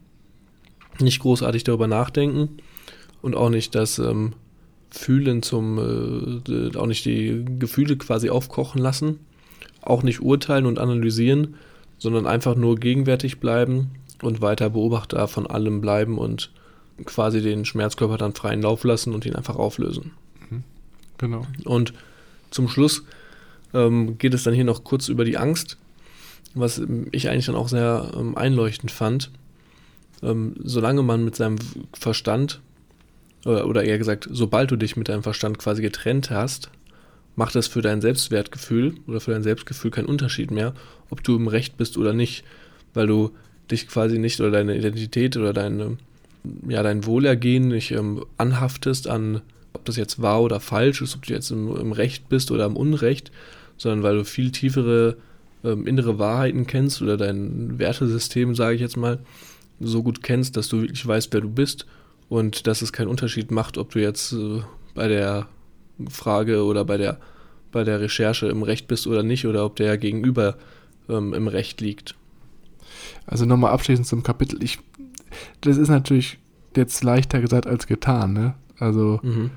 nicht 0.99 1.19
großartig 1.19 1.63
darüber 1.63 1.87
nachdenken 1.87 2.57
und 3.21 3.35
auch 3.35 3.49
nicht 3.49 3.75
das 3.75 3.99
ähm, 3.99 4.33
Fühlen 4.89 5.43
zum, 5.43 5.77
äh, 5.77 6.77
auch 6.77 6.87
nicht 6.87 7.05
die 7.05 7.45
Gefühle 7.59 7.97
quasi 7.97 8.29
aufkochen 8.29 8.81
lassen, 8.81 9.19
auch 9.81 10.03
nicht 10.03 10.21
urteilen 10.21 10.65
und 10.65 10.79
analysieren, 10.79 11.55
sondern 11.97 12.27
einfach 12.27 12.55
nur 12.55 12.75
gegenwärtig 12.75 13.39
bleiben 13.39 13.91
und 14.21 14.41
weiter 14.41 14.69
Beobachter 14.69 15.27
von 15.27 15.47
allem 15.47 15.81
bleiben 15.81 16.17
und 16.17 16.51
quasi 17.05 17.41
den 17.41 17.65
Schmerzkörper 17.65 18.17
dann 18.17 18.33
freien 18.33 18.61
Lauf 18.61 18.83
lassen 18.83 19.13
und 19.13 19.25
ihn 19.25 19.35
einfach 19.35 19.55
auflösen. 19.55 20.11
Genau. 21.17 21.45
Und 21.65 21.93
zum 22.51 22.69
Schluss 22.69 23.03
ähm, 23.73 24.17
geht 24.17 24.33
es 24.33 24.43
dann 24.43 24.53
hier 24.53 24.63
noch 24.63 24.83
kurz 24.83 25.09
über 25.09 25.25
die 25.25 25.37
Angst, 25.37 25.77
was 26.53 26.81
ich 27.11 27.29
eigentlich 27.29 27.45
dann 27.45 27.55
auch 27.55 27.67
sehr 27.67 28.11
ähm, 28.15 28.37
einleuchtend 28.37 28.91
fand. 28.91 29.31
Ähm, 30.23 30.55
solange 30.63 31.03
man 31.03 31.23
mit 31.23 31.35
seinem 31.35 31.57
Verstand, 31.93 32.61
oder, 33.45 33.67
oder 33.67 33.83
eher 33.83 33.97
gesagt, 33.97 34.27
sobald 34.31 34.71
du 34.71 34.75
dich 34.75 34.95
mit 34.95 35.09
deinem 35.09 35.23
Verstand 35.23 35.59
quasi 35.59 35.81
getrennt 35.81 36.31
hast, 36.31 36.71
macht 37.35 37.53
das 37.53 37.67
für 37.67 37.81
dein 37.81 38.01
Selbstwertgefühl 38.01 38.95
oder 39.07 39.19
für 39.19 39.31
dein 39.31 39.43
Selbstgefühl 39.43 39.91
keinen 39.91 40.07
Unterschied 40.07 40.49
mehr, 40.49 40.73
ob 41.09 41.23
du 41.23 41.35
im 41.35 41.47
Recht 41.47 41.77
bist 41.77 41.97
oder 41.97 42.13
nicht, 42.13 42.43
weil 42.93 43.07
du 43.07 43.31
dich 43.69 43.87
quasi 43.87 44.17
nicht 44.17 44.39
oder 44.39 44.51
deine 44.51 44.75
Identität 44.75 45.37
oder 45.37 45.53
deine, 45.53 45.97
ja, 46.67 46.81
dein 46.81 47.05
Wohlergehen 47.05 47.67
nicht 47.67 47.91
ähm, 47.91 48.25
anhaftest 48.37 49.07
an, 49.07 49.41
ob 49.77 49.85
das 49.85 49.95
jetzt 49.95 50.21
wahr 50.21 50.41
oder 50.41 50.59
falsch 50.59 51.01
ist, 51.01 51.15
ob 51.15 51.25
du 51.25 51.33
jetzt 51.33 51.51
im, 51.51 51.75
im 51.75 51.91
Recht 51.91 52.29
bist 52.29 52.51
oder 52.51 52.65
im 52.65 52.75
Unrecht, 52.75 53.31
sondern 53.77 54.03
weil 54.03 54.17
du 54.17 54.25
viel 54.25 54.51
tiefere 54.51 55.17
ähm, 55.63 55.87
innere 55.87 56.19
Wahrheiten 56.19 56.67
kennst 56.67 57.01
oder 57.01 57.17
dein 57.17 57.79
Wertesystem, 57.79 58.55
sage 58.55 58.75
ich 58.75 58.81
jetzt 58.81 58.97
mal, 58.97 59.19
so 59.79 60.03
gut 60.03 60.23
kennst, 60.23 60.57
dass 60.57 60.69
du 60.69 60.81
wirklich 60.81 61.05
weißt, 61.05 61.31
wer 61.33 61.41
du 61.41 61.49
bist 61.49 61.85
und 62.29 62.67
dass 62.67 62.81
es 62.81 62.91
keinen 62.91 63.07
Unterschied 63.07 63.51
macht, 63.51 63.77
ob 63.77 63.91
du 63.91 63.99
jetzt 63.99 64.33
äh, 64.33 64.61
bei 64.95 65.07
der 65.07 65.47
Frage 66.09 66.63
oder 66.63 66.85
bei 66.85 66.97
der 66.97 67.19
bei 67.71 67.83
der 67.83 67.99
Recherche 67.99 68.47
im 68.47 68.63
Recht 68.63 68.87
bist 68.87 69.07
oder 69.07 69.23
nicht 69.23 69.45
oder 69.45 69.65
ob 69.65 69.75
der 69.75 69.97
Gegenüber 69.97 70.55
ähm, 71.09 71.33
im 71.33 71.47
Recht 71.47 71.81
liegt. 71.81 72.15
Also 73.25 73.45
nochmal 73.45 73.71
abschließend 73.71 74.07
zum 74.07 74.23
Kapitel. 74.23 74.63
Ich, 74.63 74.79
das 75.61 75.77
ist 75.77 75.89
natürlich 75.89 76.39
jetzt 76.75 77.03
leichter 77.03 77.41
gesagt 77.41 77.67
als 77.67 77.85
getan, 77.85 78.33
ne? 78.33 78.55
Also 78.79 79.19
Mhm. 79.21 79.51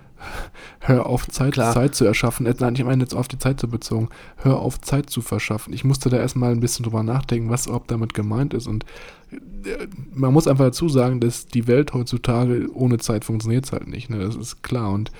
Hör 0.80 1.06
auf, 1.06 1.28
Zeit, 1.28 1.52
Klar. 1.52 1.72
Zeit 1.72 1.94
zu 1.94 2.04
erschaffen. 2.04 2.52
Nein, 2.58 2.74
ich 2.74 2.84
meine 2.84 3.02
jetzt 3.02 3.14
auf 3.14 3.28
die 3.28 3.38
Zeit 3.38 3.60
zu 3.60 3.68
bezogen. 3.68 4.08
Hör 4.36 4.58
auf, 4.58 4.80
Zeit 4.80 5.10
zu 5.10 5.20
verschaffen. 5.22 5.72
Ich 5.72 5.84
musste 5.84 6.08
da 6.08 6.18
erstmal 6.18 6.52
ein 6.52 6.60
bisschen 6.60 6.84
drüber 6.84 7.02
nachdenken, 7.02 7.50
was 7.50 7.66
überhaupt 7.66 7.90
damit 7.90 8.14
gemeint 8.14 8.54
ist. 8.54 8.66
Und 8.66 8.84
äh, 9.32 9.86
man 10.12 10.32
muss 10.32 10.46
einfach 10.46 10.66
dazu 10.66 10.88
sagen, 10.88 11.20
dass 11.20 11.46
die 11.46 11.66
Welt 11.66 11.92
heutzutage 11.92 12.68
ohne 12.74 12.98
Zeit 12.98 13.24
funktioniert 13.24 13.70
halt 13.72 13.88
nicht. 13.88 14.10
Ne? 14.10 14.18
Das 14.18 14.36
ist 14.36 14.62
klar. 14.62 14.92
Und 14.92 15.10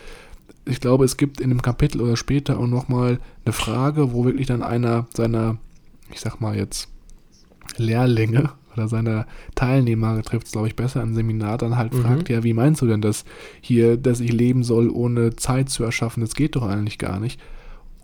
ich 0.65 0.81
glaube, 0.81 1.05
es 1.05 1.17
gibt 1.17 1.41
in 1.41 1.49
dem 1.49 1.63
Kapitel 1.63 2.01
oder 2.01 2.17
später 2.17 2.59
auch 2.59 2.67
nochmal 2.67 3.19
eine 3.45 3.53
Frage, 3.53 4.13
wo 4.13 4.25
wirklich 4.25 4.47
dann 4.47 4.63
einer 4.63 5.07
seiner, 5.15 5.57
ich 6.13 6.21
sag 6.21 6.41
mal 6.41 6.57
jetzt, 6.57 6.89
Lehrlinge 7.77 8.51
oder 8.75 8.89
seiner 8.89 9.27
Teilnehmer 9.55 10.23
trifft 10.23 10.47
es, 10.47 10.53
glaube 10.53 10.69
ich, 10.69 10.77
besser 10.77 11.03
im 11.03 11.15
Seminar, 11.15 11.59
dann 11.59 11.77
halt 11.77 11.93
Mhm. 11.95 12.03
fragt, 12.03 12.29
ja, 12.29 12.45
wie 12.45 12.55
meinst 12.55 12.81
du 12.83 12.87
denn 12.87 13.01
das 13.03 13.25
hier, 13.61 13.97
dass 13.97 14.21
ich 14.21 14.33
leben 14.33 14.63
soll, 14.63 14.89
ohne 14.91 15.37
Zeit 15.37 15.69
zu 15.69 15.85
erschaffen? 15.85 16.21
Das 16.21 16.35
geht 16.35 16.57
doch 16.57 16.67
eigentlich 16.67 16.99
gar 16.99 17.21
nicht. 17.21 17.41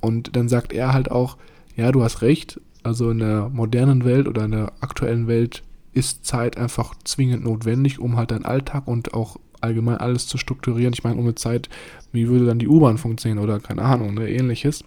Und 0.00 0.36
dann 0.36 0.48
sagt 0.48 0.72
er 0.72 0.92
halt 0.92 1.10
auch, 1.10 1.36
ja, 1.76 1.92
du 1.92 2.02
hast 2.02 2.22
recht, 2.22 2.60
also 2.82 3.10
in 3.10 3.18
der 3.18 3.48
modernen 3.48 4.04
Welt 4.04 4.28
oder 4.28 4.44
in 4.44 4.52
der 4.52 4.72
aktuellen 4.80 5.26
Welt 5.26 5.62
ist 5.92 6.24
Zeit 6.24 6.56
einfach 6.58 6.94
zwingend 7.04 7.44
notwendig, 7.44 7.98
um 7.98 8.16
halt 8.16 8.30
deinen 8.30 8.44
Alltag 8.44 8.86
und 8.86 9.14
auch 9.14 9.38
allgemein 9.60 9.96
alles 9.96 10.26
zu 10.26 10.36
strukturieren. 10.38 10.92
Ich 10.92 11.02
meine, 11.02 11.16
ohne 11.16 11.34
Zeit, 11.34 11.68
wie 12.12 12.28
würde 12.28 12.44
dann 12.46 12.58
die 12.58 12.68
U-Bahn 12.68 12.98
funktionieren 12.98 13.42
oder 13.42 13.58
keine 13.58 13.82
Ahnung, 13.82 14.14
ne, 14.14 14.28
ähnliches. 14.30 14.84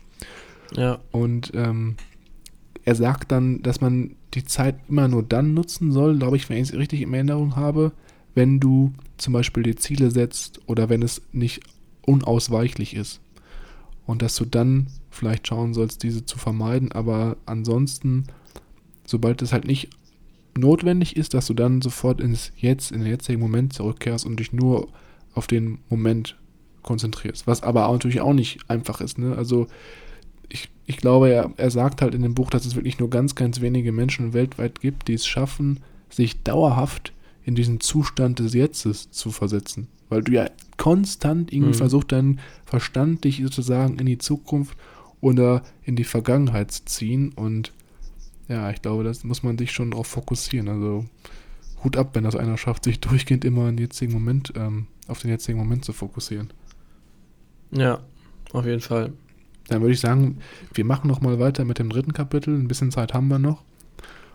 Ja. 0.76 1.00
Und 1.12 1.52
ähm, 1.56 1.96
er 2.86 2.96
sagt 2.96 3.32
dann, 3.32 3.62
dass 3.64 3.82
man 3.82 4.12
die 4.34 4.46
Zeit 4.46 4.76
immer 4.88 5.08
nur 5.08 5.24
dann 5.24 5.54
nutzen 5.54 5.92
soll, 5.92 6.18
glaube 6.18 6.38
ich, 6.38 6.50
wenn 6.50 6.58
ich 6.58 6.70
es 6.70 6.76
richtig 6.76 7.02
in 7.02 7.14
Erinnerung 7.14 7.56
habe, 7.56 7.92
wenn 8.36 8.60
du 8.60 8.94
zum 9.18 9.34
Beispiel 9.34 9.64
die 9.64 9.76
Ziele 9.76 10.12
setzt 10.12 10.62
oder 10.68 10.90
wenn 10.90 11.02
es 11.02 11.22
nicht 11.32 11.62
unausweichlich 12.02 12.96
ist. 12.96 13.22
Und 14.06 14.22
dass 14.22 14.36
du 14.36 14.46
dann 14.46 14.88
vielleicht 15.10 15.48
schauen 15.48 15.74
sollst, 15.74 16.04
diese 16.04 16.26
zu 16.26 16.38
vermeiden, 16.38 16.92
aber 16.92 17.38
ansonsten, 17.46 18.26
sobald 19.06 19.42
es 19.42 19.52
halt 19.52 19.66
nicht 19.66 19.90
notwendig 20.58 21.16
ist, 21.16 21.34
dass 21.34 21.48
du 21.48 21.54
dann 21.54 21.82
sofort 21.82 22.22
ins 22.22 22.52
Jetzt, 22.56 22.92
in 22.92 23.00
den 23.00 23.10
jetzigen 23.10 23.40
Moment 23.40 23.74
zurückkehrst 23.74 24.26
und 24.26 24.40
dich 24.40 24.54
nur 24.54 24.90
auf 25.34 25.48
den 25.48 25.80
Moment 25.90 26.38
konzentrierst. 26.82 27.46
Was 27.48 27.64
aber 27.64 27.92
natürlich 27.92 28.22
auch 28.22 28.34
nicht 28.34 28.70
einfach 28.70 29.02
ist. 29.02 29.18
Ne? 29.18 29.36
Also 29.36 29.68
ich, 30.50 30.70
ich 30.86 30.98
glaube, 30.98 31.30
er, 31.30 31.52
er 31.58 31.72
sagt 31.72 32.02
halt 32.02 32.14
in 32.16 32.22
dem 32.24 32.34
Buch, 32.36 32.50
dass 32.50 32.66
es 32.66 32.76
wirklich 32.76 33.00
nur 33.00 33.10
ganz, 33.10 33.36
ganz 33.36 33.62
wenige 33.62 33.92
Menschen 33.92 34.34
weltweit 34.34 34.82
gibt, 34.82 35.08
die 35.08 35.14
es 35.14 35.26
schaffen, 35.26 35.80
sich 36.10 36.42
dauerhaft 36.44 37.14
in 37.44 37.56
diesen 37.56 37.80
Zustand 37.80 38.40
des 38.40 38.54
Jetztes 38.54 39.12
zu 39.12 39.32
versetzen. 39.32 39.88
Weil 40.10 40.24
du 40.24 40.32
ja 40.32 40.50
konstant 40.78 41.54
irgendwie 41.54 41.72
Mhm. 41.74 41.78
versuchst, 41.78 42.12
deinen 42.12 42.40
Verstand 42.66 43.24
dich 43.24 43.38
sozusagen 43.42 44.00
in 44.00 44.06
die 44.08 44.18
Zukunft 44.18 44.76
oder 45.22 45.62
in 45.84 45.96
die 45.96 46.04
Vergangenheit 46.04 46.72
zu 46.72 46.86
ziehen. 46.86 47.32
Und 47.36 47.72
ja, 48.48 48.72
ich 48.72 48.82
glaube, 48.82 49.04
das 49.04 49.24
muss 49.24 49.44
man 49.44 49.58
sich 49.58 49.72
schon 49.72 49.92
darauf 49.92 50.08
fokussieren. 50.08 50.68
Also 50.68 51.06
Hut 51.84 51.96
ab, 51.98 52.10
wenn 52.14 52.24
das 52.24 52.36
einer 52.36 52.58
schafft, 52.58 52.84
sich 52.86 53.00
durchgehend 53.00 53.46
immer 53.46 53.70
in 53.70 53.78
den 53.78 53.86
jetzigen 53.86 54.12
Moment, 54.14 54.54
ähm, 54.56 54.88
auf 55.08 55.22
den 55.22 55.30
jetzigen 55.30 55.58
Moment 55.60 55.86
zu 55.86 55.94
fokussieren. 55.94 56.50
Ja, 57.72 58.00
auf 58.52 58.66
jeden 58.66 58.82
Fall. 58.82 59.14
Dann 59.70 59.82
würde 59.82 59.94
ich 59.94 60.00
sagen, 60.00 60.40
wir 60.74 60.86
machen 60.86 61.08
noch 61.08 61.22
mal 61.22 61.40
weiter 61.40 61.66
mit 61.66 61.80
dem 61.80 61.90
dritten 61.90 62.14
Kapitel. 62.14 62.56
Ein 62.56 62.68
bisschen 62.68 62.92
Zeit 62.92 63.14
haben 63.14 63.28
wir 63.28 63.40
noch. 63.40 63.64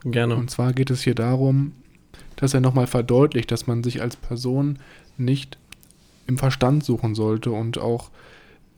Gerne. 0.04 0.36
Und 0.36 0.50
zwar 0.50 0.72
geht 0.72 0.90
es 0.90 1.02
hier 1.02 1.14
darum, 1.14 1.72
dass 2.36 2.54
er 2.54 2.60
nochmal 2.60 2.86
verdeutlicht, 2.86 3.50
dass 3.50 3.66
man 3.66 3.82
sich 3.82 4.02
als 4.02 4.16
Person 4.16 4.78
nicht 5.16 5.58
im 6.26 6.38
Verstand 6.38 6.84
suchen 6.84 7.14
sollte 7.14 7.50
und 7.50 7.78
auch, 7.78 8.10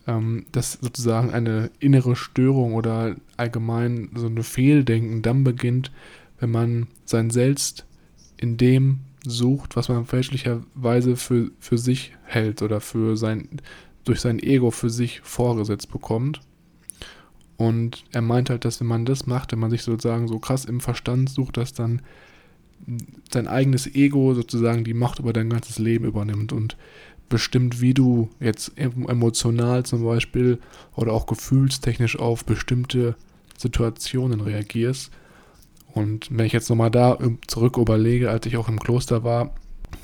ähm, 0.06 0.46
dass 0.52 0.74
sozusagen 0.74 1.30
eine 1.30 1.70
innere 1.80 2.16
Störung 2.16 2.74
oder 2.74 3.16
allgemein 3.36 4.10
so 4.14 4.26
eine 4.26 4.42
Fehldenken 4.42 5.22
dann 5.22 5.44
beginnt, 5.44 5.90
wenn 6.38 6.50
man 6.50 6.86
sein 7.04 7.30
Selbst 7.30 7.86
in 8.36 8.56
dem 8.56 9.00
sucht, 9.24 9.76
was 9.76 9.88
man 9.88 10.04
fälschlicherweise 10.04 11.16
für, 11.16 11.50
für 11.58 11.78
sich 11.78 12.12
hält 12.24 12.62
oder 12.62 12.80
für 12.80 13.16
sein, 13.16 13.48
durch 14.06 14.20
sein 14.20 14.38
Ego 14.38 14.70
für 14.70 14.88
sich 14.88 15.20
vorgesetzt 15.20 15.90
bekommt. 15.90 16.40
Und 17.58 18.04
er 18.12 18.22
meint 18.22 18.50
halt, 18.50 18.64
dass 18.64 18.80
wenn 18.80 18.86
man 18.86 19.04
das 19.04 19.26
macht, 19.26 19.52
wenn 19.52 19.58
man 19.58 19.70
sich 19.70 19.82
sozusagen 19.82 20.28
so 20.28 20.38
krass 20.38 20.64
im 20.64 20.80
Verstand 20.80 21.28
sucht, 21.30 21.56
dass 21.56 21.72
dann 21.72 22.02
sein 23.32 23.48
eigenes 23.48 23.86
Ego 23.94 24.34
sozusagen 24.34 24.84
die 24.84 24.94
Macht 24.94 25.18
über 25.18 25.32
dein 25.32 25.50
ganzes 25.50 25.78
Leben 25.78 26.04
übernimmt 26.04 26.52
und 26.52 26.76
bestimmt, 27.28 27.80
wie 27.80 27.94
du 27.94 28.28
jetzt 28.38 28.72
em- 28.78 29.08
emotional 29.08 29.84
zum 29.84 30.04
Beispiel 30.04 30.58
oder 30.94 31.12
auch 31.12 31.26
gefühlstechnisch 31.26 32.18
auf 32.18 32.44
bestimmte 32.44 33.16
Situationen 33.56 34.40
reagierst. 34.40 35.10
Und 35.92 36.28
wenn 36.30 36.46
ich 36.46 36.52
jetzt 36.52 36.68
nochmal 36.68 36.90
da 36.90 37.18
ähm, 37.20 37.38
zurück 37.46 37.78
überlege, 37.78 38.30
als 38.30 38.46
ich 38.46 38.56
auch 38.58 38.68
im 38.68 38.78
Kloster 38.78 39.24
war, 39.24 39.54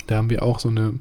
da 0.07 0.17
haben 0.17 0.31
wir 0.31 0.43
auch 0.43 0.59
so 0.59 0.69
eine 0.69 0.95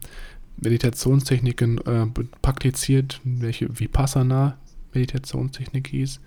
Meditationstechniken 0.63 1.79
äh, 1.79 2.07
praktiziert, 2.41 3.21
welche 3.25 3.79
Vipassana 3.79 4.59
Meditationstechnik 4.95 5.89
hieß. 5.89 6.21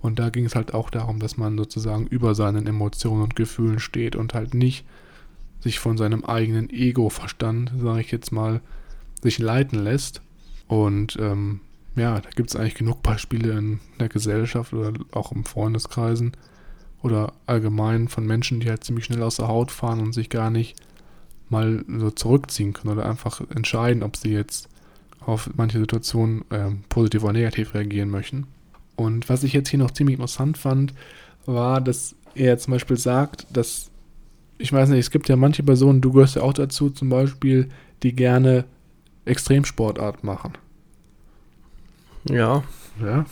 Und 0.00 0.18
da 0.18 0.30
ging 0.30 0.44
es 0.44 0.56
halt 0.56 0.74
auch 0.74 0.90
darum, 0.90 1.20
dass 1.20 1.36
man 1.36 1.56
sozusagen 1.56 2.06
über 2.06 2.34
seinen 2.34 2.66
Emotionen 2.66 3.22
und 3.22 3.36
Gefühlen 3.36 3.78
steht 3.78 4.16
und 4.16 4.34
halt 4.34 4.52
nicht 4.52 4.84
sich 5.60 5.78
von 5.78 5.96
seinem 5.96 6.24
eigenen 6.24 6.70
Ego-Verstand, 6.70 7.72
sage 7.78 8.00
ich 8.00 8.10
jetzt 8.10 8.32
mal, 8.32 8.60
sich 9.22 9.38
leiten 9.38 9.78
lässt. 9.78 10.20
Und 10.66 11.16
ähm, 11.20 11.60
ja, 11.94 12.20
da 12.20 12.30
gibt 12.30 12.50
es 12.50 12.56
eigentlich 12.56 12.74
genug 12.74 13.02
Beispiele 13.02 13.56
in 13.56 13.80
der 14.00 14.08
Gesellschaft 14.08 14.72
oder 14.72 14.92
auch 15.12 15.30
im 15.30 15.44
Freundeskreisen 15.44 16.32
oder 17.02 17.34
allgemein 17.46 18.08
von 18.08 18.26
Menschen, 18.26 18.58
die 18.58 18.68
halt 18.68 18.82
ziemlich 18.82 19.04
schnell 19.04 19.22
aus 19.22 19.36
der 19.36 19.48
Haut 19.48 19.70
fahren 19.70 20.00
und 20.00 20.12
sich 20.12 20.30
gar 20.30 20.50
nicht 20.50 20.80
mal 21.52 21.84
so 21.98 22.10
zurückziehen 22.10 22.72
können 22.72 22.98
oder 22.98 23.08
einfach 23.08 23.40
entscheiden, 23.54 24.02
ob 24.02 24.16
sie 24.16 24.30
jetzt 24.30 24.68
auf 25.20 25.50
manche 25.54 25.78
Situationen 25.78 26.44
ähm, 26.50 26.82
positiv 26.88 27.22
oder 27.22 27.34
negativ 27.34 27.74
reagieren 27.74 28.10
möchten. 28.10 28.48
Und 28.96 29.28
was 29.28 29.44
ich 29.44 29.52
jetzt 29.52 29.68
hier 29.68 29.78
noch 29.78 29.92
ziemlich 29.92 30.14
interessant 30.14 30.58
fand, 30.58 30.94
war, 31.46 31.80
dass 31.80 32.16
er 32.34 32.58
zum 32.58 32.72
Beispiel 32.72 32.96
sagt, 32.96 33.46
dass, 33.50 33.90
ich 34.58 34.72
weiß 34.72 34.88
nicht, 34.88 34.98
es 34.98 35.10
gibt 35.10 35.28
ja 35.28 35.36
manche 35.36 35.62
Personen, 35.62 36.00
du 36.00 36.12
gehörst 36.12 36.36
ja 36.36 36.42
auch 36.42 36.52
dazu 36.52 36.90
zum 36.90 37.08
Beispiel, 37.08 37.68
die 38.02 38.14
gerne 38.14 38.64
Extremsportart 39.24 40.24
machen. 40.24 40.52
Ja. 42.28 42.64
Ja. 43.00 43.24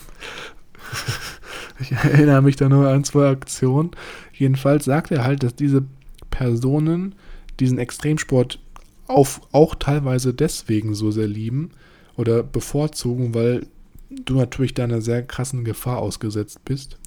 Ich 1.78 1.92
erinnere 1.92 2.42
mich 2.42 2.56
da 2.56 2.68
nur 2.68 2.88
an 2.88 3.04
zwei 3.04 3.28
Aktionen. 3.28 3.92
Jedenfalls 4.32 4.84
sagt 4.84 5.10
er 5.10 5.24
halt, 5.24 5.42
dass 5.42 5.54
diese 5.54 5.84
Personen 6.30 7.14
diesen 7.61 7.78
Extremsport 7.78 8.58
auf, 9.06 9.40
auch 9.52 9.74
teilweise 9.74 10.32
deswegen 10.34 10.94
so 10.94 11.11
sehr 11.11 11.28
lieben 11.28 11.70
oder 12.16 12.42
bevorzugen, 12.42 13.34
weil 13.34 13.66
du 14.11 14.34
natürlich 14.34 14.74
da 14.74 14.84
einer 14.84 15.00
sehr 15.00 15.22
krassen 15.22 15.64
Gefahr 15.64 15.98
ausgesetzt 15.98 16.64
bist. 16.64 16.98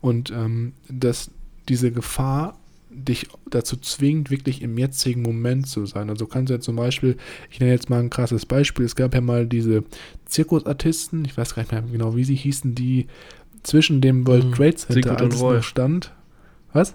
Und 0.00 0.30
ähm, 0.30 0.72
dass 0.88 1.30
diese 1.68 1.90
Gefahr 1.90 2.58
dich 2.90 3.26
dazu 3.50 3.76
zwingt, 3.76 4.30
wirklich 4.30 4.62
im 4.62 4.78
jetzigen 4.78 5.22
Moment 5.22 5.66
zu 5.66 5.84
sein. 5.86 6.10
Also 6.10 6.26
kannst 6.26 6.50
du 6.50 6.54
ja 6.54 6.60
zum 6.60 6.76
Beispiel, 6.76 7.16
ich 7.50 7.58
nenne 7.58 7.72
jetzt 7.72 7.90
mal 7.90 7.98
ein 8.00 8.10
krasses 8.10 8.46
Beispiel, 8.46 8.84
es 8.84 8.94
gab 8.94 9.14
ja 9.14 9.20
mal 9.20 9.46
diese 9.46 9.82
Zirkusartisten, 10.26 11.24
ich 11.24 11.36
weiß 11.36 11.54
gar 11.54 11.62
nicht 11.62 11.72
mehr 11.72 11.82
genau, 11.82 12.14
wie 12.16 12.24
sie 12.24 12.36
hießen, 12.36 12.74
die 12.74 13.06
zwischen 13.62 14.00
dem 14.00 14.26
World 14.26 14.44
Hm, 14.44 14.52
Trade 14.54 14.74
Center, 14.76 14.94
Siegfried 14.94 15.20
und 15.20 15.26
als 15.26 15.34
es 15.34 15.40
Roy. 15.42 15.56
noch 15.56 15.62
stand. 15.62 16.12
Was? 16.72 16.94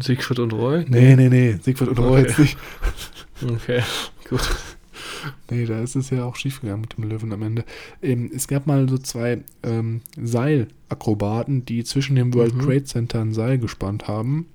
Siegfried 0.00 0.38
und 0.40 0.52
Roy? 0.52 0.84
Nee, 0.88 1.14
nee, 1.16 1.28
nee, 1.28 1.56
Siegfried 1.62 1.88
und 1.90 1.98
Roy 1.98 2.20
Okay. 2.20 2.28
jetzt 2.28 2.38
nicht. 2.38 2.58
Okay, 3.42 3.82
gut. 4.28 4.40
Nee, 5.50 5.64
da 5.64 5.80
ist 5.80 5.96
es 5.96 6.10
ja 6.10 6.24
auch 6.24 6.36
schiefgegangen 6.36 6.82
mit 6.82 6.96
dem 6.98 7.04
Löwen 7.08 7.32
am 7.32 7.42
Ende. 7.42 7.64
Ähm, 8.02 8.30
es 8.34 8.46
gab 8.46 8.66
mal 8.66 8.86
so 8.88 8.98
zwei 8.98 9.38
ähm, 9.62 10.02
Seilakrobaten, 10.22 11.64
die 11.64 11.82
zwischen 11.84 12.16
dem 12.16 12.34
World 12.34 12.54
Mhm. 12.54 12.60
Trade 12.60 12.84
Center 12.84 13.20
ein 13.20 13.32
Seil 13.32 13.58
gespannt 13.58 14.06
haben 14.08 14.46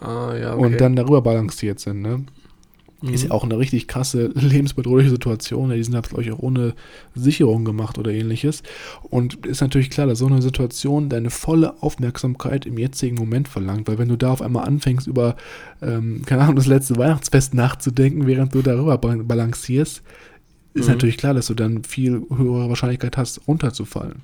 Ah, 0.00 0.34
ja, 0.34 0.54
okay. 0.54 0.64
und 0.64 0.80
dann 0.80 0.96
darüber 0.96 1.22
balanciert 1.22 1.78
sind. 1.80 2.02
Ne? 2.02 2.24
Mhm. 3.02 3.14
Ist 3.14 3.24
ja 3.24 3.30
auch 3.30 3.44
eine 3.44 3.58
richtig 3.58 3.88
krasse, 3.88 4.26
lebensbedrohliche 4.34 5.10
Situation. 5.10 5.70
Die 5.70 5.82
sind 5.82 5.94
halt, 5.94 6.08
glaube 6.08 6.22
ich, 6.22 6.32
auch 6.32 6.38
ohne 6.38 6.74
Sicherung 7.14 7.64
gemacht 7.64 7.96
oder 7.98 8.10
ähnliches. 8.12 8.62
Und 9.02 9.46
ist 9.46 9.60
natürlich 9.62 9.88
klar, 9.90 10.06
dass 10.06 10.18
so 10.18 10.26
eine 10.26 10.42
Situation 10.42 11.08
deine 11.08 11.30
volle 11.30 11.82
Aufmerksamkeit 11.82 12.66
im 12.66 12.76
jetzigen 12.78 13.16
Moment 13.16 13.48
verlangt. 13.48 13.88
Weil 13.88 13.98
wenn 13.98 14.08
du 14.08 14.16
da 14.16 14.32
auf 14.32 14.42
einmal 14.42 14.66
anfängst, 14.66 15.06
über, 15.06 15.36
ähm, 15.80 16.22
keine 16.26 16.42
Ahnung, 16.42 16.56
das 16.56 16.66
letzte 16.66 16.96
Weihnachtsfest 16.96 17.54
nachzudenken, 17.54 18.26
während 18.26 18.54
du 18.54 18.60
darüber 18.62 18.98
ba- 18.98 19.16
balancierst, 19.22 20.02
ist 20.74 20.86
Mhm. 20.86 20.92
natürlich 20.92 21.16
klar, 21.16 21.34
dass 21.34 21.46
du 21.46 21.54
dann 21.54 21.84
viel 21.84 22.22
höhere 22.34 22.68
Wahrscheinlichkeit 22.68 23.16
hast, 23.16 23.40
runterzufallen. 23.48 24.22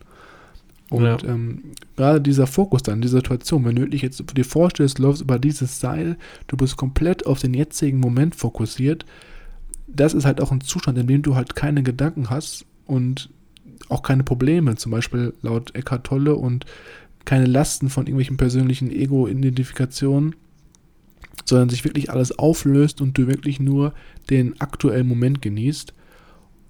Und 0.89 1.03
Ja. 1.03 1.19
ähm, 1.25 1.63
gerade 1.97 2.21
dieser 2.21 2.47
Fokus 2.47 2.83
dann, 2.83 3.01
die 3.01 3.09
Situation, 3.09 3.65
wenn 3.65 3.75
du 3.77 3.83
wirklich 3.83 4.03
jetzt 4.03 4.23
dir 4.37 4.45
vorstellst, 4.45 4.99
läufst 4.99 5.23
über 5.23 5.39
dieses 5.39 5.81
Seil, 5.81 6.17
du 6.47 6.57
bist 6.57 6.77
komplett 6.77 7.27
auf 7.27 7.41
den 7.41 7.55
jetzigen 7.55 7.99
Moment 7.99 8.37
fokussiert, 8.37 9.05
das 9.89 10.15
ist 10.15 10.25
halt 10.25 10.41
auch 10.41 10.53
ein 10.53 10.61
Zustand, 10.61 10.99
in 10.99 11.07
dem 11.07 11.23
du 11.23 11.35
halt 11.35 11.57
keine 11.57 11.83
Gedanken 11.83 12.31
hast 12.31 12.65
und 12.87 13.31
auch 13.89 14.03
keine 14.03 14.25
Probleme, 14.25 14.77
zum 14.77 14.93
Beispiel 14.93 15.33
laut 15.43 15.75
Eckhart 15.75 16.05
Tolle 16.05 16.37
und 16.37 16.67
keine 17.25 17.47
Lasten 17.47 17.89
von 17.89 18.07
irgendwelchen 18.07 18.37
persönlichen 18.37 18.91
Ego-Identifikationen, 18.91 20.37
sondern 21.45 21.69
sich 21.69 21.85
wirklich 21.85 22.11
alles 22.11 22.39
auflöst 22.39 23.01
und 23.01 23.19
du 23.19 23.27
wirklich 23.27 23.61
nur 23.61 23.93
den 24.31 24.61
aktuellen 24.61 25.07
Moment 25.07 25.43
genießt. 25.43 25.93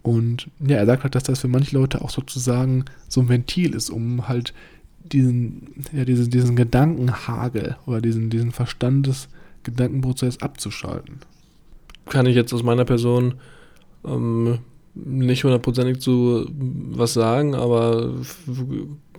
Und 0.07 0.49
ja, 0.61 0.77
er 0.77 0.87
sagt 0.87 1.03
halt, 1.03 1.17
dass 1.17 1.25
das 1.25 1.41
für 1.41 1.49
manche 1.49 1.75
Leute 1.75 2.01
auch 2.01 2.11
sozusagen 2.11 2.85
so 3.09 3.21
ein 3.21 3.29
Ventil 3.29 3.75
ist, 3.75 3.91
um 3.91 4.29
halt 4.29 4.55
diesen, 5.03 5.85
ja, 5.93 6.05
diesen, 6.05 6.31
diesen 6.31 6.55
Gedankenhagel 6.55 7.75
oder 7.87 8.01
diesen, 8.01 8.31
diesen 8.31 8.53
Verstandesgedankenprozess 8.53 10.43
abzuschalten. 10.43 11.19
kann 12.09 12.27
ich 12.27 12.37
jetzt 12.37 12.53
aus 12.53 12.63
meiner 12.63 12.85
Person 12.85 13.35
ähm, 14.05 14.59
nicht 14.95 15.43
hundertprozentig 15.43 15.99
zu 15.99 16.47
was 16.53 17.13
sagen, 17.13 17.57
aber 17.57 18.15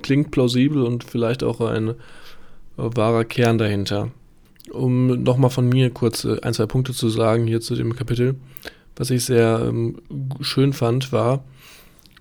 klingt 0.01 0.31
plausibel 0.31 0.83
und 0.83 1.03
vielleicht 1.03 1.43
auch 1.43 1.59
ein 1.59 1.89
äh, 1.89 1.95
wahrer 2.77 3.25
Kern 3.25 3.57
dahinter. 3.57 4.11
Um 4.71 5.21
nochmal 5.21 5.49
von 5.49 5.67
mir 5.67 5.89
kurz 5.89 6.23
äh, 6.23 6.39
ein, 6.43 6.53
zwei 6.53 6.65
Punkte 6.65 6.93
zu 6.93 7.09
sagen 7.09 7.45
hier 7.45 7.59
zu 7.59 7.75
dem 7.75 7.93
Kapitel. 7.93 8.35
Was 8.97 9.09
ich 9.11 9.23
sehr 9.23 9.65
ähm, 9.69 9.97
schön 10.41 10.73
fand, 10.73 11.11
war, 11.11 11.43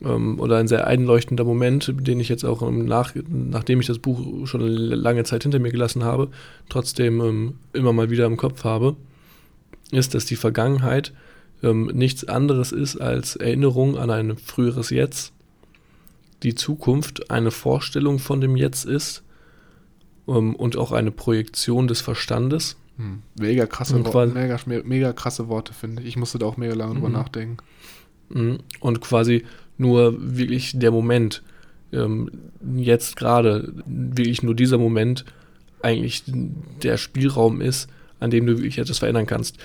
ähm, 0.05 0.39
oder 0.41 0.59
ein 0.59 0.69
sehr 0.69 0.87
einleuchtender 0.87 1.45
Moment, 1.45 1.93
den 1.99 2.21
ich 2.21 2.29
jetzt 2.29 2.45
auch 2.45 2.63
ähm, 2.63 2.85
nach, 2.85 3.15
nachdem 3.29 3.81
ich 3.81 3.87
das 3.87 3.99
Buch 3.99 4.47
schon 4.47 4.61
lange 4.61 5.25
Zeit 5.25 5.43
hinter 5.43 5.59
mir 5.59 5.73
gelassen 5.73 6.05
habe, 6.05 6.29
trotzdem 6.69 7.21
ähm, 7.21 7.55
immer 7.73 7.93
mal 7.93 8.11
wieder 8.11 8.27
im 8.27 8.37
Kopf 8.37 8.65
habe, 8.65 8.97
ist, 9.91 10.15
dass 10.15 10.27
die 10.27 10.37
Vergangenheit 10.37 11.13
ähm, 11.63 11.87
nichts 11.95 12.25
anderes 12.25 12.73
ist 12.73 12.97
als 12.97 13.37
Erinnerung 13.37 13.97
an 13.97 14.11
ein 14.11 14.37
früheres 14.37 14.91
Jetzt, 14.91 15.33
die 16.43 16.55
Zukunft 16.55 17.31
eine 17.31 17.51
Vorstellung 17.51 18.19
von 18.19 18.41
dem 18.41 18.57
Jetzt 18.57 18.85
ist 18.85 19.23
und 20.27 20.77
auch 20.77 20.91
eine 20.91 21.13
Projektion 21.13 21.87
des 21.87 22.01
Verstandes. 22.01 22.77
Hm. 22.97 23.23
Mega 23.39 23.67
krasse, 23.67 23.97
Und 23.97 24.07
Wo 24.07 24.11
quasi- 24.11 24.33
mega, 24.33 24.59
mega 24.85 25.13
krasse 25.13 25.49
Worte, 25.49 25.75
finde 25.75 26.03
ich. 26.03 26.09
Ich 26.09 26.17
musste 26.17 26.39
da 26.39 26.47
auch 26.47 26.57
mega 26.57 26.75
lange 26.75 26.95
drüber 26.95 27.09
Mhm. 27.09 27.15
nachdenken. 27.15 27.57
Mhm. 28.31 28.59
Und 28.81 29.01
quasi 29.01 29.45
nur 29.79 30.15
wirklich 30.19 30.79
der 30.79 30.91
Moment, 30.91 31.43
ähm, 31.93 32.31
jetzt 32.77 33.17
gerade, 33.17 33.73
wirklich 33.87 34.43
nur 34.43 34.55
dieser 34.55 34.79
Moment 34.79 35.25
eigentlich 35.83 36.25
der 36.83 36.97
Spielraum 36.97 37.61
ist, 37.61 37.89
an 38.19 38.31
dem 38.31 38.47
du 38.47 38.55
wirklich 38.57 38.79
etwas 38.79 38.99
verändern 38.99 39.27
kannst. 39.27 39.59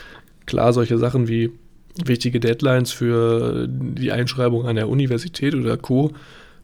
Klar, 0.46 0.74
solche 0.74 0.98
Sachen 0.98 1.28
wie 1.30 1.52
wichtige 2.04 2.40
Deadlines 2.40 2.92
für 2.92 3.68
die 3.70 4.12
Einschreibung 4.12 4.66
an 4.66 4.76
der 4.76 4.90
Universität 4.90 5.56
oder 5.56 5.78
Co. 5.78 6.12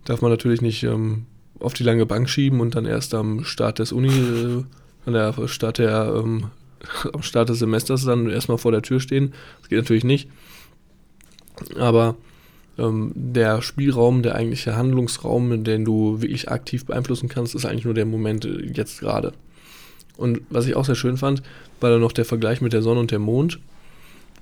darf 0.05 0.21
man 0.21 0.31
natürlich 0.31 0.61
nicht 0.61 0.83
ähm, 0.83 1.25
auf 1.59 1.73
die 1.73 1.83
lange 1.83 2.05
Bank 2.05 2.29
schieben 2.29 2.59
und 2.61 2.75
dann 2.75 2.85
erst 2.85 3.13
am 3.13 3.43
Start 3.43 3.79
des 3.79 3.91
Uni, 3.91 4.09
äh, 4.09 4.63
an 5.07 5.13
der 5.13 5.47
Start 5.47 5.79
der, 5.79 6.13
ähm, 6.15 6.47
am 7.13 7.23
Start 7.23 7.49
des 7.49 7.59
Semesters 7.59 8.03
dann 8.03 8.29
erstmal 8.29 8.57
vor 8.57 8.71
der 8.71 8.81
Tür 8.81 8.99
stehen. 8.99 9.33
Das 9.61 9.69
geht 9.69 9.79
natürlich 9.79 10.03
nicht. 10.03 10.29
Aber 11.79 12.15
ähm, 12.77 13.13
der 13.15 13.61
Spielraum, 13.61 14.21
der 14.21 14.35
eigentliche 14.35 14.75
Handlungsraum, 14.75 15.63
den 15.63 15.85
du 15.85 16.21
wirklich 16.21 16.51
aktiv 16.51 16.85
beeinflussen 16.85 17.29
kannst, 17.29 17.55
ist 17.55 17.65
eigentlich 17.65 17.85
nur 17.85 17.93
der 17.93 18.05
Moment 18.05 18.45
äh, 18.45 18.71
jetzt 18.73 18.99
gerade. 18.99 19.33
Und 20.17 20.41
was 20.49 20.67
ich 20.67 20.75
auch 20.75 20.85
sehr 20.85 20.95
schön 20.95 21.17
fand, 21.17 21.41
war 21.79 21.89
dann 21.89 22.01
noch 22.01 22.11
der 22.11 22.25
Vergleich 22.25 22.59
mit 22.61 22.73
der 22.73 22.81
Sonne 22.81 22.99
und 22.99 23.11
dem 23.11 23.21
Mond. 23.21 23.59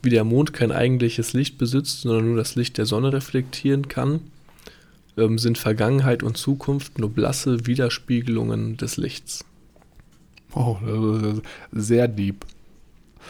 Wie 0.01 0.09
der 0.09 0.23
Mond 0.23 0.53
kein 0.53 0.71
eigentliches 0.71 1.33
Licht 1.33 1.57
besitzt, 1.57 2.01
sondern 2.01 2.25
nur 2.25 2.37
das 2.37 2.55
Licht 2.55 2.77
der 2.77 2.85
Sonne 2.85 3.13
reflektieren 3.13 3.87
kann, 3.87 4.21
ähm, 5.17 5.37
sind 5.37 5.57
Vergangenheit 5.57 6.23
und 6.23 6.37
Zukunft 6.37 6.97
nur 6.97 7.09
blasse 7.09 7.67
Widerspiegelungen 7.67 8.77
des 8.77 8.97
Lichts. 8.97 9.45
Oh, 10.55 10.77
sehr 11.71 12.07
deep. 12.07 12.45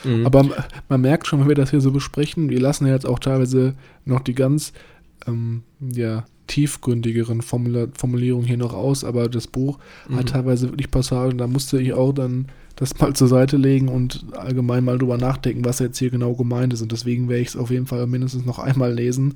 Mhm. 0.03 0.25
Aber 0.25 0.45
man 0.89 1.01
merkt 1.01 1.27
schon, 1.27 1.39
wenn 1.39 1.47
wir 1.47 1.55
das 1.55 1.71
hier 1.71 1.81
so 1.81 1.91
besprechen, 1.91 2.49
wir 2.49 2.59
lassen 2.59 2.85
ja 2.85 2.93
jetzt 2.93 3.05
auch 3.07 3.19
teilweise 3.19 3.75
noch 4.05 4.19
die 4.19 4.35
ganz 4.35 4.73
ähm, 5.25 5.63
ja, 5.79 6.25
tiefgründigeren 6.47 7.41
Formula 7.41 7.87
Formulierungen 7.97 8.45
hier 8.45 8.57
noch 8.57 8.73
aus, 8.73 9.03
aber 9.03 9.29
das 9.29 9.47
Buch 9.47 9.79
Mhm. 10.07 10.17
hat 10.17 10.29
teilweise 10.29 10.69
wirklich 10.69 10.91
Passagen, 10.91 11.37
da 11.37 11.47
musste 11.47 11.81
ich 11.81 11.93
auch 11.93 12.13
dann 12.13 12.47
das 12.75 12.99
mal 12.99 13.13
zur 13.13 13.29
Seite 13.29 13.57
legen 13.57 13.87
und 13.87 14.25
allgemein 14.37 14.83
mal 14.83 14.97
drüber 14.97 15.17
nachdenken, 15.17 15.63
was 15.65 15.79
jetzt 15.79 15.97
hier 15.97 16.09
genau 16.11 16.33
gemeint 16.33 16.73
ist. 16.73 16.81
Und 16.81 16.91
deswegen 16.91 17.29
werde 17.29 17.41
ich 17.41 17.47
es 17.49 17.55
auf 17.55 17.71
jeden 17.71 17.87
Fall 17.87 18.05
mindestens 18.05 18.45
noch 18.45 18.59
einmal 18.59 18.93
lesen, 18.93 19.35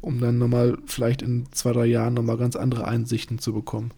um 0.00 0.20
dann 0.20 0.38
nochmal 0.38 0.78
vielleicht 0.86 1.20
in 1.20 1.46
zwei, 1.50 1.72
drei 1.72 1.86
Jahren 1.86 2.14
nochmal 2.14 2.36
ganz 2.38 2.54
andere 2.54 2.86
Einsichten 2.86 3.40
zu 3.40 3.52
bekommen. 3.52 3.90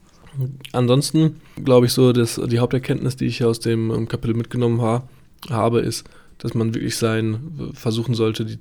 Ansonsten 0.72 1.41
glaube 1.64 1.86
ich 1.86 1.93
so, 1.93 2.12
dass 2.12 2.41
die 2.47 2.59
Haupterkenntnis, 2.59 3.16
die 3.16 3.26
ich 3.26 3.45
aus 3.45 3.61
dem 3.61 3.91
ähm, 3.91 4.09
Kapitel 4.09 4.34
mitgenommen 4.34 4.80
ha 4.82 5.09
habe, 5.51 5.80
ist, 5.80 6.09
dass 6.39 6.55
man 6.55 6.74
wirklich 6.74 6.97
sein, 6.97 7.72
versuchen 7.74 8.14
sollte, 8.14 8.45
die, 8.45 8.59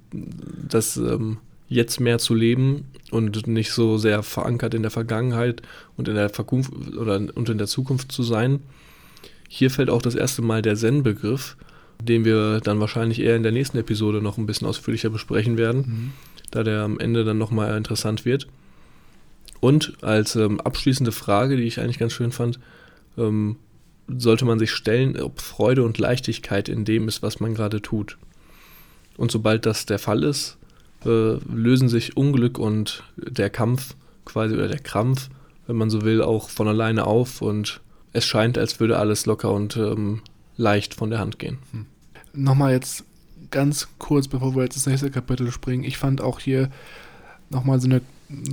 das 0.68 0.98
ähm, 0.98 1.38
jetzt 1.70 2.00
mehr 2.00 2.18
zu 2.18 2.34
leben 2.34 2.86
und 3.12 3.48
nicht 3.48 3.72
so 3.72 3.98
sehr 3.98 4.24
verankert 4.24 4.74
in 4.74 4.82
der 4.82 4.92
Vergangenheit 4.92 5.62
und 5.96 6.08
in 6.08 6.16
der 6.16 6.30
Verkunft 6.30 6.72
oder 6.96 7.22
und 7.36 7.50
in 7.50 7.58
der 7.58 7.68
Zukunft 7.68 8.12
zu 8.12 8.24
sein. 8.24 8.62
Hier 9.50 9.70
fällt 9.70 9.90
auch 9.90 10.02
das 10.02 10.16
erste 10.16 10.42
Mal 10.42 10.62
der 10.62 10.76
Zen-Begriff, 10.76 11.58
den 12.02 12.26
wir 12.26 12.62
dann 12.62 12.80
wahrscheinlich 12.80 13.20
eher 13.20 13.36
in 13.36 13.44
der 13.44 13.52
nächsten 13.52 13.78
Episode 13.78 14.22
noch 14.22 14.38
ein 14.38 14.46
bisschen 14.46 14.68
ausführlicher 14.68 15.10
besprechen 15.10 15.58
werden 15.58 16.14
da 16.52 16.64
der 16.64 16.84
am 16.84 17.00
Ende 17.00 17.24
dann 17.24 17.38
nochmal 17.38 17.76
interessant 17.78 18.26
wird. 18.26 18.48
Und 19.60 19.94
als 20.02 20.36
ähm, 20.36 20.60
abschließende 20.60 21.12
Frage, 21.12 21.58
die 21.58 21.64
ich 21.64 21.80
eigentlich 21.80 22.00
ganz 22.00 22.14
schön 22.14 22.32
fand, 22.32 22.60
ähm, 23.18 23.58
sollte 24.08 24.46
man 24.46 24.60
sich 24.60 24.72
stellen, 24.72 25.20
ob 25.20 25.42
Freude 25.42 25.84
und 25.84 25.98
Leichtigkeit 25.98 26.70
in 26.70 26.86
dem 26.86 27.08
ist, 27.08 27.22
was 27.22 27.40
man 27.40 27.56
gerade 27.56 27.82
tut. 27.82 28.18
Und 29.18 29.32
sobald 29.32 29.66
das 29.66 29.86
der 29.86 30.00
Fall 30.00 30.24
ist, 30.24 30.58
äh, 31.06 31.38
lösen 31.46 31.90
sich 31.90 32.16
Unglück 32.16 32.58
und 32.60 33.04
der 33.18 33.50
Kampf 33.50 33.96
quasi 34.26 34.56
oder 34.56 34.68
der 34.68 34.80
Krampf, 34.80 35.30
wenn 35.66 35.76
man 35.76 35.90
so 35.90 36.04
will, 36.04 36.22
auch 36.22 36.50
von 36.50 36.68
alleine 36.68 37.06
auf 37.06 37.42
und 37.42 37.82
es 38.14 38.26
scheint, 38.26 38.58
als 38.58 38.80
würde 38.80 38.98
alles 38.98 39.26
locker 39.26 39.52
und 39.52 39.76
ähm, 39.78 40.22
leicht 40.56 40.94
von 40.94 41.10
der 41.10 41.20
Hand 41.20 41.40
gehen. 41.40 41.58
Nochmal 42.34 42.74
jetzt 42.74 43.04
ganz 43.52 43.88
kurz, 43.98 44.28
bevor 44.28 44.56
wir 44.56 44.64
jetzt 44.64 44.76
ins 44.76 44.88
nächste 44.88 45.12
Kapitel 45.12 45.52
springen. 45.52 45.84
Ich 45.84 45.98
fand 45.98 46.22
auch 46.22 46.40
hier 46.40 46.70
nochmal 47.50 47.80
so 47.80 47.88
eine, 47.88 48.02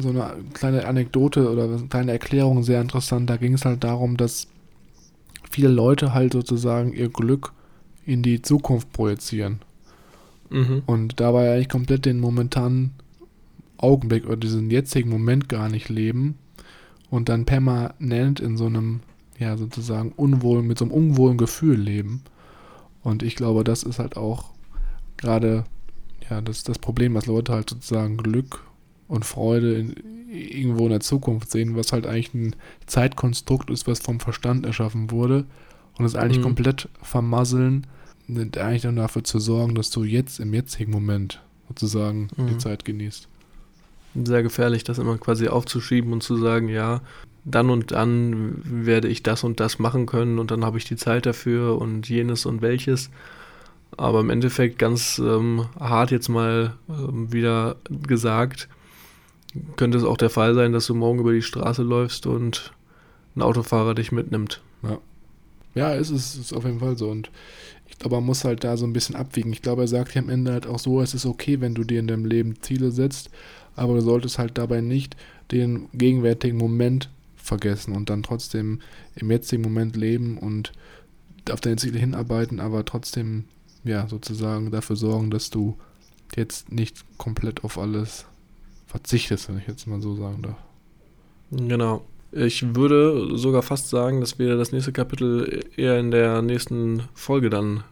so 0.01 0.11
eine 0.11 0.37
kleine 0.53 0.87
Anekdote 0.87 1.51
oder 1.51 1.65
eine 1.65 1.89
kleine 1.89 2.13
Erklärung 2.13 2.63
sehr 2.63 2.81
interessant. 2.81 3.29
Da 3.31 3.37
ging 3.37 3.55
es 3.55 3.65
halt 3.65 3.85
darum, 3.85 4.17
dass 4.17 4.47
viele 5.51 5.69
Leute 5.69 6.15
halt 6.15 6.33
sozusagen 6.33 6.93
ihr 6.93 7.09
Glück 7.09 7.53
in 8.07 8.23
die 8.23 8.43
Zukunft 8.43 8.93
projizieren 8.93 9.61
Mhm. 10.51 10.83
und 10.87 11.21
dabei 11.21 11.53
eigentlich 11.53 11.69
komplett 11.69 12.05
den 12.07 12.21
momentanen 12.21 12.93
Augenblick 13.79 14.27
oder 14.27 14.37
diesen 14.37 14.71
jetzigen 14.71 15.11
Moment 15.11 15.49
gar 15.49 15.69
nicht 15.69 15.89
leben 15.89 16.39
und 17.11 17.29
dann 17.29 17.45
permanent 17.47 18.41
in 18.41 18.57
so 18.57 18.67
einem, 18.67 19.01
ja, 19.39 19.57
sozusagen 19.57 20.13
unwohlen, 20.13 20.67
mit 20.67 20.79
so 20.79 20.85
einem 20.87 20.93
unwohlen 20.93 21.39
Gefühl 21.39 21.79
leben. 21.81 22.23
Und 23.03 23.23
ich 23.23 23.37
glaube, 23.37 23.65
das 23.65 23.83
ist 23.83 23.99
halt 23.99 24.17
auch 24.17 24.51
gerade 25.17 25.65
ja, 26.31 26.41
das, 26.41 26.65
das 26.65 26.79
Problem, 26.79 27.15
dass 27.15 27.27
Leute 27.27 27.53
halt 27.53 27.71
sozusagen 27.71 28.17
Glück 28.17 28.63
und 29.09 29.25
Freude 29.25 29.75
in, 29.75 29.95
irgendwo 30.33 30.85
in 30.85 30.91
der 30.91 31.01
Zukunft 31.01 31.51
sehen, 31.51 31.77
was 31.77 31.93
halt 31.93 32.07
eigentlich 32.07 32.35
ein 32.35 32.57
Zeitkonstrukt 32.87 33.71
ist, 33.71 33.87
was 33.87 34.01
vom 34.01 34.21
Verstand 34.21 34.67
erschaffen 34.67 35.11
wurde 35.11 35.45
und 35.99 36.05
es 36.05 36.15
eigentlich 36.15 36.39
Mhm. 36.39 36.43
komplett 36.45 36.89
vermasseln, 37.03 37.87
und 38.27 38.57
eigentlich 38.57 38.83
dann 38.83 38.97
dafür 38.97 39.23
zu 39.23 39.39
sorgen, 39.39 39.75
dass 39.75 39.91
du 39.91 40.03
jetzt 40.03 40.41
im 40.41 40.55
jetzigen 40.55 40.91
Moment 40.91 41.43
sozusagen 41.69 42.29
die 42.39 42.55
Mhm. 42.55 42.59
Zeit 42.59 42.85
genießt. 42.85 43.29
sehr 44.17 44.45
gefährlich, 44.45 44.85
das 44.85 44.99
immer 44.99 45.19
quasi 45.19 45.49
aufzuschieben 45.49 46.13
und 46.13 46.23
zu 46.23 46.37
sagen, 46.37 46.69
ja, 46.69 47.01
dann 47.45 47.69
und 47.69 47.91
dann 47.91 48.63
werde 48.65 49.09
ich 49.09 49.25
das 49.25 49.43
und 49.43 49.59
das 49.59 49.81
machen 49.81 50.07
können 50.07 50.39
und 50.39 50.53
dann 50.53 50.65
habe 50.65 50.79
ich 50.79 50.85
die 50.85 50.95
Zeit 50.97 51.27
dafür 51.27 51.79
und 51.81 52.09
jenes 52.09 52.47
und 52.47 52.63
welches. 52.63 53.11
Aber 53.97 54.21
im 54.21 54.31
Endeffekt 54.31 54.79
ganz 54.79 55.19
ähm, 55.19 55.67
hart 55.79 56.13
jetzt 56.13 56.29
mal 56.29 56.75
ähm, 56.89 57.33
wieder 57.33 57.75
gesagt, 58.07 58.69
könnte 59.77 59.99
es 59.99 60.05
auch 60.05 60.17
der 60.17 60.31
Fall 60.31 60.55
sein, 60.55 60.73
dass 60.73 60.87
du 60.87 60.95
morgen 60.95 61.21
über 61.21 61.33
die 61.33 61.43
Straße 61.43 61.83
läufst 61.83 62.27
und 62.27 62.73
ein 63.37 63.43
Autofahrer 63.43 63.95
dich 63.95 64.13
mitnimmt. 64.13 64.63
Ja, 65.75 65.95
es 65.95 66.11
ist, 66.11 66.37
ist 66.37 66.53
auf 66.53 66.65
jeden 66.65 66.81
Fall 66.81 66.97
so. 66.97 67.09
Und 67.11 67.31
ich 67.89 67.99
glaube, 67.99 68.17
man 68.17 68.25
muss 68.25 68.45
halt 68.45 68.65
da 68.65 68.77
so 68.77 68.87
ein 68.87 68.93
bisschen 68.93 69.17
abwiegen. 69.17 69.53
Ich 69.53 69.63
glaube, 69.63 69.83
er 69.83 69.89
sagt 69.89 70.13
hier 70.13 70.23
am 70.23 70.29
Ende 70.29 70.53
halt 70.53 70.67
auch 70.67 70.79
so, 70.79 71.01
es 71.01 71.15
ist 71.15 71.27
okay, 71.27 71.61
wenn 71.61 71.75
du 71.75 71.85
dir 71.85 72.01
in 72.01 72.07
deinem 72.07 72.25
Leben 72.25 72.61
Ziele 72.63 72.91
setzt, 72.91 73.31
aber 73.77 73.95
du 73.95 74.01
solltest 74.01 74.39
halt 74.39 74.57
dabei 74.57 74.81
nicht 74.81 75.17
den 75.51 75.89
gegenwärtigen 75.93 76.57
Moment 76.57 77.11
vergessen 77.37 77.95
und 77.95 78.09
dann 78.09 78.23
trotzdem 78.23 78.81
im 79.17 79.31
jetzigen 79.31 79.63
Moment 79.63 79.97
leben 79.97 80.39
und 80.39 80.73
auf 81.51 81.61
deine 81.61 81.77
Ziele 81.77 81.99
hinarbeiten, 81.99 82.59
aber 82.61 82.85
trotzdem, 82.85 83.45
ja, 83.85 84.09
sozusagen 84.09 84.71
dafür 84.71 84.97
sorgen, 84.97 85.31
dass 85.31 85.51
du 85.51 85.77
jetzt 86.37 86.73
nicht 86.73 87.05
komplett 87.19 87.65
auf 87.65 87.79
alles 87.79 88.25
verzichtest, 88.95 89.49
wenn 89.49 89.59
ich 89.59 89.67
jetzt 89.67 89.89
mal 89.89 90.01
so 90.01 90.15
sagen 90.15 90.41
darf. 90.43 90.57
Genau. 91.51 92.05
Ich 92.31 92.77
würde 92.77 93.37
sogar 93.37 93.63
fast 93.63 93.91
sagen, 93.91 94.21
dass 94.21 94.39
wir 94.39 94.57
das 94.57 94.71
nächste 94.71 94.93
Kapitel 94.93 95.65
eher 95.77 95.99
in 95.99 96.13
der 96.13 96.43
nächsten 96.43 97.03
Folge 97.13 97.51
dann 97.51 97.83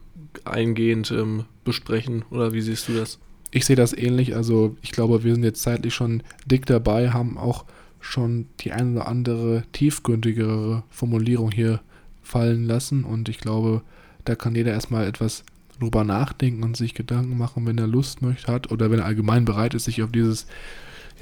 eingehend 0.44 1.10
ähm, 1.10 1.44
besprechen. 1.64 2.24
Oder 2.30 2.52
wie 2.52 2.60
siehst 2.60 2.88
du 2.88 2.92
das? 2.92 3.18
Ich 3.50 3.66
sehe 3.66 3.74
das 3.74 3.92
ähnlich. 3.92 4.36
Also 4.36 4.76
ich 4.80 4.92
glaube, 4.92 5.24
wir 5.24 5.34
sind 5.34 5.42
jetzt 5.42 5.62
zeitlich 5.62 5.92
schon 5.92 6.22
dick 6.46 6.66
dabei, 6.66 7.10
haben 7.10 7.36
auch 7.36 7.64
schon 7.98 8.46
die 8.60 8.70
ein 8.70 8.94
oder 8.94 9.08
andere 9.08 9.64
tiefgründigere 9.72 10.84
Formulierung 10.88 11.50
hier 11.50 11.80
fallen 12.22 12.64
lassen. 12.64 13.02
Und 13.02 13.28
ich 13.28 13.38
glaube, 13.38 13.82
da 14.24 14.36
kann 14.36 14.54
jeder 14.54 14.70
erstmal 14.70 15.08
etwas 15.08 15.42
drüber 15.80 16.04
nachdenken 16.04 16.62
und 16.62 16.76
sich 16.76 16.94
Gedanken 16.94 17.36
machen, 17.36 17.66
wenn 17.66 17.78
er 17.78 17.88
Lust 17.88 18.22
möchte 18.22 18.52
hat 18.52 18.70
oder 18.70 18.92
wenn 18.92 19.00
er 19.00 19.06
allgemein 19.06 19.44
bereit 19.44 19.74
ist, 19.74 19.84
sich 19.84 20.00
auf 20.02 20.12
dieses 20.12 20.46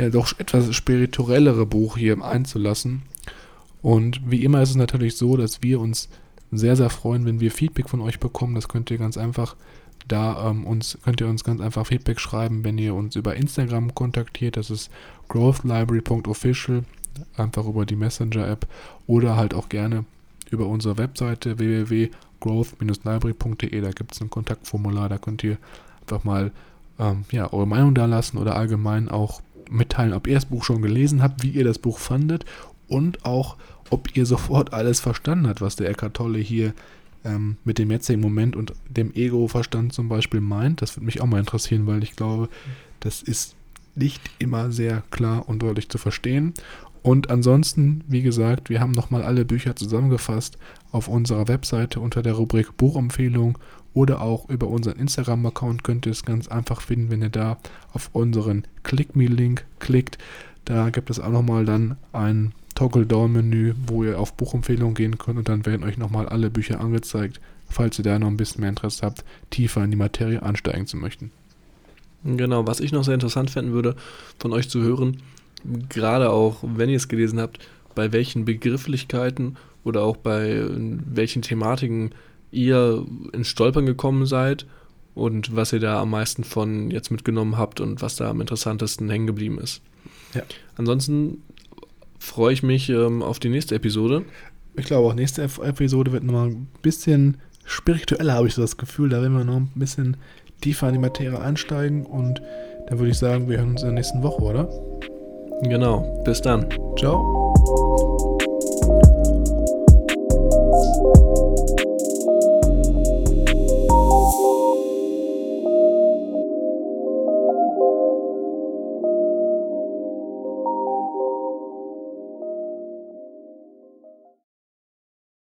ja 0.00 0.10
doch 0.10 0.38
etwas 0.38 0.74
spirituellere 0.74 1.66
Buch 1.66 1.96
hier 1.96 2.22
einzulassen. 2.22 3.02
Und 3.82 4.30
wie 4.30 4.44
immer 4.44 4.62
ist 4.62 4.70
es 4.70 4.76
natürlich 4.76 5.16
so, 5.16 5.36
dass 5.36 5.62
wir 5.62 5.80
uns 5.80 6.08
sehr, 6.52 6.76
sehr 6.76 6.90
freuen, 6.90 7.26
wenn 7.26 7.40
wir 7.40 7.50
Feedback 7.50 7.88
von 7.88 8.00
euch 8.00 8.18
bekommen. 8.18 8.54
Das 8.54 8.68
könnt 8.68 8.90
ihr 8.90 8.98
ganz 8.98 9.16
einfach 9.16 9.56
da 10.08 10.50
ähm, 10.50 10.66
uns 10.66 10.98
könnt 11.04 11.20
ihr 11.20 11.28
uns 11.28 11.44
ganz 11.44 11.60
einfach 11.60 11.86
Feedback 11.86 12.18
schreiben, 12.18 12.64
wenn 12.64 12.78
ihr 12.78 12.94
uns 12.94 13.14
über 13.16 13.36
Instagram 13.36 13.94
kontaktiert. 13.94 14.56
Das 14.56 14.70
ist 14.70 14.90
growthlibrary.official, 15.28 16.84
einfach 17.36 17.66
über 17.66 17.84
die 17.86 17.96
Messenger-App 17.96 18.66
oder 19.06 19.36
halt 19.36 19.54
auch 19.54 19.68
gerne 19.68 20.04
über 20.50 20.66
unsere 20.66 20.98
Webseite 20.98 21.58
www.growth-library.de. 21.58 23.80
Da 23.80 23.90
gibt 23.90 24.12
es 24.12 24.20
ein 24.20 24.30
Kontaktformular, 24.30 25.08
da 25.08 25.18
könnt 25.18 25.44
ihr 25.44 25.58
einfach 26.00 26.24
mal 26.24 26.50
ähm, 26.98 27.24
ja, 27.30 27.52
eure 27.52 27.68
Meinung 27.68 27.94
da 27.94 28.06
lassen 28.06 28.38
oder 28.38 28.56
allgemein 28.56 29.08
auch 29.08 29.40
mitteilen, 29.70 30.12
ob 30.12 30.26
ihr 30.26 30.34
das 30.34 30.46
Buch 30.46 30.64
schon 30.64 30.82
gelesen 30.82 31.22
habt, 31.22 31.42
wie 31.42 31.50
ihr 31.50 31.64
das 31.64 31.78
Buch 31.78 31.98
fandet 31.98 32.44
und 32.88 33.24
auch, 33.24 33.56
ob 33.90 34.16
ihr 34.16 34.26
sofort 34.26 34.72
alles 34.72 35.00
verstanden 35.00 35.48
habt, 35.48 35.60
was 35.60 35.76
der 35.76 35.88
Eckart 35.88 36.14
Tolle 36.14 36.38
hier 36.38 36.74
ähm, 37.24 37.56
mit 37.64 37.78
dem 37.78 37.90
jetzigen 37.90 38.20
Moment 38.20 38.56
und 38.56 38.72
dem 38.88 39.12
Ego-Verstand 39.14 39.92
zum 39.92 40.08
Beispiel 40.08 40.40
meint. 40.40 40.82
Das 40.82 40.96
würde 40.96 41.06
mich 41.06 41.20
auch 41.20 41.26
mal 41.26 41.40
interessieren, 41.40 41.86
weil 41.86 42.02
ich 42.02 42.16
glaube, 42.16 42.48
das 43.00 43.22
ist 43.22 43.56
nicht 43.94 44.20
immer 44.38 44.70
sehr 44.70 45.02
klar 45.10 45.48
und 45.48 45.60
deutlich 45.62 45.88
zu 45.88 45.98
verstehen. 45.98 46.54
Und 47.02 47.30
ansonsten, 47.30 48.04
wie 48.08 48.22
gesagt, 48.22 48.68
wir 48.68 48.80
haben 48.80 48.92
nochmal 48.92 49.22
alle 49.22 49.44
Bücher 49.44 49.74
zusammengefasst 49.74 50.58
auf 50.92 51.08
unserer 51.08 51.48
Webseite 51.48 52.00
unter 52.00 52.22
der 52.22 52.34
Rubrik 52.34 52.76
Buchempfehlung 52.76 53.58
oder 53.94 54.20
auch 54.20 54.48
über 54.48 54.68
unseren 54.68 54.98
Instagram-Account 54.98 55.84
könnt 55.84 56.06
ihr 56.06 56.12
es 56.12 56.24
ganz 56.24 56.48
einfach 56.48 56.80
finden, 56.80 57.10
wenn 57.10 57.22
ihr 57.22 57.30
da 57.30 57.58
auf 57.92 58.10
unseren 58.12 58.64
Click 58.82 59.16
Me-Link 59.16 59.64
klickt. 59.78 60.18
Da 60.64 60.90
gibt 60.90 61.10
es 61.10 61.18
auch 61.18 61.30
nochmal 61.30 61.64
dann 61.64 61.96
ein 62.12 62.52
Toggle-Down-Menü, 62.74 63.74
wo 63.86 64.04
ihr 64.04 64.18
auf 64.18 64.34
Buchempfehlungen 64.34 64.94
gehen 64.94 65.18
könnt 65.18 65.38
und 65.38 65.48
dann 65.48 65.66
werden 65.66 65.84
euch 65.84 65.98
nochmal 65.98 66.28
alle 66.28 66.50
Bücher 66.50 66.80
angezeigt, 66.80 67.40
falls 67.68 67.98
ihr 67.98 68.04
da 68.04 68.18
noch 68.18 68.28
ein 68.28 68.36
bisschen 68.36 68.60
mehr 68.60 68.70
Interesse 68.70 69.04
habt, 69.04 69.24
tiefer 69.50 69.82
in 69.84 69.90
die 69.90 69.96
Materie 69.96 70.42
ansteigen 70.42 70.86
zu 70.86 70.96
möchten. 70.96 71.30
Genau, 72.24 72.66
was 72.66 72.80
ich 72.80 72.92
noch 72.92 73.04
sehr 73.04 73.14
interessant 73.14 73.50
fänden 73.50 73.72
würde, 73.72 73.96
von 74.38 74.52
euch 74.52 74.68
zu 74.68 74.80
hören, 74.80 75.22
gerade 75.88 76.30
auch 76.30 76.62
wenn 76.62 76.90
ihr 76.90 76.96
es 76.96 77.08
gelesen 77.08 77.40
habt, 77.40 77.58
bei 77.94 78.12
welchen 78.12 78.44
Begrifflichkeiten 78.44 79.56
oder 79.84 80.02
auch 80.02 80.16
bei 80.16 80.64
welchen 80.70 81.42
Thematiken 81.42 82.12
ihr 82.50 83.04
ins 83.32 83.48
Stolpern 83.48 83.86
gekommen 83.86 84.26
seid 84.26 84.66
und 85.14 85.54
was 85.54 85.72
ihr 85.72 85.80
da 85.80 86.00
am 86.00 86.10
meisten 86.10 86.44
von 86.44 86.90
jetzt 86.90 87.10
mitgenommen 87.10 87.58
habt 87.58 87.80
und 87.80 88.02
was 88.02 88.16
da 88.16 88.30
am 88.30 88.40
interessantesten 88.40 89.08
hängen 89.10 89.26
geblieben 89.26 89.58
ist. 89.58 89.82
Ja. 90.34 90.42
Ansonsten 90.76 91.42
freue 92.18 92.52
ich 92.52 92.62
mich 92.62 92.88
ähm, 92.88 93.22
auf 93.22 93.38
die 93.38 93.48
nächste 93.48 93.74
Episode. 93.74 94.24
Ich 94.76 94.86
glaube 94.86 95.08
auch, 95.08 95.14
nächste 95.14 95.42
Episode 95.42 96.12
wird 96.12 96.22
nochmal 96.22 96.48
ein 96.48 96.68
bisschen 96.82 97.38
spiritueller, 97.64 98.34
habe 98.34 98.48
ich 98.48 98.54
so 98.54 98.62
das 98.62 98.76
Gefühl. 98.76 99.08
Da 99.08 99.20
werden 99.20 99.36
wir 99.36 99.44
noch 99.44 99.56
ein 99.56 99.72
bisschen 99.74 100.16
tiefer 100.60 100.88
in 100.88 100.94
die 100.94 101.00
Materie 101.00 101.40
einsteigen 101.40 102.06
und 102.06 102.40
dann 102.88 102.98
würde 102.98 103.10
ich 103.10 103.18
sagen, 103.18 103.48
wir 103.48 103.58
hören 103.58 103.70
uns 103.70 103.82
in 103.82 103.88
der 103.88 103.94
nächsten 103.94 104.22
Woche, 104.22 104.42
oder? 104.42 104.68
Genau. 105.62 106.22
Bis 106.24 106.40
dann. 106.40 106.66
Ciao. 106.98 108.08